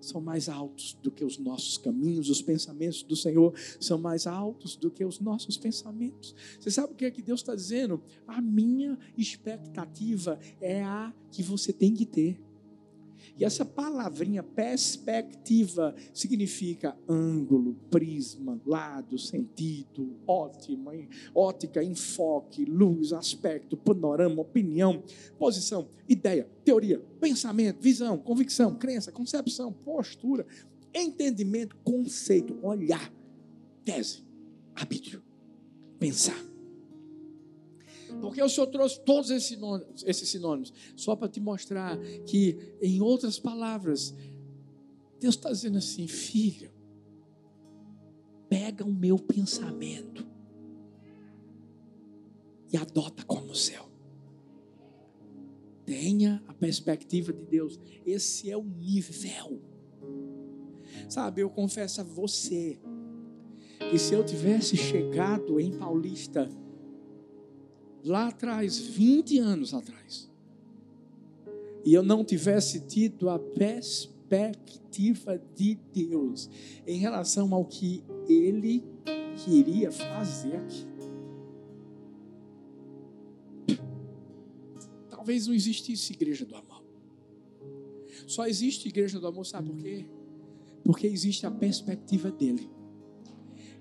são 0.00 0.20
mais 0.20 0.48
altos 0.48 0.98
do 1.02 1.10
que 1.10 1.24
os 1.24 1.38
nossos 1.38 1.78
caminhos, 1.78 2.28
os 2.28 2.42
pensamentos 2.42 3.02
do 3.02 3.14
Senhor 3.14 3.54
são 3.78 3.98
mais 3.98 4.26
altos 4.26 4.76
do 4.76 4.90
que 4.90 5.04
os 5.04 5.20
nossos 5.20 5.56
pensamentos. 5.56 6.34
Você 6.58 6.70
sabe 6.70 6.92
o 6.92 6.96
que 6.96 7.04
é 7.04 7.10
que 7.10 7.22
Deus 7.22 7.40
está 7.40 7.54
dizendo? 7.54 8.02
A 8.26 8.40
minha 8.40 8.98
expectativa 9.16 10.38
é 10.60 10.82
a 10.82 11.12
que 11.30 11.42
você 11.42 11.72
tem 11.72 11.94
que 11.94 12.04
ter. 12.04 12.40
E 13.36 13.44
essa 13.44 13.64
palavrinha 13.64 14.42
perspectiva 14.42 15.94
significa 16.12 16.96
ângulo, 17.08 17.74
prisma, 17.90 18.60
lado, 18.66 19.18
sentido, 19.18 20.16
ótima, 20.26 20.92
ótica, 21.34 21.82
enfoque, 21.82 22.64
luz, 22.64 23.12
aspecto, 23.12 23.76
panorama, 23.76 24.42
opinião, 24.42 25.02
posição, 25.38 25.88
ideia, 26.08 26.46
teoria, 26.64 27.00
pensamento, 27.20 27.80
visão, 27.80 28.18
convicção, 28.18 28.74
crença, 28.74 29.10
concepção, 29.10 29.72
postura, 29.72 30.46
entendimento, 30.94 31.74
conceito, 31.82 32.58
olhar, 32.62 33.10
tese, 33.84 34.22
arbítrio, 34.74 35.22
pensar. 35.98 36.51
Porque 38.22 38.40
o 38.40 38.48
Senhor 38.48 38.68
trouxe 38.68 39.00
todos 39.00 39.30
esses 39.30 39.48
sinônimos, 39.48 40.04
esses 40.06 40.28
sinônimos 40.28 40.72
só 40.94 41.16
para 41.16 41.28
te 41.28 41.40
mostrar 41.40 41.98
que, 42.24 42.56
em 42.80 43.00
outras 43.00 43.36
palavras, 43.36 44.14
Deus 45.18 45.34
está 45.34 45.50
dizendo 45.50 45.78
assim: 45.78 46.06
filho, 46.06 46.70
pega 48.48 48.84
o 48.84 48.92
meu 48.92 49.18
pensamento 49.18 50.24
e 52.72 52.76
adota 52.76 53.24
como 53.24 53.56
céu. 53.56 53.90
Tenha 55.84 56.40
a 56.46 56.54
perspectiva 56.54 57.32
de 57.32 57.44
Deus. 57.44 57.80
Esse 58.06 58.48
é 58.48 58.56
o 58.56 58.62
nível. 58.62 59.60
Sabe, 61.08 61.40
eu 61.40 61.50
confesso 61.50 62.00
a 62.00 62.04
você 62.04 62.78
que 63.90 63.98
se 63.98 64.14
eu 64.14 64.24
tivesse 64.24 64.76
chegado 64.76 65.58
em 65.58 65.72
Paulista 65.72 66.48
lá 68.04 68.28
atrás, 68.28 68.78
20 68.78 69.38
anos 69.38 69.74
atrás, 69.74 70.30
e 71.84 71.94
eu 71.94 72.02
não 72.02 72.24
tivesse 72.24 72.80
tido 72.86 73.28
a 73.28 73.38
perspectiva 73.38 75.40
de 75.54 75.76
Deus 75.92 76.48
em 76.86 76.98
relação 76.98 77.52
ao 77.54 77.64
que 77.64 78.04
Ele 78.28 78.84
queria 79.44 79.90
fazer 79.90 80.56
aqui. 80.56 80.86
Talvez 85.08 85.46
não 85.46 85.54
existisse 85.54 86.12
igreja 86.12 86.44
do 86.44 86.56
amor. 86.56 86.82
Só 88.26 88.46
existe 88.46 88.88
igreja 88.88 89.20
do 89.20 89.26
amor, 89.26 89.44
sabe 89.44 89.70
por 89.70 89.78
quê? 89.78 90.06
Porque 90.84 91.06
existe 91.06 91.46
a 91.46 91.50
perspectiva 91.50 92.30
dele. 92.30 92.70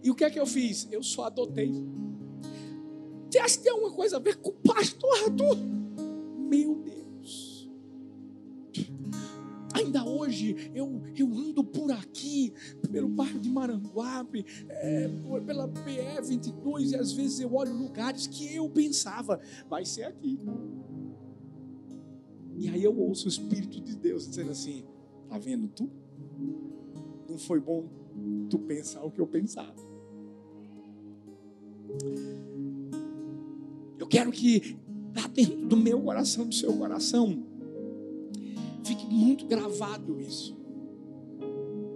E 0.04 0.10
o 0.10 0.16
que 0.16 0.24
é 0.24 0.30
que 0.30 0.40
eu 0.40 0.46
fiz? 0.46 0.88
Eu 0.92 1.04
só 1.04 1.26
adotei. 1.26 1.72
Você 3.32 3.40
acha 3.40 3.58
que 3.58 3.64
tem 3.64 3.72
alguma 3.72 3.94
coisa 3.94 4.18
a 4.18 4.20
ver 4.20 4.36
com 4.36 4.50
o 4.50 4.54
pastor 4.54 5.10
Arthur? 5.24 5.58
Meu 6.38 6.76
Deus. 6.76 7.72
Ainda 9.74 10.04
hoje 10.04 10.70
eu, 10.76 11.02
eu 11.16 11.28
ando 11.28 11.64
por 11.64 11.90
aqui, 11.92 12.54
pelo 12.92 13.08
bairro 13.08 13.40
de 13.40 13.50
Maranguape, 13.50 14.46
é, 14.68 15.10
pela 15.46 15.66
PE 15.66 16.28
22, 16.28 16.92
e 16.92 16.96
às 16.98 17.14
vezes 17.14 17.40
eu 17.40 17.54
olho 17.54 17.74
lugares 17.74 18.28
que 18.28 18.54
eu 18.54 18.70
pensava, 18.70 19.40
vai 19.70 19.86
ser 19.86 20.04
aqui. 20.04 20.38
E 22.58 22.68
aí 22.68 22.84
eu 22.84 23.00
ouço 23.00 23.28
o 23.28 23.30
Espírito 23.30 23.80
de 23.80 23.96
Deus 23.96 24.28
dizendo 24.28 24.52
assim: 24.52 24.84
Está 25.24 25.40
vendo 25.40 25.70
tu? 25.70 25.90
Não 27.30 27.38
foi 27.38 27.62
bom 27.62 27.88
tu 28.50 28.60
pensar 28.60 29.06
o 29.06 29.10
que 29.10 29.22
eu 29.22 29.28
pensava. 29.28 29.74
Quero 34.12 34.30
que 34.30 34.76
lá 35.16 35.26
dentro 35.28 35.66
do 35.68 35.78
meu 35.78 36.02
coração, 36.02 36.46
do 36.46 36.54
seu 36.54 36.74
coração, 36.74 37.48
fique 38.84 39.06
muito 39.06 39.46
gravado 39.46 40.20
isso. 40.20 40.60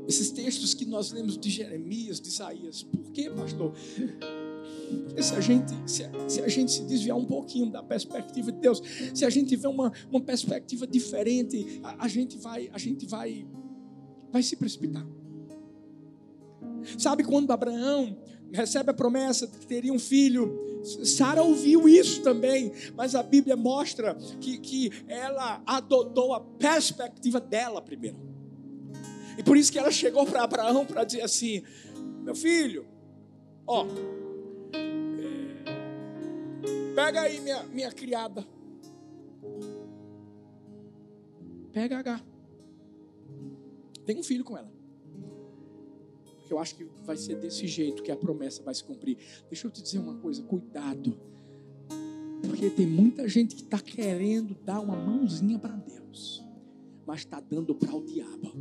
Esses 0.07 0.31
textos 0.31 0.73
que 0.73 0.85
nós 0.85 1.11
lemos 1.11 1.37
de 1.37 1.49
Jeremias, 1.49 2.21
de 2.21 2.29
Isaías. 2.29 2.83
Por 2.83 3.11
quê, 3.11 3.29
pastor? 3.29 3.73
Porque 5.07 5.21
se 5.21 5.35
a 5.35 5.41
gente 5.41 5.73
se, 5.85 6.03
se, 6.29 6.41
a 6.41 6.47
gente 6.47 6.71
se 6.71 6.83
desviar 6.83 7.17
um 7.17 7.25
pouquinho 7.25 7.69
da 7.69 7.83
perspectiva 7.83 8.49
de 8.49 8.59
Deus, 8.59 8.81
se 9.13 9.25
a 9.25 9.29
gente 9.29 9.49
tiver 9.49 9.67
uma, 9.67 9.91
uma 10.09 10.21
perspectiva 10.21 10.87
diferente, 10.87 11.81
a, 11.83 12.05
a 12.05 12.07
gente 12.07 12.37
vai 12.37 12.69
a 12.71 12.77
gente 12.77 13.05
vai 13.05 13.45
vai 14.31 14.41
se 14.41 14.55
precipitar. 14.55 15.05
Sabe 16.97 17.25
quando 17.25 17.51
Abraão 17.51 18.17
recebe 18.53 18.91
a 18.91 18.93
promessa 18.93 19.47
de 19.47 19.57
que 19.57 19.67
teria 19.67 19.91
um 19.91 19.99
filho. 19.99 20.74
Sara 20.85 21.41
ouviu 21.41 21.89
isso 21.89 22.21
também, 22.21 22.71
mas 22.95 23.15
a 23.15 23.23
Bíblia 23.23 23.55
mostra 23.55 24.13
que, 24.39 24.57
que 24.59 24.91
ela 25.07 25.61
adotou 25.65 26.33
a 26.33 26.39
perspectiva 26.39 27.39
dela 27.39 27.81
primeiro. 27.81 28.17
E 29.37 29.43
por 29.43 29.57
isso 29.57 29.71
que 29.71 29.79
ela 29.79 29.91
chegou 29.91 30.25
para 30.25 30.43
Abraão 30.43 30.85
para 30.85 31.03
dizer 31.03 31.21
assim: 31.21 31.63
Meu 32.23 32.35
filho, 32.35 32.85
ó, 33.65 33.85
é, 34.73 34.85
pega 36.93 37.21
aí 37.21 37.41
minha, 37.41 37.63
minha 37.63 37.91
criada, 37.91 38.45
pega 41.73 41.99
H, 41.99 42.21
tem 44.05 44.19
um 44.19 44.23
filho 44.23 44.43
com 44.43 44.57
ela. 44.57 44.74
Porque 46.45 46.53
eu 46.53 46.59
acho 46.59 46.75
que 46.75 46.83
vai 47.03 47.17
ser 47.17 47.37
desse 47.37 47.65
jeito 47.65 48.03
que 48.03 48.11
a 48.11 48.15
promessa 48.15 48.61
vai 48.61 48.75
se 48.75 48.83
cumprir. 48.83 49.17
Deixa 49.49 49.65
eu 49.65 49.71
te 49.71 49.81
dizer 49.81 49.97
uma 49.97 50.13
coisa: 50.17 50.43
cuidado. 50.43 51.17
Porque 52.47 52.69
tem 52.69 52.85
muita 52.85 53.27
gente 53.27 53.55
que 53.55 53.63
está 53.63 53.79
querendo 53.79 54.55
dar 54.63 54.79
uma 54.79 54.95
mãozinha 54.95 55.57
para 55.57 55.75
Deus, 55.75 56.43
mas 57.03 57.21
está 57.21 57.39
dando 57.39 57.73
para 57.73 57.95
o 57.95 58.05
diabo. 58.05 58.53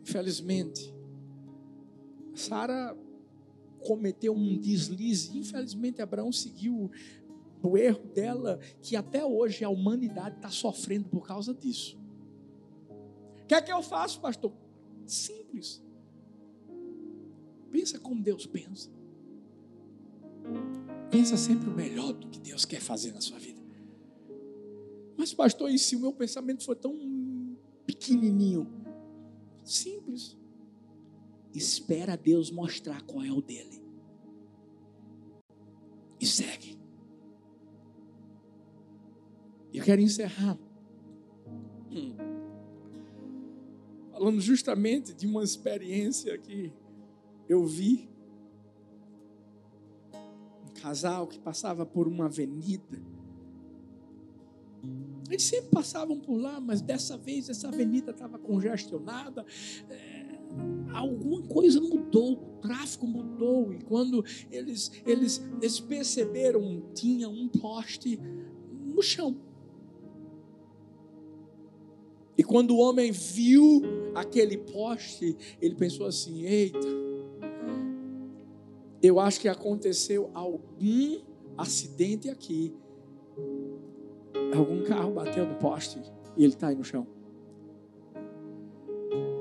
Infelizmente, 0.00 0.94
Sara 2.34 2.96
cometeu 3.80 4.32
um 4.34 4.58
deslize. 4.58 5.36
Infelizmente, 5.36 6.00
Abraão 6.00 6.32
seguiu 6.32 6.90
o 7.62 7.76
erro 7.76 8.06
dela, 8.14 8.58
que 8.80 8.96
até 8.96 9.24
hoje 9.24 9.64
a 9.64 9.68
humanidade 9.68 10.36
está 10.36 10.50
sofrendo 10.50 11.08
por 11.08 11.26
causa 11.26 11.52
disso. 11.54 11.98
O 13.42 13.46
que 13.46 13.54
é 13.54 13.60
que 13.60 13.72
eu 13.72 13.82
faço, 13.82 14.20
pastor? 14.20 14.52
Simples. 15.06 15.82
Pensa 17.70 17.98
como 17.98 18.22
Deus 18.22 18.46
pensa. 18.46 18.90
Pensa 21.10 21.36
sempre 21.36 21.68
o 21.68 21.74
melhor 21.74 22.12
do 22.12 22.28
que 22.28 22.40
Deus 22.40 22.64
quer 22.64 22.80
fazer 22.80 23.12
na 23.12 23.20
sua 23.20 23.38
vida. 23.38 23.60
Mas, 25.16 25.34
pastor, 25.34 25.70
e 25.70 25.78
se 25.78 25.96
o 25.96 26.00
meu 26.00 26.12
pensamento 26.12 26.64
for 26.64 26.74
tão 26.74 27.56
pequenininho? 27.84 28.66
Simples. 29.64 30.36
Espera 31.52 32.16
Deus 32.16 32.50
mostrar 32.50 33.02
qual 33.02 33.24
é 33.24 33.30
o 33.30 33.42
dele. 33.42 33.82
E 36.18 36.26
segue. 36.26 36.79
Eu 39.72 39.84
quero 39.84 40.00
encerrar 40.00 40.58
hum. 41.90 42.14
falando 44.12 44.40
justamente 44.40 45.12
de 45.14 45.26
uma 45.26 45.42
experiência 45.42 46.36
que 46.38 46.72
eu 47.48 47.64
vi. 47.64 48.08
Um 50.64 50.72
casal 50.80 51.26
que 51.26 51.38
passava 51.38 51.84
por 51.84 52.08
uma 52.08 52.26
avenida. 52.26 53.00
Eles 55.28 55.42
sempre 55.42 55.70
passavam 55.70 56.18
por 56.18 56.36
lá, 56.36 56.60
mas 56.60 56.80
dessa 56.80 57.16
vez 57.16 57.48
essa 57.48 57.68
avenida 57.68 58.10
estava 58.10 58.38
congestionada. 58.38 59.44
É, 59.88 60.40
alguma 60.92 61.42
coisa 61.42 61.80
mudou, 61.80 62.32
o 62.32 62.60
tráfego 62.60 63.06
mudou. 63.06 63.72
E 63.72 63.82
quando 63.82 64.24
eles, 64.50 64.90
eles, 65.06 65.40
eles 65.60 65.78
perceberam, 65.78 66.82
tinha 66.94 67.28
um 67.28 67.48
poste 67.48 68.18
no 68.84 69.02
chão. 69.02 69.36
E 72.40 72.42
quando 72.42 72.70
o 72.70 72.78
homem 72.78 73.12
viu 73.12 73.82
aquele 74.14 74.56
poste, 74.56 75.36
ele 75.60 75.74
pensou 75.74 76.06
assim: 76.06 76.46
eita, 76.46 76.88
eu 79.02 79.20
acho 79.20 79.38
que 79.38 79.46
aconteceu 79.46 80.30
algum 80.32 81.20
acidente 81.58 82.30
aqui. 82.30 82.74
Algum 84.56 84.82
carro 84.84 85.12
bateu 85.12 85.46
no 85.46 85.56
poste 85.56 86.00
e 86.34 86.42
ele 86.42 86.54
está 86.54 86.68
aí 86.68 86.76
no 86.76 86.82
chão. 86.82 87.06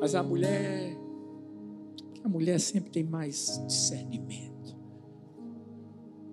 Mas 0.01 0.13
a 0.13 0.21
mulher, 0.21 0.97
a 2.21 2.27
mulher 2.27 2.59
sempre 2.59 2.91
tem 2.91 3.05
mais 3.05 3.63
discernimento, 3.65 4.75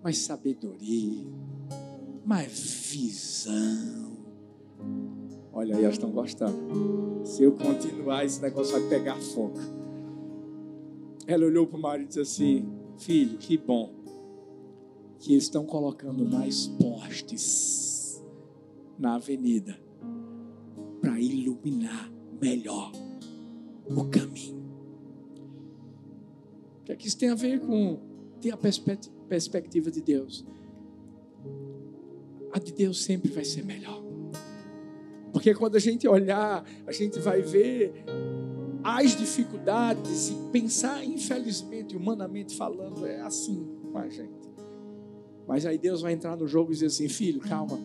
mais 0.02 0.18
sabedoria, 0.18 1.30
mais 2.24 2.58
visão. 2.90 4.15
Olha 5.57 5.74
aí, 5.74 5.84
elas 5.84 5.94
estão 5.94 6.11
gostando. 6.11 7.24
Se 7.24 7.42
eu 7.42 7.52
continuar, 7.52 8.26
esse 8.26 8.42
negócio 8.42 8.78
vai 8.78 8.90
pegar 8.90 9.16
fogo. 9.16 9.59
Ela 11.26 11.46
olhou 11.46 11.66
para 11.66 11.78
o 11.78 11.80
marido 11.80 12.04
e 12.04 12.09
disse 12.09 12.20
assim: 12.20 12.68
Filho, 12.98 13.38
que 13.38 13.57
bom 13.57 13.90
que 15.18 15.34
estão 15.34 15.64
colocando 15.64 16.26
mais 16.26 16.66
postes 16.66 18.22
na 18.98 19.14
avenida 19.14 19.80
para 21.00 21.18
iluminar 21.18 22.12
melhor 22.38 22.92
o 23.88 24.04
caminho. 24.11 24.62
O 26.80 26.84
que 26.84 26.92
é 26.92 26.96
que 26.96 27.09
isso 27.09 27.16
tem 27.16 27.30
a 27.30 27.34
ver 27.34 27.61
com 27.61 27.98
ter 28.42 28.50
a 28.50 28.59
perspectiva 28.59 29.90
de 29.90 30.02
Deus? 30.02 30.44
A 32.52 32.59
de 32.59 32.74
Deus 32.74 33.02
sempre 33.02 33.32
vai 33.32 33.44
ser 33.46 33.64
melhor. 33.64 34.04
Porque 35.33 35.55
quando 35.55 35.77
a 35.77 35.81
gente 35.81 36.07
olhar, 36.09 36.64
a 36.87 36.93
gente 36.93 37.18
vai 37.18 37.43
ver 37.43 38.05
as 38.83 39.16
dificuldades 39.16 40.29
e 40.31 40.35
pensar, 40.53 41.05
infelizmente, 41.05 41.97
humanamente 41.97 42.57
falando, 42.57 43.05
é 43.05 43.20
assim 43.20 43.66
com 43.93 43.99
a 43.99 44.09
gente. 44.09 44.47
Mas 45.47 45.66
aí 45.66 45.79
Deus 45.79 46.03
vai 46.03 46.12
entrar 46.12 46.37
no 46.37 46.47
jogo 46.47 46.70
e 46.70 46.74
dizer 46.74 46.87
assim: 46.87 47.09
filho, 47.09 47.41
calma, 47.41 47.79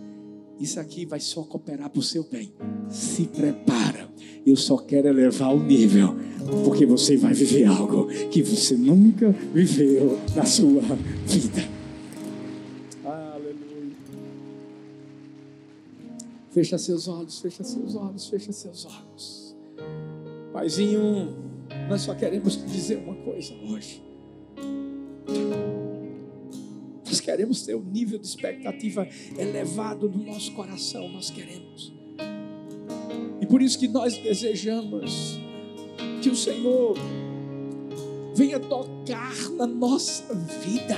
isso 0.60 0.80
aqui 0.80 1.06
vai 1.06 1.20
só 1.20 1.44
cooperar 1.44 1.89
para 1.89 2.00
o 2.00 2.04
seu 2.04 2.24
bem. 2.24 2.54
Se 2.89 3.26
prepara, 3.26 4.10
eu 4.46 4.56
só 4.56 4.78
quero 4.78 5.08
elevar 5.08 5.54
o 5.54 5.60
nível 5.62 6.16
porque 6.64 6.86
você 6.86 7.18
vai 7.18 7.34
viver 7.34 7.66
algo 7.66 8.08
que 8.30 8.42
você 8.42 8.76
nunca 8.76 9.30
viveu 9.54 10.20
na 10.36 10.46
sua 10.46 10.82
vida. 11.26 11.70
Fecha 16.52 16.78
seus 16.78 17.08
olhos, 17.08 17.39
fecha 17.39 17.64
seus 17.64 17.95
olhos, 17.95 18.28
fecha 18.28 18.52
seus 18.52 18.86
olhos. 18.86 19.56
Paizinho, 20.52 21.34
nós 21.88 22.02
só 22.02 22.14
queremos 22.14 22.58
te 22.58 22.66
dizer 22.66 22.97
uma 22.97 23.16
coisa 23.16 23.54
hoje. 23.70 24.04
Nós 27.06 27.22
queremos 27.22 27.62
ter 27.62 27.74
um 27.74 27.84
nível 27.84 28.20
de 28.20 28.28
expectativa 28.28 29.08
elevado 29.38 30.10
no 30.10 30.26
nosso 30.26 30.52
coração, 30.52 31.08
nós 31.08 31.30
queremos. 31.30 31.93
E 33.39 33.45
por 33.45 33.62
isso 33.62 33.80
que 33.80 33.88
nós 33.88 34.18
desejamos 34.18 35.39
que 36.22 36.30
o 36.30 36.36
Senhor 36.36 36.97
venha 38.36 38.60
tocar 38.60 39.49
na 39.52 39.66
nossa 39.66 40.34
vida, 40.34 40.97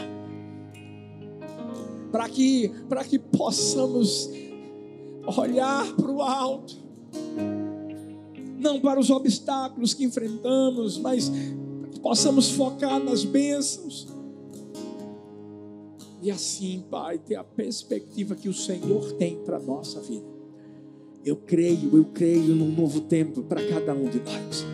para 2.12 2.28
que, 2.28 2.72
para 2.90 3.04
que 3.04 3.20
possamos 3.20 4.32
olhar 5.26 5.94
para 5.96 6.12
o 6.12 6.22
alto, 6.22 6.76
não 8.60 8.80
para 8.80 9.00
os 9.00 9.10
obstáculos 9.10 9.94
que 9.94 10.04
enfrentamos, 10.04 10.98
mas 10.98 11.30
que 11.92 12.00
possamos 12.00 12.52
focar 12.52 13.00
nas 13.04 13.24
bênçãos. 13.24 14.08
E 16.22 16.32
assim, 16.32 16.84
Pai, 16.90 17.18
ter 17.18 17.36
a 17.36 17.44
perspectiva 17.44 18.36
que 18.36 18.48
o 18.48 18.54
Senhor 18.54 19.12
tem 19.14 19.36
para 19.44 19.58
a 19.58 19.60
nossa 19.60 20.00
vida. 20.00 20.26
Eu 21.26 21.36
creio, 21.36 21.98
eu 21.98 22.06
creio 22.06 22.56
num 22.56 22.72
novo 22.72 23.02
tempo 23.02 23.44
para 23.44 23.66
cada 23.68 23.94
um 23.94 24.10
de 24.10 24.20
nós. 24.20 24.66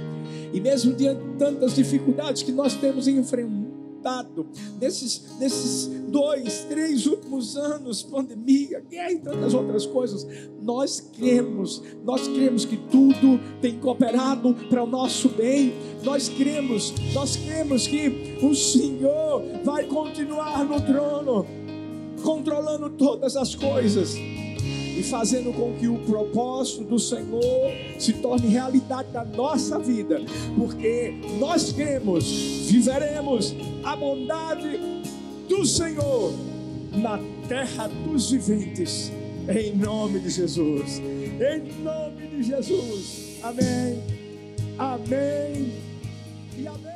E 0.54 0.60
mesmo 0.60 0.94
diante 0.94 1.24
de 1.24 1.38
tantas 1.38 1.76
dificuldades 1.76 2.44
que 2.44 2.52
nós 2.52 2.76
temos 2.76 3.08
enfrentado, 3.08 3.69
nesses, 4.80 5.38
nesses 5.40 5.88
dois, 6.10 6.66
três 6.70 7.06
últimos 7.06 7.56
anos, 7.58 8.04
pandemia, 8.04 8.84
guerra 8.90 9.12
e 9.12 9.20
tantas 9.20 9.54
outras 9.54 9.86
coisas, 9.86 10.26
nós 10.62 11.00
cremos, 11.16 11.82
nós 12.04 12.28
cremos 12.28 12.66
que 12.66 12.78
tudo 12.78 13.40
tem 13.62 13.80
cooperado 13.80 14.54
para 14.70 14.84
o 14.84 14.88
nosso 14.88 15.30
bem. 15.30 15.74
Nós 16.04 16.30
cremos, 16.30 16.94
nós 17.14 17.36
cremos 17.36 17.88
que 17.88 18.38
o 18.42 18.56
Senhor 18.56 19.44
vai 19.64 19.86
continuar 19.86 20.64
no 20.66 20.82
trono, 20.82 21.46
controlando 22.24 22.90
todas 22.90 23.36
as 23.36 23.56
coisas 23.56 24.16
e 25.00 25.04
fazendo 25.04 25.54
com 25.54 25.74
que 25.76 25.88
o 25.88 25.98
propósito 26.00 26.84
do 26.84 27.00
Senhor 27.00 27.72
se 27.98 28.12
torne 28.14 28.50
realidade 28.50 29.08
na 29.14 29.24
nossa 29.24 29.80
vida, 29.80 30.22
porque 30.58 31.14
nós 31.40 31.72
cremos, 31.72 32.68
viveremos 32.70 33.56
a 33.82 33.96
bondade 33.96 34.78
do 35.48 35.66
Senhor 35.66 36.34
na 36.92 37.18
terra 37.48 37.88
dos 37.88 38.30
viventes, 38.30 39.10
em 39.48 39.74
nome 39.74 40.20
de 40.20 40.30
Jesus. 40.30 41.00
Em 41.00 41.82
nome 41.82 42.28
de 42.28 42.44
Jesus. 42.44 43.38
Amém. 43.42 44.04
Amém. 44.78 45.72
E 46.58 46.68
amém. 46.68 46.89